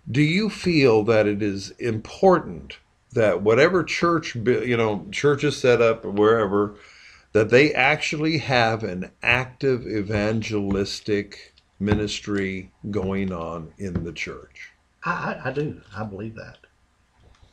Do 0.09 0.21
you 0.21 0.49
feel 0.49 1.03
that 1.03 1.27
it 1.27 1.41
is 1.41 1.71
important 1.71 2.79
that 3.11 3.41
whatever 3.41 3.83
church, 3.83 4.35
you 4.35 4.77
know, 4.77 5.07
church 5.11 5.43
is 5.43 5.57
set 5.57 5.81
up 5.81 6.05
or 6.05 6.11
wherever, 6.11 6.75
that 7.33 7.49
they 7.49 7.73
actually 7.73 8.37
have 8.37 8.83
an 8.83 9.11
active 9.21 9.85
evangelistic 9.85 11.53
ministry 11.79 12.71
going 12.89 13.31
on 13.33 13.73
in 13.77 14.03
the 14.03 14.13
church? 14.13 14.71
I, 15.03 15.39
I, 15.45 15.51
do. 15.51 15.81
I 15.95 16.03
believe 16.03 16.35
that. 16.35 16.57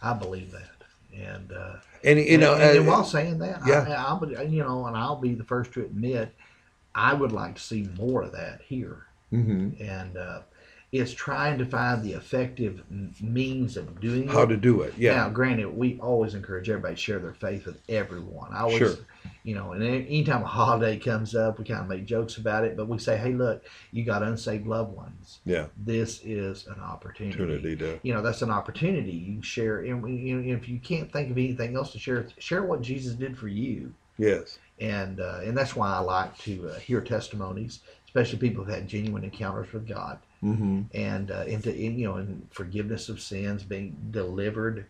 I 0.03 0.13
believe 0.13 0.53
that, 0.53 0.85
and 1.17 1.51
uh, 1.53 1.77
And 2.05 2.19
you 2.21 2.37
know, 2.39 2.55
and, 2.55 2.79
and, 2.79 2.89
uh, 2.89 2.91
while 2.93 3.05
saying 3.05 3.39
that, 3.39 3.63
yeah. 3.67 3.87
I, 3.89 3.93
I'll, 3.95 4.21
be- 4.21 4.35
you 4.55 4.63
know, 4.63 4.87
and 4.87 4.97
I'll 4.97 5.17
be 5.17 5.35
the 5.35 5.45
first 5.45 5.73
to 5.73 5.81
admit, 5.85 6.35
I 6.95 7.15
would 7.15 7.33
like 7.33 7.55
to 7.57 7.61
see 7.63 7.89
more 7.99 8.23
of 8.23 8.33
that 8.33 8.61
here. 8.67 9.07
mhm, 9.33 9.81
and 9.81 10.17
uh, 10.17 10.41
it's 10.95 11.13
trying 11.13 11.59
to 11.59 11.67
find 11.67 12.05
the 12.05 12.13
effective 12.13 12.83
means 13.21 13.77
of 13.77 14.01
doing 14.01 14.25
it. 14.25 14.31
how 14.31 14.43
it. 14.43 14.47
to 14.47 14.57
do 14.57 14.83
it? 14.83 14.95
Yeah. 14.97 15.17
Now, 15.17 15.29
granted, 15.29 15.77
we 15.77 15.99
always 16.01 16.35
encourage 16.35 16.71
everybody 16.71 16.95
to 16.95 17.01
share 17.01 17.19
their 17.19 17.35
faith 17.35 17.67
with 17.67 17.81
everyone. 17.89 18.53
I 18.53 18.61
always, 18.61 18.79
Sure. 18.79 18.95
you 19.43 19.57
know, 19.57 19.73
and 19.73 19.83
any- 19.83 20.07
anytime 20.07 20.43
a 20.43 20.47
holiday 20.47 20.97
comes 20.97 21.35
up, 21.35 21.59
we 21.59 21.65
kind 21.65 21.81
of 21.81 21.89
make 21.89 22.05
jokes 22.07 22.37
about 22.37 22.65
it, 22.65 22.77
but 22.77 22.87
we 22.89 22.99
say, 22.99 23.17
"Hey, 23.17 23.33
look, 23.33 23.65
you 23.91 24.05
got 24.05 24.23
unsaved 24.23 24.67
loved 24.69 24.95
ones. 24.97 25.41
yeah, 25.45 25.67
This 25.77 26.21
is 26.25 26.67
an 26.69 26.81
opportunity." 26.81 27.35
opportunity 27.43 27.77
to 27.77 27.99
You 28.05 28.15
know, 28.15 28.23
that's 28.23 28.43
an 28.43 28.51
opportunity. 28.51 29.11
You 29.13 29.43
share, 29.43 29.81
and 29.81 30.01
we- 30.01 30.15
you 30.15 30.37
know, 30.41 30.55
if 30.57 30.69
you 30.69 30.79
can't 30.79 31.11
think 31.13 31.31
of 31.33 31.37
anything 31.39 31.75
else 31.75 31.91
to 31.93 31.99
share, 31.99 32.27
share 32.39 32.63
what 32.63 32.83
Jesus 32.83 33.15
did 33.15 33.37
for 33.37 33.49
you 33.49 33.93
yes, 34.17 34.59
and 34.81 35.19
uh, 35.21 35.41
and 35.45 35.57
that's 35.59 35.75
why 35.75 35.89
I 35.93 35.99
like 35.99 36.39
to 36.39 36.69
uh, 36.69 36.79
hear 36.79 37.01
testimonies, 37.01 37.81
especially 38.07 38.39
people 38.39 38.63
who've 38.65 38.73
had 38.75 38.87
genuine 38.87 39.25
encounters 39.25 39.73
with 39.73 39.89
God, 39.89 40.19
hmm 40.45 40.83
and 40.95 41.31
uh, 41.31 41.45
into 41.47 41.75
in, 41.75 41.99
you 41.99 42.09
know, 42.09 42.17
and 42.17 42.49
forgiveness 42.53 43.09
of 43.09 43.21
sins, 43.21 43.65
being 43.65 43.97
delivered 44.11 44.87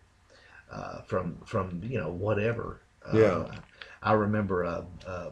uh, 0.71 1.01
from 1.03 1.37
from 1.45 1.81
you 1.83 1.99
know 1.99 2.11
whatever. 2.11 2.81
Uh, 3.05 3.45
Yeah. 3.45 3.61
I 4.03 4.13
remember 4.13 4.63
a, 4.63 4.85
a, 5.05 5.31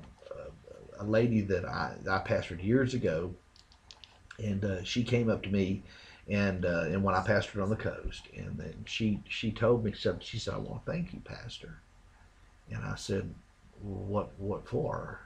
a 0.99 1.03
lady 1.05 1.41
that 1.41 1.65
I 1.65 1.95
I 2.09 2.19
pastored 2.19 2.63
years 2.63 2.93
ago, 2.93 3.35
and 4.39 4.63
uh, 4.65 4.83
she 4.83 5.03
came 5.03 5.29
up 5.29 5.43
to 5.43 5.49
me. 5.49 5.83
And 6.27 6.65
uh, 6.65 6.85
and 6.87 7.03
when 7.03 7.15
I 7.15 7.21
pastored 7.21 7.61
on 7.61 7.69
the 7.69 7.75
coast, 7.75 8.29
and 8.35 8.57
then 8.57 8.85
she 8.87 9.23
she 9.27 9.51
told 9.51 9.83
me 9.83 9.91
something. 9.93 10.21
She 10.25 10.39
said, 10.39 10.53
"I 10.53 10.57
want 10.57 10.85
to 10.85 10.91
thank 10.91 11.13
you, 11.13 11.19
Pastor." 11.19 11.83
And 12.69 12.83
I 12.85 12.95
said, 12.95 13.35
"What 13.81 14.39
what 14.39 14.67
for?" 14.67 15.21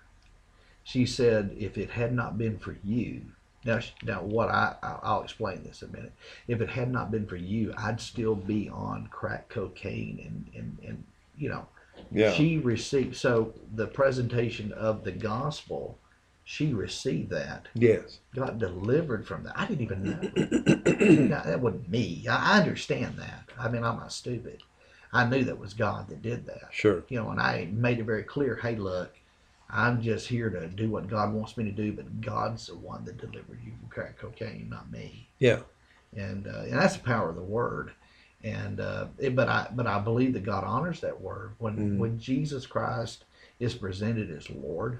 She 0.84 1.06
said, 1.06 1.56
"If 1.58 1.78
it 1.78 1.92
had 1.92 2.14
not 2.14 2.38
been 2.38 2.60
for 2.60 2.78
you, 2.84 3.34
now 3.66 3.80
now 4.04 4.22
what 4.22 4.50
I 4.50 4.76
I'll 5.04 5.24
explain 5.24 5.64
this 5.64 5.82
in 5.82 5.90
a 5.90 5.92
minute. 5.94 6.14
If 6.48 6.62
it 6.62 6.70
had 6.70 6.92
not 6.92 7.12
been 7.12 7.26
for 7.28 7.36
you, 7.36 7.74
I'd 7.78 8.00
still 8.02 8.36
be 8.36 8.70
on 8.70 9.08
crack 9.08 9.50
cocaine 9.50 10.20
and 10.26 10.50
and 10.56 10.78
and 10.88 11.04
you 11.38 11.50
know." 11.50 11.68
yeah, 12.12 12.32
She 12.34 12.58
received 12.58 13.16
so 13.16 13.54
the 13.74 13.88
presentation 13.88 14.72
of 14.72 15.04
the 15.04 15.12
gospel. 15.12 16.00
She 16.44 16.74
received 16.74 17.30
that, 17.32 17.68
yes, 17.74 18.20
got 18.34 18.58
delivered 18.58 19.28
from 19.28 19.44
that. 19.44 19.60
I 19.60 19.66
didn't 19.66 19.82
even 19.82 20.04
know. 20.04 21.28
Now, 21.28 21.44
that 21.44 21.60
wasn't 21.60 21.90
me. 21.90 22.26
I 22.30 22.58
understand 22.60 23.18
that. 23.18 23.50
I 23.60 23.68
mean, 23.68 23.84
I'm 23.84 23.98
not 23.98 24.14
stupid. 24.14 24.64
I 25.12 25.26
knew 25.26 25.44
that 25.44 25.60
was 25.60 25.74
God 25.74 26.08
that 26.10 26.22
did 26.22 26.46
that 26.46 26.70
sure, 26.72 27.04
you 27.10 27.18
know, 27.20 27.30
and 27.32 27.40
I 27.40 27.68
made 27.72 28.00
it 28.00 28.04
very 28.06 28.24
clear, 28.24 28.56
hey, 28.56 28.76
look, 28.76 29.17
I'm 29.70 30.02
just 30.02 30.28
here 30.28 30.50
to 30.50 30.68
do 30.68 30.90
what 30.90 31.08
God 31.10 31.34
wants 31.34 31.58
me 31.58 31.66
to 31.66 31.72
do, 31.72 31.92
but 31.92 32.22
God's 32.22 32.68
the 32.68 32.76
one 32.76 33.04
that 33.06 33.18
delivered 33.18 33.60
you 33.64 33.74
from 33.80 33.90
crack 33.90 34.18
cocaine, 34.18 34.68
not 34.70 34.90
me. 34.92 35.28
yeah, 35.40 35.60
And 36.16 36.48
uh, 36.48 36.62
and 36.62 36.74
that's 36.74 36.96
the 36.98 37.04
power 37.04 37.30
of 37.30 37.36
the 37.36 37.44
word. 37.44 37.92
And 38.44 38.80
uh, 38.80 39.08
it, 39.18 39.36
but 39.36 39.50
I 39.50 39.68
but 39.74 39.88
I 39.88 40.00
believe 40.00 40.34
that 40.34 40.46
God 40.46 40.64
honors 40.64 41.02
that 41.02 41.20
word 41.20 41.52
when 41.58 41.76
Mm. 41.76 42.00
when 42.00 42.20
Jesus 42.20 42.66
Christ 42.66 43.26
is 43.60 43.74
presented 43.76 44.32
as 44.32 44.50
Lord. 44.50 45.00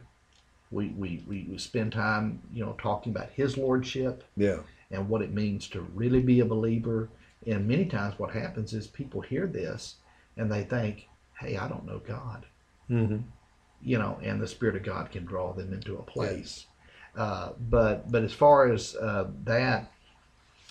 We, 0.70 0.90
we, 0.90 1.24
we, 1.26 1.48
we 1.50 1.58
spend 1.60 1.94
time, 1.94 2.42
you 2.54 2.66
know, 2.66 2.76
talking 2.78 3.16
about 3.16 3.30
His 3.30 3.56
lordship 3.58 4.26
yeah, 4.36 4.60
and 4.92 5.08
what 5.08 5.22
it 5.22 5.32
means 5.32 5.70
to 5.70 5.80
really 5.96 6.20
be 6.20 6.42
a 6.42 6.46
believer. 6.46 7.08
And 7.46 7.66
many 7.66 7.86
times, 7.86 8.20
what 8.20 8.32
happens 8.34 8.74
is 8.74 8.86
people 8.88 9.22
hear 9.22 9.48
this 9.48 9.96
and 10.36 10.52
they 10.52 10.66
think, 10.66 11.08
"Hey, 11.40 11.56
I 11.56 11.70
don't 11.70 11.86
know 11.86 12.00
God." 12.00 12.46
hmm 12.90 13.18
you 13.88 13.98
know, 13.98 14.20
and 14.22 14.42
the 14.42 14.48
Spirit 14.48 14.76
of 14.76 14.84
God 14.84 15.10
can 15.12 15.24
draw 15.26 15.54
them 15.54 15.72
into 15.74 15.96
a 15.98 16.04
place. 16.04 16.66
Uh, 17.16 17.54
but 17.58 18.12
but 18.12 18.22
as 18.24 18.34
far 18.34 18.72
as 18.72 18.96
uh, 18.96 19.28
that, 19.46 19.90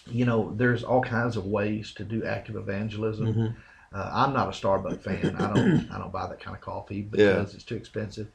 you 0.07 0.25
know, 0.25 0.53
there's 0.55 0.85
all 0.85 1.01
kinds 1.03 1.37
of 1.37 1.47
ways 1.47 1.93
to 1.95 2.05
do 2.05 2.25
active 2.25 2.57
evangelism. 2.57 3.33
hmm 3.33 3.47
Uh, 3.93 4.11
I'm 4.13 4.33
not 4.35 4.49
a 4.49 4.51
Starbucks 4.51 5.01
fan. 5.01 5.35
I 5.37 5.55
don't 5.55 5.91
I 5.93 5.99
don't 5.99 6.13
buy 6.13 6.27
that 6.29 6.41
kind 6.41 6.55
of 6.57 6.61
coffee 6.63 7.03
because 7.03 7.55
it's 7.55 7.65
too 7.65 7.77
expensive. 7.77 8.29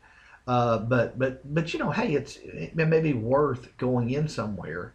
Uh, 0.47 0.79
but 0.79 1.19
but 1.19 1.33
but 1.53 1.71
you 1.73 1.79
know, 1.79 1.91
hey, 1.91 2.15
it's 2.15 2.37
it 2.37 2.75
may 2.75 2.99
be 2.99 3.13
worth 3.13 3.77
going 3.77 4.09
in 4.09 4.27
somewhere 4.27 4.93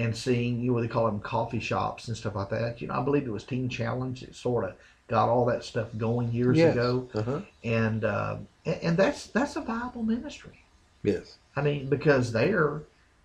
and 0.00 0.16
seeing 0.16 0.60
you 0.60 0.68
know 0.68 0.74
what 0.74 0.82
they 0.82 0.88
call 0.88 1.06
them 1.06 1.20
coffee 1.20 1.60
shops 1.60 2.08
and 2.08 2.16
stuff 2.16 2.34
like 2.34 2.50
that. 2.50 2.80
You 2.80 2.88
know, 2.88 2.94
I 2.94 3.02
believe 3.04 3.26
it 3.26 3.30
was 3.30 3.44
Teen 3.44 3.68
Challenge 3.68 4.20
that 4.22 4.34
sort 4.34 4.64
of 4.64 4.74
got 5.08 5.28
all 5.28 5.44
that 5.46 5.64
stuff 5.64 5.88
going 5.98 6.30
years 6.32 6.56
yes, 6.56 6.72
ago 6.72 7.08
uh-huh. 7.14 7.40
and 7.64 8.04
uh, 8.04 8.36
and, 8.64 8.78
and 8.82 8.96
that's 8.96 9.26
that's 9.28 9.56
a 9.56 9.60
viable 9.60 10.02
ministry. 10.02 10.58
yes, 11.02 11.36
I 11.56 11.60
mean, 11.62 11.88
because 11.88 12.32
there 12.32 12.82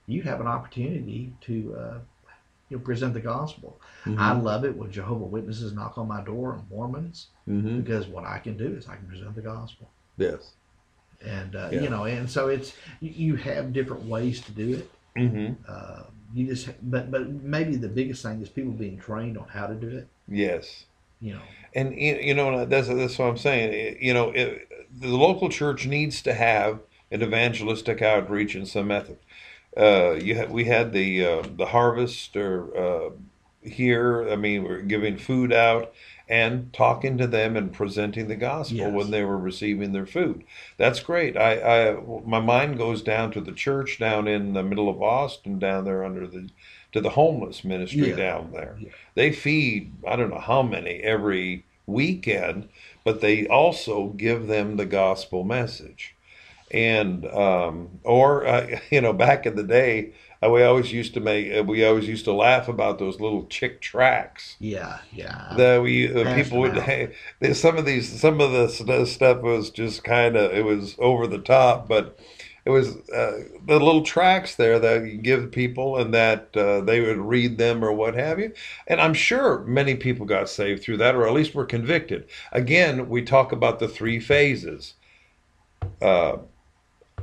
you 0.08 0.22
have 0.24 0.40
an 0.42 0.48
opportunity 0.48 1.34
to 1.42 1.76
uh, 1.80 1.98
you 2.70 2.78
know, 2.78 2.84
present 2.84 3.14
the 3.14 3.20
gospel. 3.22 3.80
Mhm. 4.06 4.20
I 4.20 4.32
love 4.34 4.66
it 4.66 4.76
when 4.76 4.92
Jehovah 4.92 5.26
Witnesses 5.26 5.74
knock 5.74 5.98
on 5.98 6.08
my 6.08 6.22
door 6.24 6.54
and 6.54 6.70
Mormons 6.70 7.28
hmm 7.46 7.80
because 7.80 8.08
what 8.08 8.26
I 8.26 8.40
can 8.40 8.58
do 8.58 8.68
is 8.76 8.88
I 8.90 8.96
can 8.96 9.08
present 9.08 9.36
the 9.36 9.42
gospel, 9.42 9.90
yes, 10.18 10.54
and 11.24 11.56
uh, 11.56 11.70
Yeah. 11.72 11.82
you 11.84 11.90
know, 11.90 12.06
and 12.06 12.30
so 12.30 12.48
it's 12.50 12.74
you, 13.00 13.36
have 13.36 13.72
different 13.74 14.04
ways 14.06 14.42
to 14.42 14.52
do 14.52 14.68
it. 14.80 14.88
hmm 15.16 15.54
Uh, 15.68 16.04
you 16.36 16.48
just 16.48 16.70
but 16.82 17.10
but 17.10 17.30
maybe 17.30 17.78
the 17.78 17.88
biggest 17.88 18.22
thing 18.22 18.42
is 18.42 18.50
people 18.50 18.74
being 18.74 19.00
trained 19.00 19.38
on 19.38 19.48
how 19.48 19.68
to 19.68 19.74
do 19.74 19.88
it. 19.88 20.08
yes. 20.28 20.86
You 21.22 21.36
know, 21.36 21.42
And 21.74 21.96
you 21.96 22.34
know 22.34 22.66
that's 22.66 22.90
that's 22.90 23.18
what 23.18 23.30
I'm 23.30 23.38
saying. 23.38 23.98
You 24.02 24.14
know, 24.14 24.32
it, 24.32 24.68
the 25.00 25.08
local 25.08 25.50
church 25.50 25.88
needs 25.88 26.22
to 26.24 26.34
have 26.34 26.82
an 27.10 27.24
evangelistic 27.24 28.02
outreach 28.02 28.56
in 28.56 28.66
some 28.66 28.88
method. 28.88 29.18
Uh, 29.78 30.12
you 30.12 30.38
ha- 30.38 30.52
we 30.52 30.66
had 30.66 30.92
the 30.92 31.26
uh, 31.26 31.44
the 31.56 31.68
harvest 31.68 32.36
or 32.36 32.78
uh, 32.78 33.10
here. 33.64 34.30
I 34.30 34.36
mean, 34.36 34.64
we're 34.66 34.82
giving 34.82 35.18
food 35.18 35.54
out 35.54 35.94
and 36.28 36.74
talking 36.74 37.18
to 37.18 37.28
them 37.28 37.56
and 37.56 37.72
presenting 37.72 38.28
the 38.28 38.36
gospel 38.36 38.78
Yes. 38.78 38.94
when 38.94 39.12
they 39.12 39.24
were 39.24 39.38
receiving 39.38 39.92
their 39.94 40.06
food. 40.08 40.44
That's 40.78 41.00
great. 41.00 41.38
I, 41.38 41.92
I 41.92 41.98
my 42.26 42.40
mind 42.40 42.78
goes 42.78 43.02
down 43.02 43.32
to 43.32 43.42
the 43.42 43.52
church 43.52 44.00
down 44.00 44.28
in 44.28 44.54
the 44.54 44.64
middle 44.64 44.90
of 44.90 45.02
Austin, 45.02 45.60
down 45.60 45.86
there 45.86 46.04
under 46.04 46.26
the 46.28 46.50
to 46.94 47.02
the 47.02 47.12
homeless 47.12 47.64
ministry 47.64 48.10
Yeah. 48.10 48.16
down 48.16 48.52
there. 48.54 48.78
Yeah. 48.80 48.90
They 49.14 49.32
feed 49.32 49.92
I 50.08 50.16
don't 50.16 50.30
know 50.32 50.40
how 50.40 50.64
many 50.64 50.96
every 51.02 51.64
weekend, 51.88 52.70
but 53.04 53.22
they 53.22 53.48
also 53.48 54.08
give 54.10 54.48
them 54.48 54.78
the 54.78 54.86
gospel 54.86 55.44
message. 55.44 56.16
And 56.72 57.26
um, 57.28 58.00
or 58.04 58.48
uh, 58.48 58.80
you 58.90 59.02
know, 59.02 59.14
back 59.14 59.46
in 59.46 59.56
the 59.56 59.64
day, 59.64 60.14
uh, 60.44 60.50
we 60.50 60.64
always 60.64 60.92
used 60.92 61.14
to 61.14 61.20
make 61.20 61.52
uh, 61.54 61.64
we 61.64 61.86
always 61.86 62.08
used 62.08 62.26
to 62.26 62.34
laugh 62.34 62.68
about 62.68 63.00
those 63.00 63.20
little 63.20 63.46
Chick 63.48 63.82
tracts. 63.82 64.56
Yeah, 64.60 65.00
yeah. 65.12 65.54
that 65.58 65.82
we 65.82 66.14
uh, 66.14 66.36
people 66.36 66.60
would 66.60 66.78
hey, 66.78 67.14
some 67.54 67.78
of 67.78 67.86
these 67.86 68.20
some 68.20 68.42
of 68.42 68.52
the 68.52 69.06
stuff 69.06 69.42
was 69.42 69.70
just 69.70 70.04
kind 70.04 70.36
of 70.36 70.52
it 70.52 70.66
was 70.66 70.96
over 71.00 71.28
the 71.28 71.40
top 71.40 71.88
but 71.88 72.20
it 72.66 72.72
was 72.72 72.98
uh, 73.10 73.44
the 73.68 73.80
little 73.80 74.02
tracts 74.02 74.56
there 74.56 74.80
that 74.80 75.06
you 75.06 75.18
give 75.18 75.52
people 75.52 75.98
and 75.98 76.14
that 76.14 76.56
uh, 76.58 76.82
they 76.82 77.00
would 77.00 77.20
read 77.20 77.60
them 77.60 77.86
or 77.86 77.94
what 77.94 78.16
have 78.16 78.40
you. 78.40 78.54
And 78.88 79.00
i'm 79.00 79.14
sure 79.14 79.60
many 79.66 79.96
people 79.96 80.26
got 80.26 80.50
saved 80.50 80.84
through 80.84 80.98
that 80.98 81.16
or 81.16 81.28
at 81.28 81.34
least 81.34 81.56
were 81.56 81.66
convicted. 81.66 82.28
Again 82.52 83.08
we 83.08 83.22
talk 83.22 83.52
about 83.52 83.80
the 83.80 83.88
three 83.88 84.20
phases. 84.20 84.96
Uh, 86.02 86.38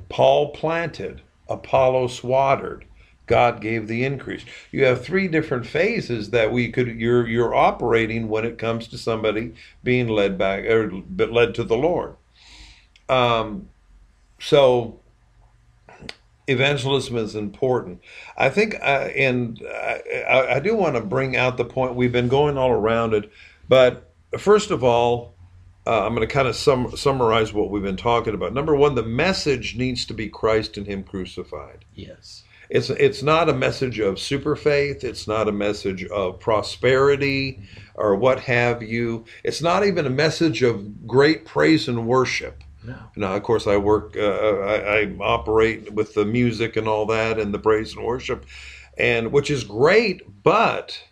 paul 0.09 0.51
planted 0.51 1.23
apollos 1.49 2.23
watered 2.23 2.85
God 3.33 3.63
gave 3.63 3.89
the 3.89 4.05
increase. 4.05 4.45
You 4.71 4.85
have 4.85 5.03
three 5.03 5.27
different 5.27 5.65
phases 5.65 6.29
that 6.33 6.53
we 6.53 6.71
could 6.71 7.01
you're 7.01 7.27
you're 7.27 7.55
operating 7.55 8.29
when 8.29 8.45
it 8.45 8.59
comes 8.59 8.87
to 8.89 8.99
somebody 8.99 9.55
being 9.83 10.07
led 10.07 10.37
back 10.37 10.65
or 10.67 10.93
led 11.17 11.55
to 11.55 11.65
the 11.65 11.75
Lord. 11.75 12.17
Um, 13.09 13.71
so 14.39 15.01
evangelism 16.47 17.17
is 17.17 17.35
important. 17.35 18.03
I 18.37 18.51
think, 18.51 18.75
uh, 18.75 19.09
and 19.17 19.59
I, 19.67 20.03
I, 20.29 20.57
I 20.57 20.61
do 20.61 20.75
want 20.75 20.97
to 20.97 21.01
bring 21.01 21.35
out 21.35 21.57
the 21.57 21.65
point. 21.65 21.95
We've 21.95 22.13
been 22.13 22.29
going 22.29 22.59
all 22.59 22.71
around 22.71 23.15
it, 23.15 23.33
but 23.67 24.13
first 24.37 24.71
of 24.71 24.85
all, 24.85 25.33
uh, 25.87 26.05
I'm 26.05 26.15
going 26.15 26.29
to 26.29 26.35
kind 26.35 26.47
of 26.47 26.55
sum, 26.55 26.95
summarize 26.99 27.55
what 27.55 27.71
we've 27.71 27.83
been 27.83 27.97
talking 27.97 28.35
about. 28.35 28.53
Number 28.53 28.77
one, 28.77 28.95
the 28.95 29.03
message 29.03 29.75
needs 29.75 30.05
to 30.05 30.13
be 30.13 30.29
Christ 30.29 30.77
and 30.77 30.87
Him 30.87 31.03
crucified. 31.03 31.87
yes. 31.95 32.43
It's 32.73 32.89
it's 32.89 33.23
not 33.23 33.51
a 33.51 33.53
message 33.55 33.99
of 33.99 34.19
super 34.19 34.57
faith. 34.57 35.05
It's 35.05 35.29
not 35.29 35.47
a 35.47 35.53
message 35.53 36.05
of 36.07 36.41
prosperity 36.41 37.61
or 37.95 38.17
what 38.17 38.41
have 38.41 38.83
you. 38.83 39.27
It's 39.45 39.61
not 39.61 39.85
even 39.85 40.07
a 40.07 40.11
message 40.11 40.63
of 40.63 41.07
great 41.07 41.45
praise 41.45 41.87
and 41.87 42.07
worship. 42.07 42.65
No. 42.83 42.97
Now, 43.15 43.35
of 43.35 43.43
course, 43.43 43.67
I 43.67 43.77
work, 43.77 44.17
uh, 44.17 44.23
I, 44.23 45.01
I 45.01 45.17
operate 45.21 45.93
with 45.93 46.15
the 46.15 46.25
music 46.25 46.77
and 46.77 46.89
all 46.89 47.05
that, 47.07 47.39
and 47.39 47.53
the 47.53 47.59
praise 47.59 47.95
and 47.95 48.07
worship, 48.07 48.47
and 48.97 49.33
which 49.33 49.51
is 49.51 49.65
great. 49.65 50.43
But 50.43 51.05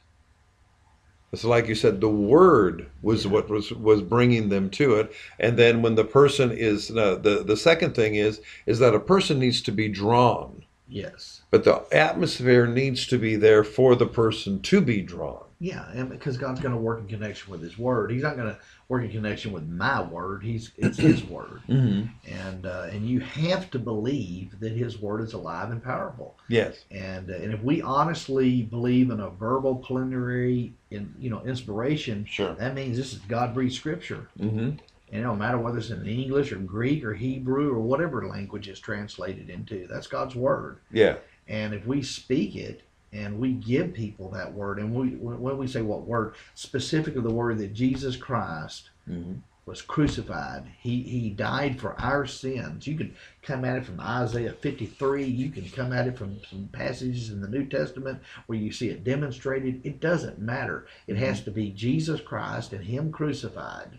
it's 1.30 1.44
like 1.44 1.68
you 1.68 1.74
said, 1.74 2.00
the 2.00 2.08
word 2.08 2.88
was 3.02 3.26
what 3.26 3.50
was 3.50 3.70
was 3.70 4.00
bringing 4.00 4.48
them 4.48 4.70
to 4.70 4.94
it. 4.94 5.12
And 5.38 5.58
then 5.58 5.82
when 5.82 5.94
the 5.94 6.04
person 6.04 6.50
is 6.50 6.90
uh, 6.90 7.16
the 7.16 7.44
the 7.44 7.56
second 7.56 7.94
thing 7.94 8.14
is 8.14 8.40
is 8.64 8.78
that 8.78 8.94
a 8.94 9.00
person 9.00 9.38
needs 9.38 9.61
to 9.62 9.72
be 9.72 9.88
drawn, 9.90 10.64
Yes. 10.91 11.43
but 11.51 11.64
the 11.64 11.84
atmosphere 11.93 12.66
needs 12.66 13.07
to 13.07 13.18
be 13.18 13.36
there 13.36 13.64
for 13.64 13.95
the 13.95 14.07
person 14.07 14.61
to 14.62 14.80
be 14.80 15.01
drawn. 15.03 15.45
Yeah, 15.62 15.84
and 15.93 16.09
because 16.09 16.38
God's 16.38 16.59
going 16.61 16.74
to 16.74 16.80
work 16.80 17.01
in 17.01 17.07
connection 17.07 17.51
with 17.53 17.61
His 17.61 17.76
Word, 17.78 18.11
He's 18.11 18.22
not 18.22 18.36
going 18.36 18.49
to 18.49 18.59
work 18.88 19.05
in 19.05 19.11
connection 19.11 19.53
with 19.53 19.68
my 19.68 20.01
word. 20.03 20.43
He's 20.43 20.72
it's 20.78 20.97
His 21.11 21.22
Word, 21.22 21.61
Mm-hmm. 21.68 22.07
and 22.32 22.64
uh, 22.66 22.88
and 22.91 23.07
you 23.07 23.20
have 23.20 23.70
to 23.72 23.78
believe 23.78 24.59
that 24.61 24.72
His 24.72 24.99
Word 24.99 25.20
is 25.20 25.34
alive 25.34 25.70
and 25.70 25.82
powerful. 25.84 26.38
Yes. 26.49 26.78
And 26.91 27.30
uh, 27.30 27.34
and 27.34 27.53
if 27.53 27.62
we 27.62 27.82
honestly 27.82 28.62
believe 28.62 29.11
in 29.11 29.20
a 29.20 29.28
verbal 29.28 29.76
plenary, 29.76 30.72
in 30.91 31.14
you 31.18 31.28
know, 31.28 31.43
inspiration, 31.45 32.24
Sure. 32.26 32.55
that 32.55 32.74
means 32.74 32.97
this 32.97 33.12
is 33.12 33.18
God 33.20 33.53
breathed 33.53 33.74
Scripture. 33.74 34.28
Mm-hmm. 34.38 34.70
And 35.12 35.20
it 35.20 35.24
don't 35.24 35.38
matter 35.38 35.58
whether 35.58 35.78
it's 35.78 35.90
in 35.90 36.06
English 36.06 36.52
or 36.52 36.56
Greek 36.56 37.04
or 37.04 37.14
Hebrew 37.14 37.70
or 37.72 37.80
whatever 37.80 38.26
language 38.28 38.68
it's 38.68 38.78
translated 38.80 39.50
into. 39.50 39.86
That's 39.88 40.06
God's 40.06 40.36
Word. 40.36 40.78
Yeah. 40.92 41.16
And 41.48 41.74
if 41.74 41.84
we 41.84 42.02
speak 42.02 42.54
it 42.54 42.82
and 43.12 43.40
we 43.40 43.52
give 43.52 43.92
people 43.92 44.30
that 44.30 44.54
word, 44.54 44.78
and 44.78 44.94
we 44.94 45.08
when 45.16 45.58
we 45.58 45.66
say 45.66 45.82
what 45.82 46.02
word, 46.06 46.34
specifically 46.54 47.22
the 47.22 47.30
word 47.30 47.58
that 47.58 47.74
Jesus 47.74 48.16
Christ 48.16 48.90
Mm-hmm. 49.08 49.38
was 49.66 49.82
crucified, 49.82 50.64
he 50.78 51.02
he 51.02 51.30
died 51.30 51.80
for 51.80 52.00
our 52.00 52.24
sins. 52.26 52.86
You 52.86 52.96
can 52.96 53.16
come 53.42 53.64
at 53.64 53.76
it 53.78 53.84
from 53.84 53.98
Isaiah 53.98 54.52
53. 54.52 55.24
You 55.24 55.50
can 55.50 55.68
come 55.70 55.92
at 55.92 56.06
it 56.06 56.16
from 56.16 56.38
some 56.48 56.68
passages 56.70 57.30
in 57.30 57.40
the 57.40 57.48
New 57.48 57.64
Testament 57.66 58.20
where 58.46 58.58
you 58.58 58.70
see 58.70 58.90
it 58.90 59.02
demonstrated. 59.02 59.80
It 59.82 59.98
doesn't 60.00 60.38
matter. 60.38 60.86
It 61.08 61.16
has 61.16 61.40
to 61.42 61.50
be 61.50 61.70
Jesus 61.70 62.20
Christ 62.20 62.72
and 62.72 62.84
Him 62.84 63.11
crucified. 63.11 63.98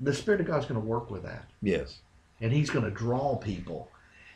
The 0.00 0.14
Spirit 0.14 0.40
of 0.40 0.46
God's 0.46 0.66
going 0.66 0.80
to 0.80 0.86
work 0.86 1.10
with 1.10 1.22
that 1.24 1.44
Yes. 1.62 1.98
and 2.40 2.52
he's 2.52 2.70
going 2.70 2.84
to 2.84 2.90
draw 2.90 3.36
people 3.36 3.90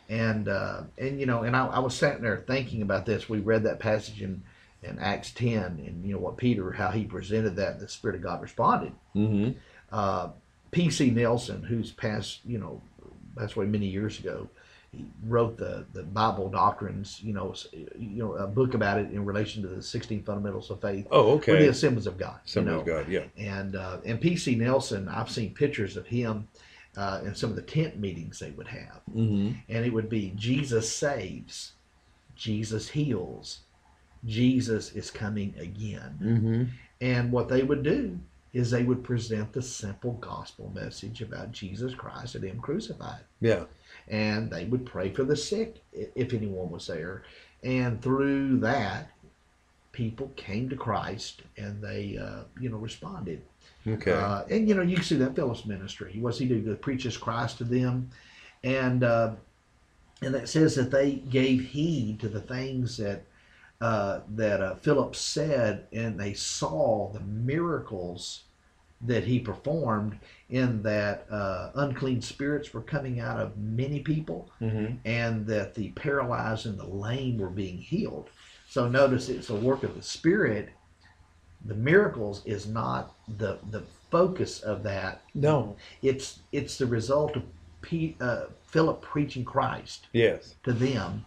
and 0.09 0.49
uh, 0.49 0.83
and 0.99 1.21
you 1.21 1.27
know 1.27 1.43
and 1.45 1.55
I, 1.57 1.67
I 1.67 1.79
was 1.79 1.95
sitting 1.95 2.23
there 2.23 2.45
thinking 2.47 2.83
about 2.83 3.07
this 3.07 3.29
we 3.29 3.39
read 3.39 3.63
that 3.65 3.79
passage 3.79 4.21
in 4.21 4.43
in 4.83 4.99
acts 4.99 5.31
10 5.31 5.63
and 5.87 6.05
you 6.05 6.13
know 6.15 6.19
what 6.19 6.37
peter 6.37 6.73
how 6.73 6.91
he 6.91 7.05
presented 7.05 7.55
that 7.57 7.75
and 7.75 7.81
the 7.81 7.89
spirit 7.89 8.17
of 8.17 8.23
god 8.23 8.43
responded 8.43 8.93
Mm-hmm. 9.15 9.53
uh, 9.93 10.31
pc 10.73 11.13
nelson 11.15 11.63
who's 11.63 11.93
passed 11.93 12.41
you 12.45 12.59
know 12.59 12.83
passed 13.39 13.55
away 13.55 13.67
many 13.67 13.87
years 13.87 14.19
ago 14.19 14.49
he 14.93 15.05
wrote 15.27 15.57
the 15.57 15.85
the 15.95 16.03
bible 16.03 16.49
doctrines 16.51 17.19
you 17.23 17.33
know 17.33 17.55
you 17.73 18.23
know 18.23 18.35
a 18.35 18.47
book 18.47 18.75
about 18.75 18.99
it 18.99 19.11
in 19.11 19.25
relation 19.25 19.63
to 19.63 19.69
the 19.69 19.83
16 19.83 20.23
fundamentals 20.23 20.71
of 20.71 20.81
faith 20.81 21.07
Oh, 21.11 21.33
or 21.35 21.41
the 21.41 21.53
okay. 21.55 21.67
assemblies 21.69 22.07
of 22.07 22.19
god 22.19 22.41
you 22.47 22.63
know 22.63 22.81
of 22.81 22.87
God. 22.87 23.09
Yeah. 23.09 23.25
and 23.39 23.75
uh, 23.77 23.99
and 24.05 24.21
PC 24.21 24.57
Nelson, 24.59 25.09
I've 25.09 25.31
seen 25.31 25.55
pictures 25.55 25.97
of 25.97 26.07
him 26.07 26.47
uh, 26.97 27.23
in 27.25 27.35
some 27.35 27.49
of 27.51 27.57
the 27.57 27.63
tent 27.63 27.99
meetings 27.99 28.39
they 28.39 28.51
would 28.51 28.69
have, 28.69 29.01
Mm-hmm. 29.15 29.53
and 29.71 29.87
it 29.87 29.93
would 29.93 30.11
be 30.11 30.33
Jesus 30.37 30.93
saves, 30.95 31.73
Jesus 32.37 32.89
heals, 32.91 33.61
Jesus 34.25 34.93
is 34.93 35.11
coming 35.11 35.55
again. 35.59 36.19
Mm-hmm. 36.23 36.63
And 37.01 37.33
what 37.33 37.49
they 37.49 37.63
would 37.63 37.83
do 37.83 38.19
is 38.53 38.71
they 38.71 38.83
would 38.83 39.03
present 39.03 39.53
the 39.55 39.63
simple 39.63 40.13
gospel 40.21 40.71
message 40.75 41.23
about 41.23 41.51
Jesus 41.53 41.95
Christ 41.95 42.35
and 42.35 42.45
Him 42.45 42.61
crucified, 42.61 43.23
Yeah. 43.41 43.65
And 44.09 44.51
they 44.51 44.65
would 44.65 44.87
pray 44.87 45.11
for 45.11 45.25
the 45.25 45.37
sick 45.37 45.83
if 45.93 46.33
anyone 46.33 46.71
was 46.71 46.87
there, 46.87 47.23
and 47.63 48.01
through 48.03 48.59
that. 48.59 49.09
People 49.93 50.33
came 50.37 50.71
to 50.71 50.77
Christ 50.77 51.43
and 51.59 51.83
they, 51.83 52.17
uh, 52.17 52.45
you 52.59 52.71
know, 52.71 52.79
responded. 52.79 53.43
Okay. 53.87 54.13
Uh, 54.13 54.45
and 54.49 54.69
you 54.69 54.75
know, 54.75 54.81
you 54.83 54.97
can 54.97 55.05
see 55.05 55.17
that 55.17 55.37
Philip's 55.37 55.67
ministry. 55.67 56.17
What's 56.19 56.39
he 56.39 56.47
do? 56.47 56.63
He 56.63 56.75
preaches 56.77 57.19
Christ 57.19 57.59
to 57.59 57.65
them, 57.65 58.11
and 58.65 59.05
uh, 59.05 59.33
and 60.23 60.35
it 60.35 60.49
says 60.49 60.75
that 60.77 60.91
they 60.91 61.13
gave 61.13 61.61
heed 61.61 62.21
to 62.21 62.29
the 62.29 62.41
things 62.41 62.97
that 62.99 63.25
uh, 63.81 64.21
that 64.37 64.61
uh, 64.61 64.75
Philip 64.77 65.17
said, 65.17 65.87
and 65.93 66.19
they 66.19 66.35
saw 66.35 67.11
the 67.13 67.21
miracles 67.21 68.45
that 69.03 69.25
he 69.25 69.39
performed. 69.39 70.19
In 70.51 70.83
that 70.83 71.27
uh, 71.31 71.71
unclean 71.77 72.21
spirits 72.21 72.75
were 72.75 72.83
coming 72.83 73.21
out 73.21 73.41
of 73.41 73.57
many 73.57 74.01
people, 74.01 74.51
mm-hmm. 74.61 74.97
and 75.07 75.47
that 75.47 75.75
the 75.75 75.89
paralyzed 75.93 76.67
and 76.67 76.79
the 76.79 76.87
lame 76.87 77.39
were 77.39 77.49
being 77.49 77.79
healed. 77.79 78.29
So 78.69 78.87
notice 78.87 79.31
it's 79.31 79.49
a 79.49 79.55
work 79.55 79.83
of 79.83 79.95
the 79.95 80.03
Spirit. 80.03 80.69
The 81.65 81.75
miracles 81.75 82.43
is 82.45 82.67
not 82.67 83.15
the 83.39 83.59
the 83.71 83.83
focus 84.11 84.61
of 84.61 84.83
that. 84.83 85.23
No. 85.35 85.77
It's 86.03 86.41
it's 86.53 86.77
the 86.77 86.87
result 86.87 87.37
of 87.37 87.45
P, 87.81 88.17
uh, 88.21 88.45
Philip 88.67 89.01
preaching 89.01 89.45
Christ 89.45 90.07
Yes. 90.13 90.55
to 90.65 90.73
them. 90.73 91.25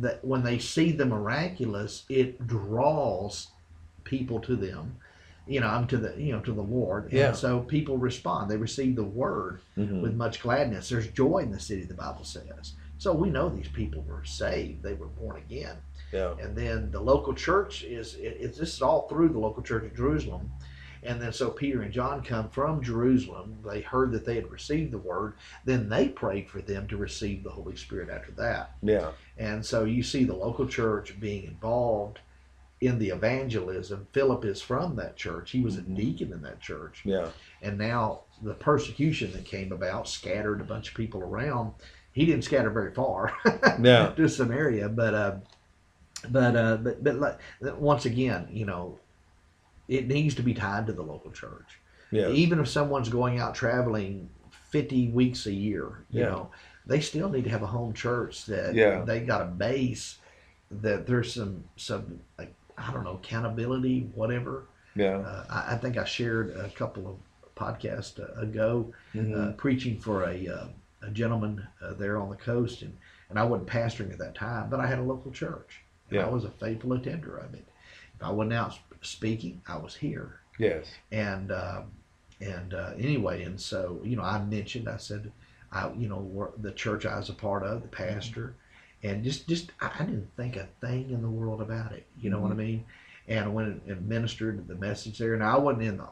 That 0.00 0.24
when 0.24 0.42
they 0.42 0.58
see 0.58 0.92
the 0.92 1.06
miraculous, 1.06 2.04
it 2.08 2.46
draws 2.46 3.48
people 4.04 4.40
to 4.40 4.56
them. 4.56 4.96
You 5.46 5.60
know, 5.60 5.68
I'm 5.68 5.86
to 5.88 5.96
the 5.96 6.14
you 6.20 6.32
know 6.32 6.40
to 6.40 6.52
the 6.52 6.62
Lord, 6.62 7.12
Yeah. 7.12 7.28
and 7.28 7.36
so 7.36 7.60
people 7.60 7.98
respond. 7.98 8.50
They 8.50 8.56
receive 8.56 8.96
the 8.96 9.04
word 9.04 9.60
Mm-hmm. 9.78 10.00
with 10.02 10.14
much 10.14 10.40
gladness. 10.40 10.88
There's 10.88 11.08
joy 11.08 11.38
in 11.38 11.50
the 11.50 11.60
city, 11.60 11.84
the 11.84 11.94
Bible 11.94 12.24
says. 12.24 12.72
So 12.98 13.12
we 13.12 13.28
know 13.30 13.48
these 13.48 13.68
people 13.68 14.02
were 14.08 14.24
saved; 14.24 14.82
they 14.82 14.94
were 14.94 15.06
born 15.06 15.36
again. 15.36 15.76
Yeah. 16.12 16.34
And 16.40 16.56
then 16.56 16.90
the 16.90 17.00
local 17.00 17.34
church 17.34 17.84
is 17.84 18.14
it, 18.14 18.36
it's 18.40 18.58
this 18.58 18.74
is 18.74 18.82
all 18.82 19.06
through 19.08 19.28
the 19.30 19.38
local 19.38 19.62
church 19.62 19.84
at 19.84 19.94
Jerusalem. 19.96 20.50
And 21.02 21.20
then 21.22 21.32
so 21.32 21.50
Peter 21.50 21.82
and 21.82 21.92
John 21.92 22.22
come 22.22 22.48
from 22.48 22.82
Jerusalem. 22.82 23.58
They 23.64 23.80
heard 23.82 24.10
that 24.12 24.24
they 24.24 24.34
had 24.34 24.50
received 24.50 24.90
the 24.92 24.98
word. 24.98 25.34
Then 25.64 25.88
they 25.88 26.08
prayed 26.08 26.48
for 26.50 26.60
them 26.60 26.88
to 26.88 26.96
receive 26.96 27.44
the 27.44 27.50
Holy 27.50 27.76
Spirit 27.76 28.08
after 28.10 28.32
that. 28.32 28.72
Yeah. 28.82 29.10
And 29.38 29.64
so 29.64 29.84
you 29.84 30.02
see 30.02 30.24
the 30.24 30.34
local 30.34 30.66
church 30.66 31.20
being 31.20 31.44
involved 31.44 32.18
in 32.80 32.98
the 32.98 33.08
evangelism. 33.08 34.06
Philip 34.12 34.44
is 34.44 34.60
from 34.60 34.96
that 34.96 35.16
church. 35.16 35.50
He 35.52 35.60
was 35.62 35.76
a 35.78 35.82
Mhm. 35.82 35.96
deacon 35.96 36.32
in 36.32 36.42
that 36.42 36.60
church 36.60 37.02
Yeah. 37.04 37.30
and 37.62 37.78
now 37.78 38.22
the 38.42 38.52
persecution 38.54 39.32
that 39.32 39.44
came 39.46 39.72
about 39.72 40.08
scattered 40.08 40.60
a 40.60 40.64
bunch 40.64 40.90
of 40.90 40.94
people 40.94 41.22
around. 41.22 41.72
He 42.12 42.26
didn't 42.26 42.44
scatter 42.44 42.68
very 42.70 42.92
far 42.92 43.32
Yeah. 43.80 44.12
to 44.16 44.28
Samaria, 44.28 44.88
but 44.90 45.14
uh, 45.14 45.36
but 46.30 46.56
uh, 46.56 46.76
but 46.78 47.02
but 47.02 47.16
like, 47.16 47.38
once 47.78 48.04
again, 48.04 48.48
you 48.50 48.66
know, 48.66 48.98
it 49.88 50.06
needs 50.06 50.34
to 50.34 50.42
be 50.42 50.52
tied 50.54 50.86
to 50.86 50.92
the 50.92 51.02
local 51.02 51.30
church. 51.30 51.78
Yes. 52.10 52.30
Even 52.34 52.58
if 52.60 52.68
someone's 52.68 53.08
going 53.08 53.38
out 53.38 53.54
traveling 53.54 54.28
fifty 54.70 55.08
weeks 55.08 55.46
a 55.46 55.52
year, 55.52 56.04
you 56.10 56.20
Yeah. 56.22 56.28
know, 56.28 56.50
they 56.86 57.00
still 57.00 57.28
need 57.30 57.44
to 57.44 57.50
have 57.50 57.62
a 57.62 57.66
home 57.68 57.92
church 57.94 58.44
that 58.46 58.74
Yeah. 58.74 59.02
they 59.02 59.20
got 59.20 59.40
a 59.42 59.46
base 59.46 60.18
that 60.70 61.06
there's 61.06 61.32
some 61.32 61.64
some 61.76 62.20
like 62.38 62.52
I 62.78 62.92
don't 62.92 63.04
know 63.04 63.14
accountability, 63.14 64.10
whatever. 64.14 64.64
Yeah. 64.94 65.18
Uh, 65.18 65.44
I, 65.50 65.74
I 65.74 65.76
think 65.76 65.96
I 65.96 66.04
shared 66.04 66.50
a 66.56 66.68
couple 66.70 67.06
of 67.08 67.16
podcasts 67.54 68.18
uh, 68.20 68.40
ago 68.40 68.92
uh, 69.34 69.52
preaching 69.56 69.98
for 69.98 70.24
a, 70.24 70.48
uh, 70.48 70.66
a 71.02 71.10
gentleman 71.10 71.66
uh, 71.82 71.94
there 71.94 72.18
on 72.18 72.28
the 72.30 72.36
coast, 72.36 72.82
and, 72.82 72.96
and 73.30 73.38
I 73.38 73.44
wasn't 73.44 73.68
pastoring 73.68 74.12
at 74.12 74.18
that 74.18 74.34
time, 74.34 74.68
but 74.70 74.80
I 74.80 74.86
had 74.86 74.98
a 74.98 75.02
local 75.02 75.30
church. 75.30 75.80
And 76.10 76.18
Yeah. 76.18 76.26
I 76.26 76.30
was 76.30 76.44
a 76.44 76.50
faithful 76.50 76.92
attender 76.92 77.36
of 77.38 77.54
it. 77.54 77.66
If 78.14 78.22
I 78.22 78.30
wasn't 78.30 78.54
out 78.54 78.78
speaking, 79.02 79.60
I 79.66 79.76
was 79.76 79.94
here. 79.94 80.40
yes. 80.58 80.86
And 81.12 81.52
um, 81.52 81.84
and 82.40 82.74
uh, 82.74 82.92
anyway, 82.98 83.44
and 83.44 83.58
so 83.60 84.00
you 84.04 84.16
know, 84.16 84.22
I 84.22 84.42
mentioned, 84.44 84.88
I 84.88 84.98
said, 84.98 85.32
I 85.72 85.90
you 85.92 86.08
know, 86.08 86.52
the 86.58 86.72
church 86.72 87.04
I 87.06 87.16
was 87.18 87.28
a 87.30 87.34
part 87.34 87.62
of, 87.62 87.82
the 87.82 87.88
pastor, 87.88 88.54
and 89.02 89.22
just 89.24 89.48
just 89.48 89.72
I, 89.80 89.90
I 90.00 90.04
didn't 90.04 90.30
think 90.36 90.56
a 90.56 90.68
thing 90.80 91.10
in 91.10 91.22
the 91.22 91.30
world 91.30 91.60
about 91.60 91.92
it. 91.92 92.06
You 92.18 92.30
know 92.30 92.40
what 92.40 92.52
I 92.52 92.54
mean? 92.54 92.84
And 93.28 93.44
I 93.44 93.48
went 93.48 93.82
and 93.86 94.08
ministered 94.08 94.66
the 94.68 94.76
message 94.76 95.18
there. 95.18 95.34
and 95.34 95.42
I 95.42 95.58
wasn't 95.58 95.82
in 95.84 95.96
the, 95.98 96.06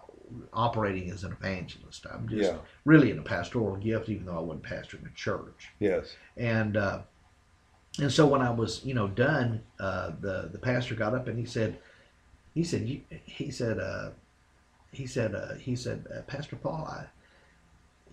operating 0.52 1.10
as 1.10 1.22
an 1.24 1.32
evangelist. 1.32 2.06
I'm 2.12 2.28
just 2.28 2.52
Yeah. 2.52 2.58
really 2.84 3.10
in 3.10 3.18
a 3.18 3.22
pastoral 3.22 3.76
gift, 3.76 4.08
even 4.08 4.26
though 4.26 4.36
I 4.36 4.40
wasn't 4.40 4.64
pastoring 4.64 5.06
a 5.06 5.14
church. 5.14 5.70
Yes. 5.78 6.16
And 6.36 6.76
uh, 6.76 7.00
and 8.00 8.10
so 8.12 8.26
when 8.26 8.42
I 8.42 8.50
was 8.50 8.84
you 8.84 8.94
know 8.94 9.08
done, 9.08 9.62
uh, 9.78 10.12
the 10.20 10.48
the 10.52 10.58
pastor 10.58 10.94
got 10.94 11.14
up 11.14 11.28
and 11.28 11.38
he 11.38 11.44
said, 11.44 11.78
he 12.54 12.64
said 12.64 12.88
you, 12.88 13.02
he 13.24 13.50
said 13.50 13.78
uh, 13.78 14.10
he 14.92 15.06
said 15.06 15.34
uh, 15.34 15.54
he 15.54 15.76
said 15.76 16.06
uh, 16.14 16.22
Pastor 16.22 16.56
Paul, 16.56 16.86
I, 16.90 17.06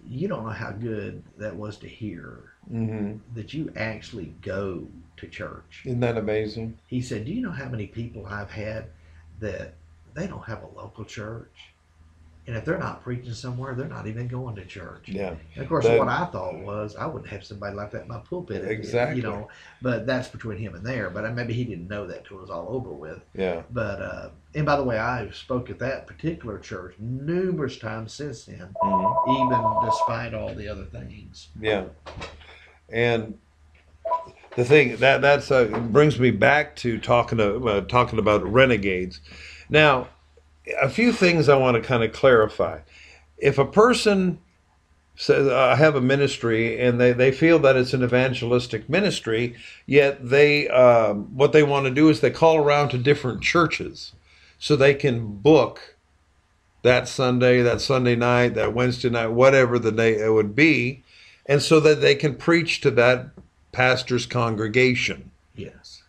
you 0.07 0.27
don't 0.27 0.43
know 0.45 0.51
how 0.51 0.71
good 0.71 1.23
that 1.37 1.55
was 1.55 1.77
to 1.77 1.87
hear 1.87 2.50
hmm 2.69 3.13
that 3.33 3.53
you 3.53 3.71
actually 3.75 4.33
go 4.41 4.87
to 5.17 5.27
church. 5.27 5.83
Isn't 5.85 5.99
that 6.01 6.17
amazing? 6.17 6.77
He 6.87 7.01
said, 7.01 7.25
do 7.25 7.31
you 7.31 7.41
know 7.41 7.51
how 7.51 7.69
many 7.69 7.87
people 7.87 8.25
I've 8.25 8.51
had 8.51 8.85
that 9.39 9.75
they 10.13 10.27
don't 10.27 10.45
have 10.45 10.63
a 10.63 10.67
local 10.67 11.05
church? 11.05 11.71
And 12.47 12.57
if 12.57 12.65
they're 12.65 12.79
not 12.79 13.03
preaching 13.03 13.33
somewhere, 13.33 13.75
they're 13.75 13.87
not 13.87 14.07
even 14.07 14.27
going 14.27 14.55
to 14.55 14.65
church. 14.65 15.03
Yeah. 15.07 15.35
And 15.53 15.63
of 15.63 15.69
course, 15.69 15.85
what 15.85 16.07
I 16.07 16.25
thought 16.25 16.55
was 16.59 16.95
I 16.95 17.05
wouldn't 17.05 17.29
have 17.29 17.45
somebody 17.45 17.75
like 17.75 17.91
that 17.91 18.01
in 18.03 18.07
my 18.07 18.17
pulpit. 18.17 18.65
Exactly. 18.67 19.21
You 19.21 19.27
know, 19.27 19.47
but 19.81 20.07
that's 20.07 20.27
between 20.27 20.57
him 20.57 20.73
and 20.73 20.83
there. 20.83 21.11
But 21.11 21.31
maybe 21.35 21.53
he 21.53 21.63
didn't 21.63 21.87
know 21.87 22.07
that 22.07 22.25
till 22.25 22.37
it 22.37 22.41
was 22.41 22.49
all 22.49 22.67
over 22.69 22.89
with. 22.89 23.21
Yeah. 23.35 23.61
But 23.69 24.01
uh, 24.01 24.29
and 24.55 24.65
by 24.65 24.75
the 24.75 24.83
way, 24.83 24.97
I 24.97 25.29
spoke 25.29 25.69
at 25.69 25.77
that 25.79 26.07
particular 26.07 26.57
church 26.57 26.95
numerous 26.97 27.77
times 27.77 28.11
since 28.11 28.45
then, 28.45 28.75
hmm 28.81 29.07
even 29.31 29.63
despite 29.85 30.33
all 30.33 30.53
the 30.53 30.67
other 30.67 30.85
things. 30.85 31.49
Yeah. 31.59 31.85
And 32.91 33.37
the 34.55 34.65
thing 34.65 34.97
that 34.97 35.21
that's 35.21 35.49
uh, 35.49 35.65
brings 35.65 36.19
me 36.19 36.31
back 36.31 36.75
to 36.77 36.99
talking 36.99 37.37
to, 37.37 37.67
uh, 37.67 37.81
talking 37.81 38.19
about 38.19 38.43
renegades. 38.43 39.21
Now, 39.69 40.09
a 40.81 40.89
few 40.89 41.11
things 41.11 41.49
I 41.49 41.55
want 41.55 41.75
to 41.75 41.81
kind 41.81 42.03
of 42.03 42.11
clarify. 42.11 42.79
If 43.37 43.57
a 43.57 43.65
person 43.65 44.39
says 45.15 45.47
I 45.47 45.75
have 45.75 45.95
a 45.95 46.01
ministry 46.01 46.79
and 46.79 46.99
they, 46.99 47.13
they 47.13 47.31
feel 47.31 47.59
that 47.59 47.75
it's 47.75 47.93
an 47.93 48.03
evangelistic 48.03 48.89
ministry, 48.89 49.55
yet 49.85 50.29
they 50.29 50.67
um, 50.69 51.35
what 51.35 51.53
they 51.53 51.63
want 51.63 51.85
to 51.85 51.91
do 51.91 52.09
is 52.09 52.19
they 52.21 52.31
call 52.31 52.57
around 52.57 52.89
to 52.89 52.97
different 52.97 53.41
churches 53.41 54.13
so 54.59 54.75
they 54.75 54.93
can 54.93 55.37
book 55.37 55.95
that 56.83 57.07
Sunday, 57.07 57.61
that 57.61 57.81
Sunday 57.81 58.15
night, 58.15 58.55
that 58.55 58.73
Wednesday 58.73 59.09
night, 59.09 59.27
whatever 59.27 59.77
the 59.77 59.91
day 59.91 60.19
it 60.19 60.33
would 60.33 60.55
be, 60.55 61.03
and 61.51 61.61
so 61.61 61.81
that 61.81 61.99
they 61.99 62.15
can 62.15 62.33
preach 62.33 62.79
to 62.79 62.89
that 62.89 63.27
pastor's 63.73 64.25
congregation. 64.25 65.31
Yes. 65.53 66.01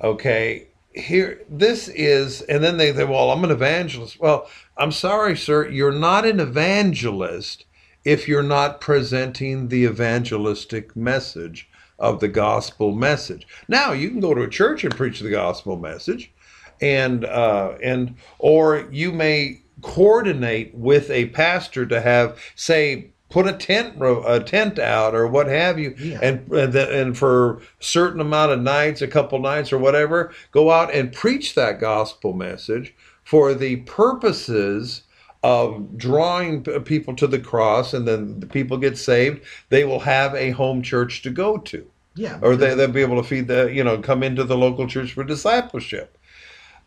Okay, 0.00 0.66
here, 0.92 1.40
this 1.48 1.86
is, 1.86 2.42
and 2.42 2.64
then 2.64 2.76
they 2.76 2.92
say, 2.92 3.04
well, 3.04 3.30
I'm 3.30 3.44
an 3.44 3.52
evangelist. 3.52 4.18
Well, 4.18 4.50
I'm 4.76 4.90
sorry, 4.90 5.36
sir, 5.36 5.68
you're 5.68 5.92
not 5.92 6.26
an 6.26 6.40
evangelist 6.40 7.64
if 8.04 8.26
you're 8.26 8.42
not 8.42 8.80
presenting 8.80 9.68
the 9.68 9.84
evangelistic 9.84 10.96
message 10.96 11.68
of 12.00 12.18
the 12.18 12.26
gospel 12.26 12.92
message. 12.92 13.46
Now, 13.68 13.92
you 13.92 14.10
can 14.10 14.18
go 14.18 14.34
to 14.34 14.42
a 14.42 14.50
church 14.50 14.82
and 14.82 14.96
preach 14.96 15.20
the 15.20 15.30
gospel 15.30 15.76
message, 15.76 16.32
and 16.80 17.24
uh, 17.24 17.74
and 17.84 18.16
or 18.40 18.88
you 18.90 19.12
may 19.12 19.60
coordinate 19.82 20.74
with 20.74 21.08
a 21.08 21.26
pastor 21.26 21.86
to 21.86 22.00
have, 22.00 22.36
say, 22.56 23.10
put 23.30 23.46
a 23.46 23.52
tent 23.52 23.94
a 24.02 24.40
tent 24.40 24.78
out 24.78 25.14
or 25.14 25.26
what 25.26 25.46
have 25.46 25.78
you, 25.78 25.94
Yeah. 25.98 26.18
and 26.22 26.50
and, 26.52 26.72
the, 26.72 27.00
and 27.00 27.16
for 27.16 27.58
a 27.58 27.60
certain 27.78 28.20
amount 28.20 28.52
of 28.52 28.60
nights, 28.60 29.00
a 29.00 29.08
couple 29.08 29.38
nights 29.38 29.72
or 29.72 29.78
whatever, 29.78 30.32
go 30.52 30.70
out 30.70 30.92
and 30.92 31.12
preach 31.12 31.54
that 31.54 31.80
gospel 31.80 32.32
message 32.32 32.94
for 33.24 33.54
the 33.54 33.76
purposes 33.76 35.02
of 35.42 35.96
drawing 35.96 36.62
people 36.84 37.14
to 37.16 37.26
the 37.26 37.38
cross, 37.38 37.94
and 37.94 38.06
then 38.06 38.38
the 38.40 38.46
people 38.46 38.76
get 38.76 38.98
saved. 38.98 39.40
They 39.70 39.84
will 39.84 40.00
have 40.00 40.34
a 40.34 40.50
home 40.50 40.82
church 40.82 41.22
to 41.22 41.30
go 41.30 41.56
to 41.56 41.86
Yeah. 42.14 42.38
or 42.42 42.56
they, 42.56 42.74
they'll 42.74 42.88
be 42.88 43.00
able 43.00 43.22
to 43.22 43.26
feed 43.26 43.48
the 43.48 43.70
you 43.72 43.82
know 43.84 43.98
come 43.98 44.22
into 44.22 44.44
the 44.44 44.56
local 44.56 44.86
church 44.86 45.12
for 45.12 45.24
discipleship 45.24 46.18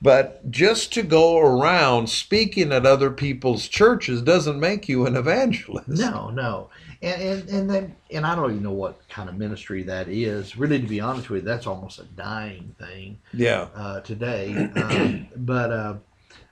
but 0.04 0.52
just 0.52 0.92
to 0.94 1.02
go 1.02 1.40
around 1.40 2.10
speaking 2.10 2.74
at 2.74 2.86
other 2.86 3.10
people's 3.10 3.70
churches 3.70 4.22
doesn't 4.22 4.60
make 4.60 4.90
you 4.90 5.06
an 5.08 5.16
evangelist 5.16 5.88
No, 5.88 6.30
no, 6.30 6.70
and 7.02 7.22
and 7.22 7.50
and 7.50 7.70
then 7.70 7.96
and 8.12 8.26
I 8.26 8.36
don't 8.36 8.52
even 8.52 8.64
know 8.64 8.72
what 8.72 9.08
kind 9.08 9.30
of 9.30 9.38
ministry 9.38 9.82
that 9.84 10.10
is. 10.10 10.58
Really, 10.58 10.80
to 10.80 10.88
be 10.88 11.00
honest 11.00 11.30
with 11.30 11.44
you, 11.44 11.48
that's 11.48 11.66
almost 11.66 12.00
a 12.00 12.04
dying 12.04 12.76
thing 12.78 13.20
yeah 13.34 13.68
uh, 13.74 14.02
today. 14.02 14.70
Um, 14.76 15.28
but 15.38 15.72
uh, 15.72 15.94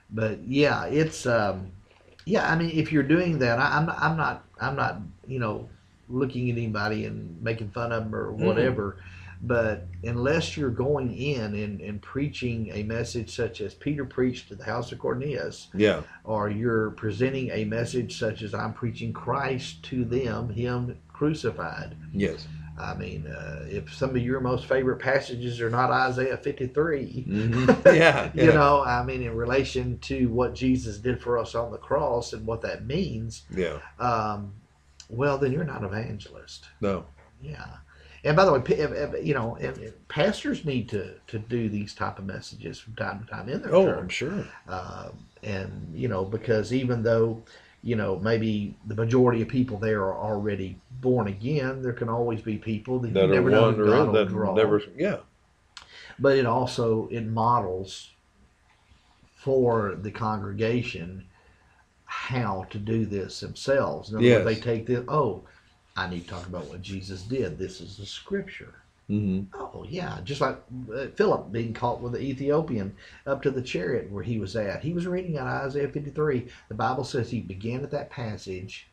but 0.10 0.40
yeah, 0.48 0.86
it's 0.86 1.26
um, 1.26 1.72
yeah. 2.26 2.50
I 2.50 2.56
mean, 2.56 2.72
if 2.72 2.92
you're 2.92 3.04
doing 3.04 3.40
that, 3.40 3.60
I, 3.60 3.78
I'm 3.78 3.90
I'm 3.90 4.18
not 4.18 4.46
I'm 4.62 4.76
not 4.76 5.02
you 5.28 5.40
know 5.40 5.70
looking 6.10 6.50
at 6.50 6.58
anybody 6.58 7.06
and 7.06 7.42
making 7.42 7.72
fun 7.72 7.92
of 7.92 8.04
them 8.04 8.16
or 8.16 8.32
whatever. 8.32 8.98
But 9.44 9.88
unless 10.04 10.56
you're 10.56 10.70
going 10.70 11.18
in 11.18 11.56
and, 11.56 11.82
and 11.82 12.00
preaching 12.02 12.70
a 12.74 12.84
message 12.84 13.36
such 13.36 13.60
as 13.60 13.74
Peter 13.74 14.06
preached 14.06 14.50
to 14.50 14.56
the 14.56 14.64
house 14.66 14.92
of 14.92 15.00
Cornelius, 15.00 15.68
yeah 15.74 16.02
or 16.24 16.50
you're 16.50 16.92
presenting 16.92 17.50
a 17.50 17.66
message 17.66 18.20
such 18.20 18.44
as 18.44 18.54
I'm 18.54 18.74
preaching 18.74 19.12
Christ 19.14 19.82
to 19.86 20.06
them, 20.06 20.50
Him 20.50 20.98
crucified. 21.12 21.96
yes 22.14 22.48
I 22.80 22.96
mean, 22.96 23.28
uh, 23.28 23.66
if 23.70 23.94
some 23.94 24.12
of 24.12 24.18
your 24.24 24.40
most 24.40 24.66
favorite 24.66 24.98
passages 24.98 25.60
are 25.62 25.70
not 25.70 25.92
Isaiah 25.92 26.38
53, 26.38 27.26
Mhm. 27.30 27.96
yeah, 27.96 28.32
you 28.34 28.54
know, 28.54 28.82
I 28.84 29.04
mean, 29.04 29.22
in 29.22 29.36
relation 29.36 30.00
to 30.00 30.28
what 30.30 30.56
Jesus 30.56 30.98
did 30.98 31.22
for 31.22 31.38
us 31.38 31.54
on 31.54 31.72
the 31.72 31.78
cross 31.78 32.34
and 32.34 32.46
what 32.48 32.62
that 32.62 32.86
means, 32.86 33.44
yeah 33.56 33.80
um, 34.00 34.54
well, 35.10 35.38
then 35.38 35.52
you're 35.52 35.64
not 35.66 35.80
an 35.82 35.86
evangelist. 35.88 36.66
no 36.80 37.06
Yeah. 37.42 37.66
And 38.24 38.38
by 38.38 38.46
the 38.46 38.54
way, 38.54 38.60
if- 38.60 38.92
if- 38.92 39.26
you 39.26 39.34
know, 39.34 39.58
pastors 40.08 40.64
need 40.64 40.88
to, 40.90 41.16
to 41.28 41.40
do 41.40 41.70
these 41.70 41.94
type 41.96 42.20
of 42.20 42.26
messages 42.26 42.80
from 42.80 42.96
time 42.96 43.20
to 43.24 43.26
time 43.26 43.50
in 43.50 43.62
their 43.62 43.74
oh 43.74 43.86
church. 43.86 44.00
i'm 44.00 44.10
sure 44.10 44.46
Um, 44.68 45.26
and 45.44 45.92
you 45.96 46.08
know 46.08 46.24
because 46.24 46.72
even 46.72 47.02
though 47.04 47.42
you 47.84 47.96
know 47.96 48.20
maybe 48.20 48.76
the 48.86 48.94
majority 48.96 49.42
of 49.42 49.48
people 49.48 49.78
there 49.80 50.02
are 50.04 50.16
already 50.16 50.78
born 51.00 51.28
again 51.28 51.82
there 51.82 51.94
can 51.94 52.10
always 52.10 52.42
be 52.42 52.58
people 52.58 53.00
that, 53.00 53.14
that 53.14 53.22
you 53.22 53.28
never 53.34 53.50
know 53.50 53.72
God 53.74 54.14
that 54.14 54.28
draw. 54.30 54.54
never 54.54 54.80
yeah 54.96 55.18
but 56.20 56.38
it 56.38 56.46
also 56.46 57.08
it 57.10 57.26
models 57.26 58.12
for 59.36 59.96
the 59.96 60.12
congregation 60.12 61.26
how 62.06 62.68
to 62.70 62.78
do 62.78 63.06
this 63.06 63.40
themselves 63.40 64.10
in 64.12 64.18
other 64.18 64.26
Yes. 64.26 64.46
words 64.46 64.56
they 64.58 64.62
take 64.62 64.86
this 64.86 65.04
oh 65.08 65.44
i 65.96 66.08
need 66.08 66.22
to 66.24 66.30
talk 66.30 66.46
about 66.48 66.66
what 66.68 66.82
jesus 66.82 67.24
did 67.24 67.58
this 67.58 67.82
is 67.82 67.98
the 67.98 68.06
scripture 68.06 68.76
hmm 69.08 69.42
Oh 69.54 69.86
yeah, 69.88 70.20
just 70.24 70.42
like 70.42 70.58
uh, 70.94 71.08
Philip 71.16 71.52
being 71.52 71.74
caught 71.74 72.02
with 72.02 72.12
the 72.14 72.20
Ethiopian 72.20 72.96
up 73.26 73.42
to 73.42 73.52
the 73.52 73.62
chariot 73.62 74.12
where 74.12 74.24
he 74.24 74.38
was 74.38 74.56
at. 74.56 74.82
He 74.84 74.92
was 74.94 75.08
reading 75.08 75.38
out 75.38 75.48
Isaiah 75.48 75.88
53. 75.88 76.48
The 76.68 76.76
Bible 76.76 77.04
says 77.06 77.30
he 77.30 77.40
began 77.40 77.84
at 77.84 77.92
that 77.92 78.10
passage. 78.10 78.88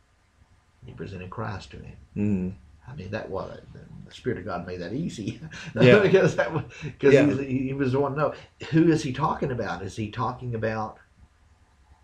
And 0.81 0.91
he 0.91 0.95
presented 0.95 1.31
Christ 1.31 1.73
to 1.73 1.79
him. 1.79 1.97
hmm 2.15 2.49
I 2.91 2.95
mean, 2.95 3.11
that 3.11 3.29
was 3.29 3.59
the 3.75 4.15
Spirit 4.15 4.39
of 4.39 4.45
God 4.45 4.67
made 4.67 4.81
that 4.81 4.93
easy. 4.93 5.41
Yeah. 5.75 5.99
because 6.03 6.37
that 6.37 6.53
was 6.53 6.63
because 6.83 7.15
Yeah. 7.15 7.27
he, 7.35 7.59
he 7.69 7.73
was 7.75 7.93
the 7.93 8.01
one 8.01 8.13
to 8.13 8.19
know 8.19 8.35
who 8.71 8.91
is 8.91 9.03
he 9.03 9.13
talking 9.13 9.51
about? 9.51 9.83
Is 9.83 9.97
he 9.97 10.11
talking 10.11 10.55
about 10.55 10.99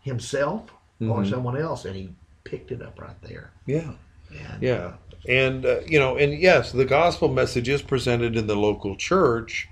himself 0.01 0.71
or 1.01 1.23
Mhm. 1.23 1.31
someone 1.31 1.57
else? 1.57 1.85
And 1.85 1.97
he 1.97 2.15
picked 2.45 2.73
it 2.73 2.83
up 2.83 3.01
right 3.01 3.21
there. 3.23 3.53
yeah 3.67 3.93
And, 4.35 4.63
Yeah. 4.63 4.93
And, 5.27 5.65
uh, 5.65 5.81
you 5.87 5.99
know, 5.99 6.17
and 6.17 6.39
yes, 6.39 6.73
the 6.73 6.85
gospel 6.85 7.29
message 7.29 7.69
is 7.69 7.81
presented 7.81 8.37
in 8.37 8.47
the 8.47 8.57
local 8.57 8.95
church, 8.97 9.69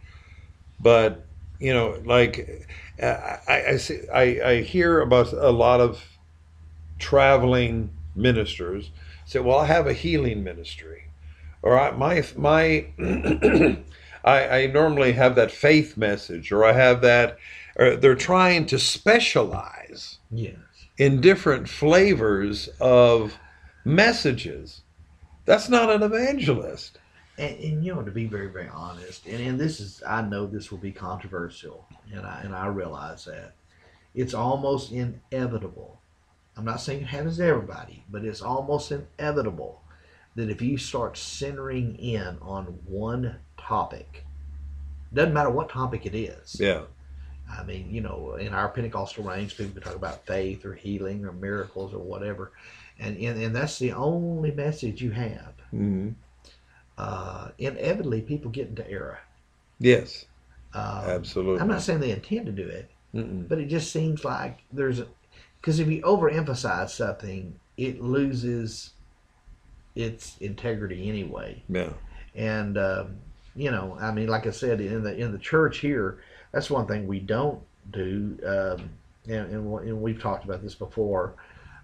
but 0.80 1.26
you 1.60 1.72
know, 1.72 2.00
like 2.04 2.66
I, 3.00 3.38
I, 3.68 3.76
see, 3.76 4.00
I, 4.12 4.22
I 4.44 4.62
hear 4.62 5.00
about 5.00 5.32
a 5.32 5.50
lot 5.50 5.80
of 5.80 6.02
traveling 6.98 7.90
ministers 8.14 8.90
say, 9.24 9.40
"Well, 9.40 9.58
I 9.58 9.66
have 9.66 9.86
a 9.86 9.92
healing 9.92 10.42
ministry," 10.42 11.04
or 11.62 11.78
I, 11.78 11.90
my 11.92 12.24
my 12.36 12.86
I, 14.24 14.48
I 14.62 14.66
normally 14.66 15.12
have 15.12 15.34
that 15.36 15.50
faith 15.50 15.96
message, 15.96 16.50
or 16.52 16.64
I 16.64 16.72
have 16.72 17.00
that. 17.02 17.38
Or 17.76 17.96
they're 17.96 18.14
trying 18.14 18.66
to 18.66 18.78
specialize 18.78 20.18
Yes. 20.30 20.56
in 20.98 21.20
different 21.22 21.68
flavors 21.68 22.68
of 22.80 23.38
messages. 23.84 24.82
That's 25.44 25.68
not 25.68 25.90
an 25.90 26.02
evangelist. 26.02 26.98
And, 27.38 27.58
and 27.58 27.84
you 27.84 27.94
know, 27.94 28.02
to 28.02 28.10
be 28.10 28.26
very, 28.26 28.48
very 28.48 28.68
honest, 28.68 29.26
and, 29.26 29.40
and 29.40 29.58
this 29.58 29.80
is, 29.80 30.02
I 30.06 30.22
know 30.22 30.46
this 30.46 30.70
will 30.70 30.78
be 30.78 30.92
controversial, 30.92 31.86
and 32.12 32.26
I 32.26 32.42
and 32.42 32.54
I 32.54 32.66
realize 32.66 33.24
that 33.24 33.54
it's 34.14 34.34
almost 34.34 34.92
inevitable. 34.92 35.98
I'm 36.56 36.64
not 36.64 36.80
saying 36.80 37.02
it 37.02 37.06
happens 37.06 37.38
to 37.38 37.46
everybody, 37.46 38.04
but 38.10 38.24
it's 38.24 38.42
almost 38.42 38.92
inevitable 38.92 39.80
that 40.34 40.50
if 40.50 40.60
you 40.60 40.76
start 40.76 41.16
centering 41.16 41.96
in 41.96 42.38
on 42.42 42.64
one 42.86 43.36
topic, 43.58 44.24
doesn't 45.12 45.34
matter 45.34 45.50
what 45.50 45.70
topic 45.70 46.06
it 46.06 46.14
is. 46.14 46.58
Yeah. 46.60 46.82
I 47.50 47.64
mean, 47.64 47.90
you 47.90 48.00
know, 48.00 48.34
in 48.34 48.54
our 48.54 48.68
Pentecostal 48.68 49.24
range, 49.24 49.56
people 49.56 49.72
can 49.72 49.82
talk 49.82 49.96
about 49.96 50.26
faith 50.26 50.64
or 50.64 50.74
healing 50.74 51.24
or 51.24 51.32
miracles 51.32 51.92
or 51.92 51.98
whatever, 51.98 52.52
and 53.02 53.16
and, 53.18 53.42
and 53.42 53.56
that's 53.56 53.78
the 53.78 53.92
only 53.92 54.52
message 54.52 55.02
you 55.02 55.10
have. 55.12 55.54
hmm 55.70 56.10
Uh, 56.98 57.50
inevitably, 57.58 58.22
people 58.22 58.50
get 58.50 58.68
into 58.68 58.88
error. 58.90 59.18
Yes. 59.78 60.24
Um, 60.74 61.04
Absolutely. 61.06 61.60
I'm 61.60 61.68
not 61.68 61.82
saying 61.82 62.00
they 62.00 62.10
intend 62.12 62.46
to 62.46 62.52
do 62.52 62.66
it, 62.68 62.90
Mm-mm. 63.14 63.48
but 63.48 63.58
it 63.58 63.66
just 63.66 63.92
seems 63.92 64.24
like 64.24 64.64
there's 64.72 65.02
because 65.60 65.80
if 65.80 65.88
you 65.88 66.02
overemphasize 66.02 66.90
something, 66.90 67.58
it 67.76 68.00
loses 68.02 68.92
its 69.94 70.36
integrity 70.38 71.08
anyway. 71.08 71.62
Yeah. 71.68 71.92
And 72.34 72.78
um, 72.78 73.16
you 73.54 73.70
know, 73.70 73.96
I 74.00 74.12
mean, 74.12 74.28
like 74.28 74.46
I 74.46 74.50
said, 74.50 74.80
in 74.80 75.02
the 75.02 75.16
in 75.16 75.32
the 75.32 75.38
church 75.38 75.78
here, 75.78 76.18
that's 76.52 76.70
one 76.70 76.86
thing 76.86 77.06
we 77.06 77.20
don't 77.20 77.60
do, 77.90 78.38
um, 78.46 78.90
and, 79.28 79.50
and 79.52 79.78
and 79.80 80.02
we've 80.02 80.20
talked 80.20 80.44
about 80.44 80.62
this 80.62 80.74
before. 80.74 81.34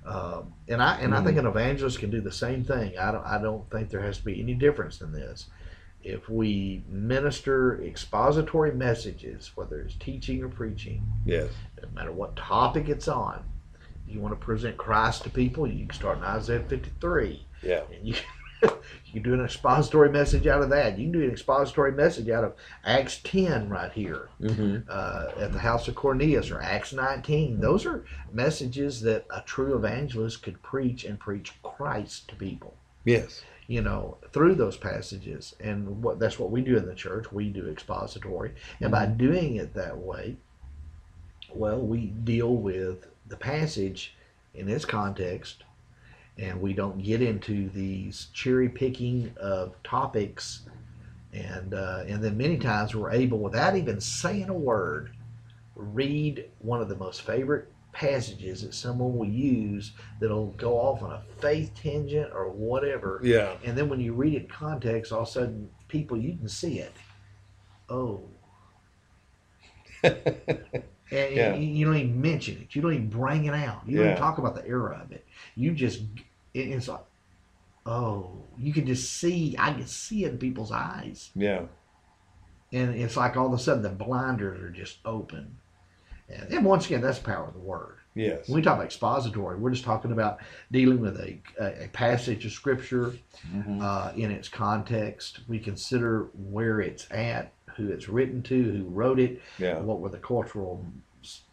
Um, 0.06 0.54
and 0.68 0.82
I 0.82 0.96
and 1.00 1.14
I 1.14 1.22
think 1.22 1.36
an 1.38 1.46
evangelist 1.46 1.98
can 1.98 2.10
do 2.10 2.20
the 2.20 2.32
same 2.32 2.64
thing. 2.64 2.96
I 2.98 3.12
don't 3.12 3.24
I 3.26 3.40
don't 3.40 3.68
think 3.70 3.90
there 3.90 4.00
has 4.02 4.18
to 4.18 4.24
be 4.24 4.40
any 4.40 4.54
difference 4.54 5.00
in 5.00 5.12
this. 5.12 5.46
If 6.02 6.28
we 6.30 6.82
minister 6.88 7.82
expository 7.82 8.72
messages, 8.72 9.50
whether 9.56 9.80
it's 9.80 9.94
teaching 9.96 10.42
or 10.42 10.48
preaching, 10.48 11.02
Yes. 11.26 11.50
no 11.82 11.88
matter 11.94 12.12
what 12.12 12.36
topic 12.36 12.88
it's 12.88 13.08
on, 13.08 13.42
you 14.06 14.20
want 14.20 14.38
to 14.38 14.42
present 14.44 14.76
Christ 14.78 15.24
to 15.24 15.30
people, 15.30 15.66
you 15.66 15.86
can 15.86 15.94
start 15.94 16.18
in 16.18 16.24
Isaiah 16.24 16.60
53. 16.66 17.44
Yeah. 17.62 17.82
And 17.92 18.06
you, 18.06 18.14
you 18.62 19.12
can 19.12 19.22
do 19.22 19.34
an 19.34 19.44
expository 19.44 20.10
message 20.10 20.46
out 20.46 20.62
of 20.62 20.70
that. 20.70 20.98
You 20.98 21.04
can 21.04 21.12
do 21.12 21.24
an 21.24 21.30
expository 21.30 21.92
message 21.92 22.28
out 22.28 22.44
of 22.44 22.54
Acts 22.84 23.20
10 23.24 23.68
right 23.68 23.92
here 23.92 24.28
Mm-hmm. 24.40 24.88
uh, 24.88 25.42
at 25.42 25.52
the 25.52 25.58
house 25.58 25.88
of 25.88 25.94
Cornelius 25.94 26.50
or 26.50 26.60
Acts 26.60 26.92
19. 26.92 27.60
Those 27.60 27.84
are 27.86 28.04
messages 28.32 29.00
that 29.02 29.26
a 29.30 29.40
true 29.42 29.76
evangelist 29.76 30.42
could 30.42 30.62
preach 30.62 31.04
and 31.04 31.18
preach 31.18 31.52
Christ 31.62 32.28
to 32.28 32.34
people. 32.36 32.74
Yes. 33.04 33.42
You 33.66 33.82
know, 33.82 34.16
through 34.32 34.54
those 34.54 34.76
passages, 34.78 35.54
and 35.60 36.02
what 36.02 36.18
that's 36.18 36.38
what 36.38 36.50
we 36.50 36.62
do 36.62 36.76
in 36.78 36.86
the 36.86 36.94
church. 36.94 37.30
We 37.30 37.50
do 37.50 37.68
expository, 37.68 38.52
and 38.80 38.90
by 38.90 39.04
doing 39.06 39.56
it 39.56 39.74
that 39.74 39.98
way, 39.98 40.36
well, 41.52 41.78
we 41.78 42.06
deal 42.06 42.54
with 42.56 43.08
the 43.26 43.36
passage 43.36 44.14
in 44.54 44.68
its 44.70 44.86
context, 44.86 45.64
and 46.38 46.60
we 46.60 46.72
don't 46.72 47.02
get 47.02 47.20
into 47.20 47.68
these 47.70 48.28
cherry 48.32 48.68
picking 48.68 49.32
of 49.40 49.74
topics, 49.82 50.62
and 51.32 51.74
uh, 51.74 52.04
and 52.06 52.22
then 52.22 52.36
many 52.36 52.58
times 52.58 52.94
we're 52.94 53.10
able, 53.10 53.38
without 53.38 53.76
even 53.76 54.00
saying 54.00 54.48
a 54.48 54.54
word, 54.54 55.10
read 55.74 56.44
one 56.58 56.80
of 56.80 56.88
the 56.88 56.96
most 56.96 57.22
favorite 57.22 57.72
passages 57.92 58.62
that 58.62 58.74
someone 58.74 59.16
will 59.16 59.28
use 59.28 59.92
that'll 60.20 60.52
go 60.52 60.74
off 60.78 61.02
on 61.02 61.12
a 61.12 61.22
faith 61.40 61.72
tangent 61.74 62.30
or 62.32 62.48
whatever, 62.50 63.20
Yeah. 63.24 63.56
and 63.64 63.76
then 63.76 63.88
when 63.88 64.00
you 64.00 64.12
read 64.12 64.34
it 64.34 64.42
in 64.42 64.48
context, 64.48 65.12
all 65.12 65.22
of 65.22 65.28
a 65.28 65.30
sudden 65.30 65.70
people 65.88 66.16
you 66.16 66.36
can 66.36 66.48
see 66.48 66.78
it. 66.78 66.92
Oh, 67.88 68.28
and 70.02 70.14
Yeah. 71.10 71.54
you, 71.54 71.66
you 71.66 71.86
don't 71.86 71.96
even 71.96 72.20
mention 72.20 72.58
it. 72.58 72.74
You 72.74 72.82
don't 72.82 72.92
even 72.94 73.08
bring 73.08 73.46
it 73.46 73.54
out. 73.54 73.82
You 73.86 73.96
don't 73.96 74.06
Yeah. 74.06 74.12
even 74.12 74.22
talk 74.22 74.38
about 74.38 74.54
the 74.54 74.66
era 74.66 75.00
of 75.02 75.12
it. 75.12 75.26
You 75.56 75.72
just 75.72 76.02
it, 76.58 76.68
it's 76.70 76.88
like, 76.88 77.04
oh, 77.86 78.30
you 78.58 78.72
can 78.72 78.86
just 78.86 79.12
see. 79.14 79.54
I 79.58 79.72
can 79.72 79.86
see 79.86 80.24
it 80.24 80.32
in 80.32 80.38
people's 80.38 80.72
eyes, 80.72 81.30
yeah. 81.34 81.62
and 82.72 82.94
it's 82.94 83.16
like 83.16 83.36
all 83.36 83.46
of 83.46 83.52
a 83.52 83.58
sudden 83.58 83.82
the 83.82 83.88
blinders 83.90 84.60
are 84.62 84.70
just 84.70 84.98
open. 85.04 85.56
And, 86.28 86.52
and 86.52 86.64
once 86.64 86.86
again, 86.86 87.00
that's 87.00 87.18
the 87.18 87.24
power 87.24 87.46
of 87.46 87.54
the 87.54 87.60
word. 87.60 87.96
Yes. 88.14 88.48
When 88.48 88.56
we 88.56 88.62
talk 88.62 88.74
about 88.74 88.84
expository, 88.86 89.56
we're 89.56 89.70
just 89.70 89.84
talking 89.84 90.12
about 90.12 90.40
dealing 90.72 91.00
with 91.00 91.18
a, 91.20 91.38
a, 91.60 91.84
a 91.84 91.88
passage 91.88 92.44
of 92.44 92.52
scripture 92.52 93.14
Mhm. 93.54 93.80
uh, 93.80 94.12
in 94.16 94.30
its 94.32 94.48
context. 94.48 95.40
We 95.48 95.58
consider 95.60 96.24
where 96.34 96.80
it's 96.80 97.06
at, 97.12 97.52
who 97.76 97.88
it's 97.90 98.08
written 98.08 98.42
to, 98.42 98.62
who 98.72 98.84
wrote 98.88 99.20
it, 99.20 99.40
Yeah. 99.58 99.78
what 99.78 100.00
were 100.00 100.08
the 100.08 100.18
cultural 100.18 100.84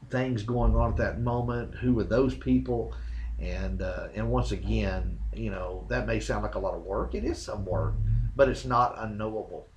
things 0.10 0.42
going 0.44 0.76
on 0.76 0.92
at 0.92 0.98
that 0.98 1.22
moment, 1.22 1.76
who 1.76 1.94
were 1.94 2.04
those 2.04 2.34
people, 2.36 2.94
and 3.40 3.82
uh, 3.82 4.08
and 4.16 4.32
once 4.32 4.52
again, 4.52 5.20
you 5.34 5.52
know 5.52 5.86
that 5.90 6.08
may 6.08 6.20
sound 6.20 6.44
like 6.44 6.56
a 6.56 6.60
lot 6.60 6.74
of 6.74 6.84
work. 6.84 7.16
It 7.16 7.24
is 7.24 7.42
some 7.42 7.66
work, 7.66 7.94
but 8.36 8.50
it's 8.50 8.66
not 8.66 8.96
unknowable. 8.98 9.68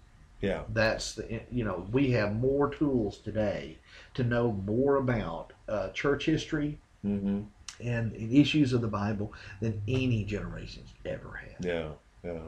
Yeah. 0.40 0.62
That's 0.72 1.14
the 1.14 1.40
you 1.50 1.64
know 1.64 1.86
we 1.90 2.12
have 2.12 2.34
more 2.36 2.70
tools 2.72 3.18
today 3.18 3.78
to 4.14 4.22
know 4.22 4.52
more 4.52 4.96
about 4.96 5.52
uh, 5.68 5.88
church 5.90 6.26
history 6.26 6.78
Mm-hmm. 7.06 7.42
and 7.80 8.12
issues 8.16 8.72
of 8.72 8.80
the 8.80 8.88
Bible 8.88 9.32
than 9.60 9.80
any 9.86 10.24
generations 10.24 10.90
ever 11.06 11.30
had. 11.34 11.64
Yeah. 11.64 11.90
Yeah. 12.24 12.40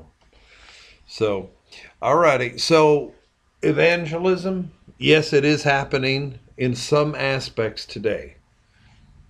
So, 1.07 1.51
all 2.03 2.17
righty. 2.17 2.59
So, 2.59 3.15
evangelism, 3.63 4.73
yes, 4.99 5.33
it 5.33 5.45
is 5.45 5.63
happening 5.63 6.41
in 6.57 6.75
some 6.75 7.15
aspects 7.15 7.87
today. 7.87 8.35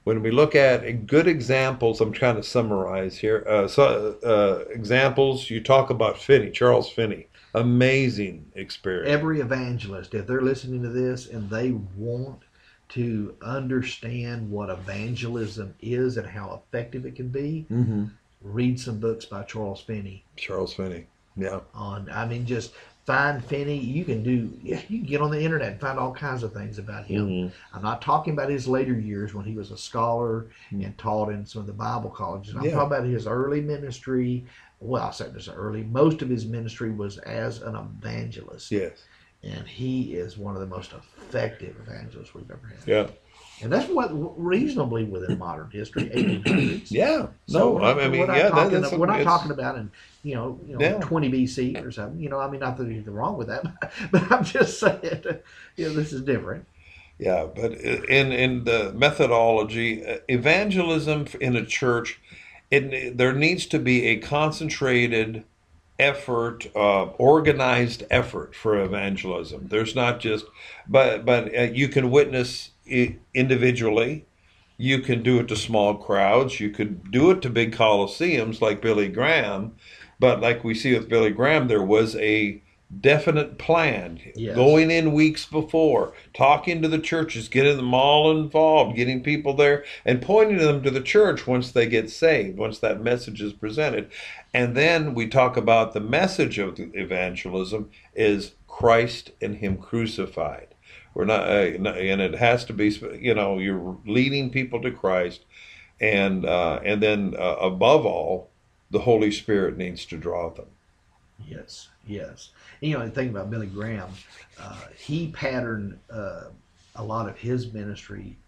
When 0.04 0.22
we 0.22 0.30
look 0.30 0.54
at 0.54 1.06
good 1.06 1.28
examples, 1.28 2.00
I'm 2.00 2.12
trying 2.12 2.36
to 2.36 2.42
summarize 2.42 3.18
here. 3.18 3.44
Uh, 3.46 3.68
so, 3.68 4.16
uh, 4.24 4.70
examples, 4.70 5.50
you 5.50 5.60
talk 5.60 5.90
about 5.90 6.18
Finney, 6.18 6.50
Charles 6.50 6.90
Finney. 6.90 7.26
Amazing 7.54 8.50
experience. 8.54 9.10
Every 9.10 9.40
evangelist, 9.40 10.14
if 10.14 10.26
they're 10.26 10.40
listening 10.40 10.82
to 10.82 10.88
this 10.88 11.26
and 11.26 11.50
they 11.50 11.72
want 11.96 12.40
to 12.90 13.34
understand 13.42 14.50
what 14.50 14.70
evangelism 14.70 15.74
is 15.80 16.16
and 16.16 16.26
how 16.26 16.62
effective 16.62 17.06
it 17.06 17.14
can 17.16 17.28
be, 17.28 17.66
mm-hmm. 17.70 18.06
read 18.42 18.78
some 18.80 18.98
books 18.98 19.24
by 19.24 19.42
Charles 19.42 19.80
Finney. 19.80 20.24
Charles 20.36 20.74
Finney. 20.74 21.06
Yeah. 21.36 21.60
On, 21.74 22.08
I 22.10 22.26
mean, 22.26 22.46
just 22.46 22.72
find 23.06 23.44
Finney. 23.44 23.76
You 23.76 24.04
can 24.04 24.22
do, 24.22 24.50
you 24.62 24.76
can 24.76 25.02
get 25.02 25.20
on 25.20 25.30
the 25.30 25.40
internet 25.40 25.72
and 25.72 25.80
find 25.80 25.98
all 25.98 26.12
kinds 26.12 26.42
of 26.42 26.52
things 26.52 26.78
about 26.78 27.06
him. 27.06 27.28
Mhm. 27.28 27.52
I'm 27.74 27.82
not 27.82 28.02
talking 28.02 28.32
about 28.34 28.50
his 28.50 28.68
later 28.68 28.92
years 28.98 29.34
when 29.34 29.44
he 29.44 29.54
was 29.54 29.70
a 29.70 29.76
scholar 29.76 30.46
and 30.70 30.96
taught 30.98 31.30
in 31.30 31.44
some 31.46 31.60
of 31.60 31.66
the 31.66 31.72
Bible 31.72 32.10
colleges. 32.10 32.54
I'm 32.54 32.62
Yeah. 32.64 32.72
talking 32.72 32.86
about 32.86 33.04
his 33.04 33.26
early 33.26 33.60
ministry. 33.60 34.46
Well, 34.80 35.02
I 35.02 35.10
said 35.10 35.34
this 35.34 35.48
early. 35.48 35.82
Most 35.82 36.22
of 36.22 36.28
his 36.28 36.46
ministry 36.46 36.90
was 36.90 37.18
as 37.18 37.60
an 37.62 37.74
evangelist, 37.76 38.70
Yes. 38.70 39.04
and 39.42 39.66
he 39.66 40.14
is 40.14 40.38
one 40.38 40.54
of 40.54 40.60
the 40.60 40.66
most 40.66 40.92
effective 40.92 41.76
evangelists 41.86 42.34
we've 42.34 42.50
ever 42.50 42.66
had. 42.66 42.86
Yeah. 42.86 43.06
And 43.62 43.72
that's 43.72 43.88
what 43.88 44.10
reasonably 44.40 45.04
within 45.04 45.38
modern 45.38 45.70
history, 45.70 46.04
1800s. 46.04 46.90
Yeah. 46.90 47.26
So 47.46 47.78
No, 47.78 47.84
I 47.84 48.08
mean, 48.08 48.20
we're 48.20 48.26
not 48.26 48.36
yeah, 48.36 48.50
that, 48.50 48.82
talking, 48.82 48.98
we're 48.98 49.06
not 49.06 49.22
talking 49.22 49.50
about 49.50 49.76
in 49.76 49.90
you 50.22 50.34
know, 50.34 50.58
you 50.66 50.76
know, 50.76 50.80
Yeah. 50.80 51.00
20 51.00 51.30
BC 51.30 51.84
or 51.84 51.90
something. 51.90 52.20
You 52.20 52.28
know, 52.28 52.40
I 52.40 52.50
mean, 52.50 52.60
not 52.60 52.76
that 52.76 52.84
there's 52.84 52.94
anything 52.94 53.14
wrong 53.14 53.36
with 53.36 53.48
that, 53.48 53.64
but 54.10 54.30
I'm 54.30 54.44
just 54.44 54.78
saying, 54.78 55.22
you 55.76 55.88
know, 55.88 55.94
this 55.94 56.12
is 56.12 56.22
different. 56.22 56.66
Yeah, 57.18 57.46
but 57.54 57.72
in 57.72 58.32
in 58.32 58.64
the 58.64 58.94
methodology, 58.94 60.04
uh, 60.06 60.18
evangelism 60.28 61.26
in 61.38 61.54
a 61.54 61.66
church, 61.66 62.18
it, 62.70 63.18
there 63.18 63.34
needs 63.34 63.66
to 63.66 63.78
be 63.78 64.06
a 64.06 64.16
concentrated 64.16 65.44
effort, 65.98 66.66
uh, 66.74 67.04
organized 67.18 68.04
effort 68.10 68.54
for 68.54 68.80
evangelism. 68.82 69.68
There's 69.68 69.94
not 69.94 70.20
just, 70.20 70.46
but 70.88 71.26
but 71.26 71.54
uh, 71.54 71.62
you 71.64 71.88
can 71.88 72.10
witness 72.10 72.70
individually. 73.34 74.26
You 74.76 75.00
can 75.00 75.22
do 75.22 75.38
it 75.40 75.48
to 75.48 75.56
small 75.56 75.94
crowds. 75.94 76.58
You 76.60 76.70
could 76.70 77.10
do 77.10 77.30
it 77.30 77.42
to 77.42 77.50
big 77.50 77.74
coliseums 77.74 78.60
like 78.60 78.80
Billy 78.80 79.08
Graham, 79.08 79.74
but 80.18 80.40
like 80.40 80.64
we 80.64 80.74
see 80.74 80.94
with 80.94 81.08
Billy 81.08 81.30
Graham, 81.30 81.68
there 81.68 81.82
was 81.82 82.16
a 82.16 82.62
definite 83.00 83.56
plan, 83.56 84.18
Yes. 84.34 84.56
going 84.56 84.90
in 84.90 85.12
weeks 85.12 85.46
before, 85.46 86.12
talking 86.34 86.82
to 86.82 86.88
the 86.88 86.98
churches, 86.98 87.48
getting 87.48 87.76
them 87.76 87.94
all 87.94 88.30
involved, 88.36 88.96
getting 88.96 89.22
people 89.22 89.54
there, 89.54 89.84
and 90.04 90.20
pointing 90.20 90.56
them 90.58 90.82
to 90.82 90.90
the 90.90 91.00
church 91.00 91.46
once 91.46 91.70
they 91.70 91.86
get 91.86 92.10
saved, 92.10 92.58
once 92.58 92.78
that 92.80 93.00
message 93.02 93.40
is 93.40 93.52
presented. 93.52 94.10
And 94.52 94.76
then 94.76 95.14
we 95.14 95.28
talk 95.28 95.56
about 95.56 95.92
the 95.92 96.00
message 96.00 96.58
of 96.58 96.76
the 96.76 96.90
evangelism 96.94 97.90
is 98.14 98.52
Christ 98.66 99.30
and 99.40 99.56
Him 99.58 99.76
crucified. 99.76 100.69
We're 101.20 101.26
not, 101.26 101.42
uh, 101.42 101.90
and 101.90 102.22
it 102.22 102.34
has 102.36 102.64
to 102.64 102.72
be, 102.72 102.88
you 103.20 103.34
know, 103.34 103.58
you're 103.58 103.98
leading 104.06 104.48
people 104.48 104.80
to 104.80 104.90
Christ, 104.90 105.44
and 106.00 106.46
uh, 106.46 106.80
and 106.82 107.02
then 107.02 107.34
uh, 107.38 107.56
above 107.56 108.06
all, 108.06 108.48
the 108.90 109.00
Holy 109.00 109.30
Spirit 109.30 109.76
needs 109.76 110.06
to 110.06 110.16
draw 110.16 110.48
them. 110.48 110.68
Yes, 111.46 111.90
yes. 112.06 112.52
You 112.80 112.96
know, 112.96 113.04
the 113.04 113.10
thing 113.10 113.28
about 113.28 113.50
Billy 113.50 113.66
Graham, 113.66 114.08
uh, 114.58 114.80
he 114.96 115.26
patterned 115.28 115.98
uh, 116.10 116.44
a 116.96 117.04
lot 117.04 117.28
of 117.28 117.36
his 117.36 117.70
ministry 117.70 118.38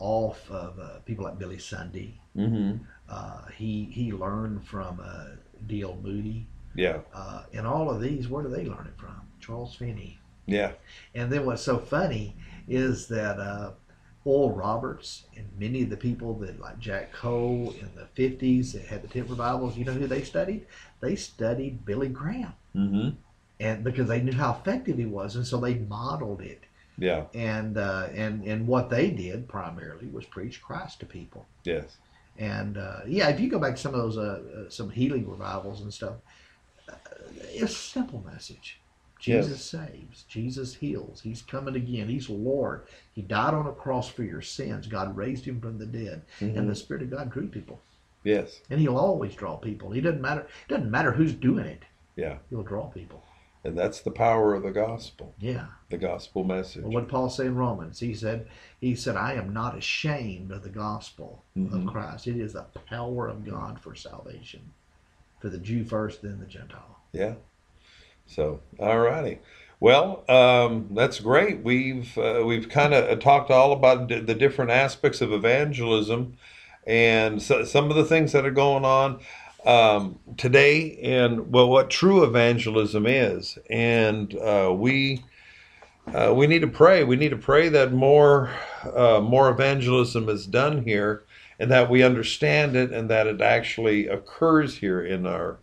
off 0.00 0.50
of 0.50 0.80
uh, 0.80 0.98
people 1.04 1.24
like 1.26 1.38
Billy 1.38 1.60
Sunday. 1.60 2.18
Mm-hmm. 2.36 2.82
Uh, 3.08 3.42
he 3.56 3.84
he 3.92 4.12
learned 4.12 4.66
from 4.66 5.00
uh, 5.00 5.36
D.L. 5.68 5.96
Moody, 6.02 6.44
Yeah, 6.74 7.02
uh, 7.14 7.44
and 7.52 7.68
all 7.68 7.88
of 7.88 8.00
these. 8.00 8.26
Where 8.26 8.42
do 8.42 8.48
they 8.48 8.64
learn 8.64 8.88
it 8.88 8.98
from? 8.98 9.20
Charles 9.38 9.76
Finney. 9.76 10.18
Yeah, 10.46 10.72
And 11.14 11.30
then 11.30 11.44
what's 11.44 11.62
so 11.62 11.78
funny 11.78 12.36
is 12.68 13.08
that 13.08 13.38
uh, 13.38 13.72
Oral 14.24 14.56
Roberts 14.56 15.24
and 15.36 15.46
many 15.58 15.82
of 15.82 15.90
the 15.90 15.96
people 15.96 16.34
that 16.38 16.60
like 16.60 16.78
Jack 16.78 17.12
Coe 17.12 17.74
in 17.80 17.90
the 17.94 18.06
fifties 18.14 18.72
that 18.72 18.84
had 18.86 19.02
the 19.02 19.08
tent 19.08 19.28
revivals, 19.30 19.76
you 19.76 19.84
know 19.84 19.92
who 19.92 20.06
they 20.06 20.22
studied? 20.22 20.66
They 21.00 21.16
studied 21.16 21.84
Billy 21.84 22.08
Graham. 22.08 22.54
mm-hmm. 22.74 23.10
and 23.60 23.84
because 23.84 24.08
they 24.08 24.20
knew 24.20 24.32
how 24.32 24.52
effective 24.52 24.98
he 24.98 25.06
was, 25.06 25.36
and 25.36 25.46
so 25.46 25.58
they 25.58 25.74
modeled 25.74 26.40
it. 26.42 26.62
yeah, 26.98 27.24
And 27.34 27.76
uh, 27.78 28.08
and 28.14 28.44
and 28.44 28.66
what 28.66 28.90
they 28.90 29.10
did 29.10 29.48
primarily 29.48 30.06
was 30.06 30.24
preach 30.24 30.62
Christ 30.62 31.00
to 31.00 31.06
people. 31.06 31.46
yes, 31.64 31.96
And 32.38 32.78
uh, 32.78 33.00
yeah, 33.06 33.28
if 33.28 33.38
you 33.40 33.48
go 33.48 33.58
back 33.58 33.76
to 33.76 33.80
some 33.80 33.94
of 33.94 34.00
those 34.00 34.16
uh, 34.18 34.42
uh, 34.66 34.70
some 34.70 34.90
healing 34.90 35.28
revivals 35.30 35.80
and 35.82 35.92
stuff, 35.92 36.14
uh, 36.88 36.94
it's 37.52 37.72
a 37.72 37.74
simple 37.74 38.24
message. 38.26 38.80
Yes. 39.22 39.46
Jesus 39.46 39.64
saves. 39.64 40.22
Jesus 40.28 40.74
heals. 40.74 41.20
He's 41.22 41.42
coming 41.42 41.74
again. 41.74 42.08
He's 42.08 42.28
Lord. 42.28 42.86
He 43.12 43.22
died 43.22 43.54
on 43.54 43.66
a 43.66 43.72
cross 43.72 44.08
for 44.08 44.22
your 44.22 44.42
sins. 44.42 44.86
God 44.86 45.16
raised 45.16 45.44
him 45.46 45.60
from 45.60 45.78
the 45.78 45.86
dead, 45.86 46.22
Mhm. 46.40 46.56
and 46.56 46.68
the 46.68 46.74
Spirit 46.74 47.02
of 47.02 47.10
God 47.10 47.30
drew 47.30 47.48
people. 47.48 47.80
yes, 48.24 48.60
And 48.70 48.80
He'll 48.80 48.96
always 48.98 49.34
draw 49.36 49.56
people. 49.56 49.90
He 49.92 50.00
doesn't 50.00 50.20
matter. 50.20 50.40
It 50.42 50.68
doesn't 50.68 50.90
matter 50.90 51.12
who's 51.12 51.32
doing 51.32 51.64
it. 51.66 51.84
yeah, 52.16 52.38
He'll 52.50 52.62
draw 52.64 52.86
people. 52.88 53.22
and 53.64 53.76
that's 53.78 54.00
the 54.00 54.10
power 54.10 54.54
of 54.54 54.62
the 54.62 54.70
gospel, 54.70 55.34
Yeah. 55.40 55.66
the 55.90 55.98
gospel 55.98 56.44
message. 56.44 56.82
Well, 56.82 56.92
what 56.92 57.00
did 57.02 57.08
Paul 57.10 57.28
say 57.30 57.46
in 57.46 57.56
Romans? 57.56 57.98
He 58.00 58.14
said, 58.14 58.46
he 58.80 58.94
said, 58.94 59.16
I 59.16 59.32
am 59.34 59.52
not 59.52 59.76
ashamed 59.76 60.50
of 60.52 60.62
the 60.62 60.68
gospel 60.70 61.42
Mhm. 61.56 61.72
of 61.72 61.86
Christ. 61.92 62.26
It 62.28 62.36
is 62.36 62.52
the 62.52 62.62
power 62.86 63.28
of 63.28 63.44
God 63.44 63.80
for 63.80 63.94
salvation. 63.94 64.72
For 65.40 65.48
the 65.48 65.58
Jew 65.58 65.84
first, 65.84 66.22
then 66.22 66.38
the 66.40 66.46
Gentile. 66.46 67.00
Yeah. 67.12 67.34
So, 68.26 68.60
all 68.78 68.98
righty. 68.98 69.38
Well, 69.78 70.24
um, 70.28 70.88
that's 70.92 71.20
great. 71.20 71.62
We've 71.62 72.16
uh, 72.16 72.42
we've 72.44 72.68
kind 72.68 72.94
of 72.94 73.18
talked 73.20 73.50
all 73.50 73.72
about 73.72 74.08
d- 74.08 74.20
the 74.20 74.34
different 74.34 74.70
aspects 74.70 75.20
of 75.20 75.32
evangelism 75.32 76.38
and 76.86 77.42
so, 77.42 77.64
some 77.64 77.90
of 77.90 77.96
the 77.96 78.04
things 78.04 78.32
that 78.32 78.46
are 78.46 78.52
going 78.52 78.84
on 78.84 79.20
um, 79.64 80.20
today, 80.36 80.96
and 81.02 81.52
well, 81.52 81.68
what 81.68 81.90
true 81.90 82.22
evangelism 82.22 83.06
is. 83.06 83.58
And 83.68 84.34
uh, 84.36 84.72
we 84.72 85.24
uh, 86.14 86.32
we 86.34 86.46
need 86.46 86.60
to 86.60 86.68
pray. 86.68 87.02
We 87.02 87.16
need 87.16 87.30
to 87.30 87.36
pray 87.36 87.68
that 87.70 87.92
more 87.92 88.50
uh, 88.94 89.20
more 89.20 89.50
evangelism 89.50 90.28
is 90.28 90.46
done 90.46 90.84
here, 90.84 91.24
and 91.58 91.70
that 91.72 91.90
we 91.90 92.04
understand 92.04 92.76
it, 92.76 92.92
and 92.92 93.10
that 93.10 93.26
it 93.26 93.40
actually 93.40 94.06
occurs 94.06 94.76
here 94.78 95.04
in 95.04 95.26
our 95.26 95.58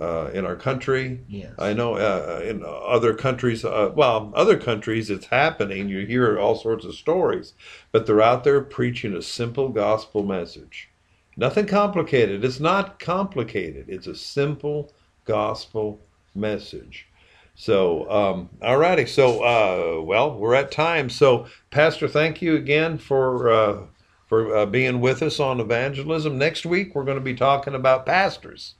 uh, 0.00 0.30
in 0.32 0.46
our 0.46 0.56
country. 0.56 1.20
Yes. 1.28 1.52
I 1.58 1.74
know 1.74 1.96
uh, 1.96 2.40
in 2.42 2.64
other 2.64 3.12
countries, 3.12 3.64
uh, 3.64 3.92
well, 3.94 4.32
other 4.34 4.58
countries, 4.58 5.10
it's 5.10 5.26
happening. 5.26 5.88
You 5.88 6.06
hear 6.06 6.38
all 6.38 6.56
sorts 6.56 6.84
of 6.84 6.94
stories, 6.94 7.52
but 7.92 8.06
they're 8.06 8.22
out 8.22 8.44
there 8.44 8.60
preaching 8.62 9.14
a 9.14 9.22
simple 9.22 9.68
gospel 9.68 10.22
message. 10.22 10.88
Nothing 11.36 11.66
complicated. 11.66 12.44
It's 12.44 12.60
not 12.60 12.98
complicated. 12.98 13.86
It's 13.88 14.06
a 14.06 14.14
simple 14.14 14.92
gospel 15.26 16.00
message. 16.34 17.06
So, 17.54 18.10
um, 18.10 18.48
all 18.62 18.78
righty. 18.78 19.04
So, 19.04 19.42
uh, 19.42 20.00
well, 20.00 20.34
we're 20.34 20.54
at 20.54 20.70
time. 20.72 21.10
So, 21.10 21.46
Pastor, 21.70 22.08
thank 22.08 22.40
you 22.40 22.56
again 22.56 22.96
for 22.96 23.50
uh, 23.50 23.82
for 24.26 24.56
uh, 24.56 24.66
being 24.66 25.00
with 25.00 25.22
us 25.22 25.40
on 25.40 25.60
evangelism. 25.60 26.38
Next 26.38 26.64
week, 26.64 26.94
we're 26.94 27.04
going 27.04 27.18
to 27.18 27.24
be 27.24 27.34
talking 27.34 27.74
about 27.74 28.06
pastors 28.06 28.76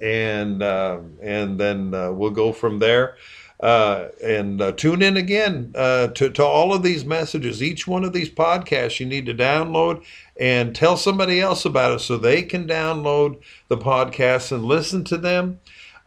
and 0.00 0.62
uh, 0.62 1.00
and 1.22 1.58
then 1.58 1.94
uh, 1.94 2.12
we'll 2.12 2.30
go 2.30 2.52
from 2.52 2.78
there. 2.78 3.16
Uh, 3.60 4.08
and 4.22 4.62
uh, 4.62 4.70
tune 4.72 5.02
in 5.02 5.16
again 5.16 5.72
uh, 5.74 6.06
to 6.08 6.28
to 6.30 6.44
all 6.44 6.72
of 6.72 6.84
these 6.84 7.04
messages. 7.04 7.60
Each 7.62 7.88
one 7.88 8.04
of 8.04 8.12
these 8.12 8.30
podcasts 8.30 9.00
you 9.00 9.06
need 9.06 9.26
to 9.26 9.34
download 9.34 10.04
and 10.38 10.76
tell 10.76 10.96
somebody 10.96 11.40
else 11.40 11.64
about 11.64 11.90
it 11.92 12.00
so 12.00 12.16
they 12.16 12.42
can 12.42 12.68
download 12.68 13.42
the 13.66 13.76
podcasts 13.76 14.52
and 14.52 14.64
listen 14.64 15.02
to 15.04 15.16
them. 15.16 15.58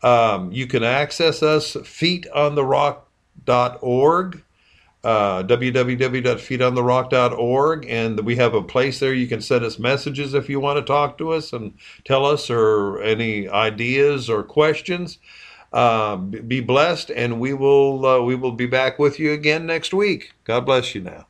Um, 0.01 0.53
you 0.53 0.65
can 0.65 0.83
access 0.83 1.43
us 1.43 1.75
feetontherock.org 1.75 4.43
uh, 5.03 5.43
www.feetontherock.org, 5.43 7.85
and 7.89 8.19
we 8.19 8.35
have 8.35 8.53
a 8.53 8.61
place 8.61 8.99
there 8.99 9.13
you 9.13 9.27
can 9.27 9.41
send 9.41 9.65
us 9.65 9.79
messages 9.79 10.33
if 10.33 10.49
you 10.49 10.59
want 10.59 10.77
to 10.77 10.83
talk 10.83 11.17
to 11.17 11.31
us 11.31 11.53
and 11.53 11.73
tell 12.05 12.25
us 12.25 12.49
or 12.49 13.01
any 13.01 13.47
ideas 13.49 14.29
or 14.29 14.43
questions. 14.43 15.17
Uh, 15.73 16.17
be 16.17 16.59
blessed, 16.59 17.09
and 17.11 17.39
we 17.39 17.53
will 17.53 18.05
uh, 18.05 18.21
we 18.21 18.35
will 18.35 18.51
be 18.51 18.65
back 18.65 18.99
with 18.99 19.19
you 19.19 19.31
again 19.31 19.65
next 19.65 19.93
week. 19.93 20.33
God 20.43 20.65
bless 20.65 20.93
you 20.93 21.01
now. 21.01 21.27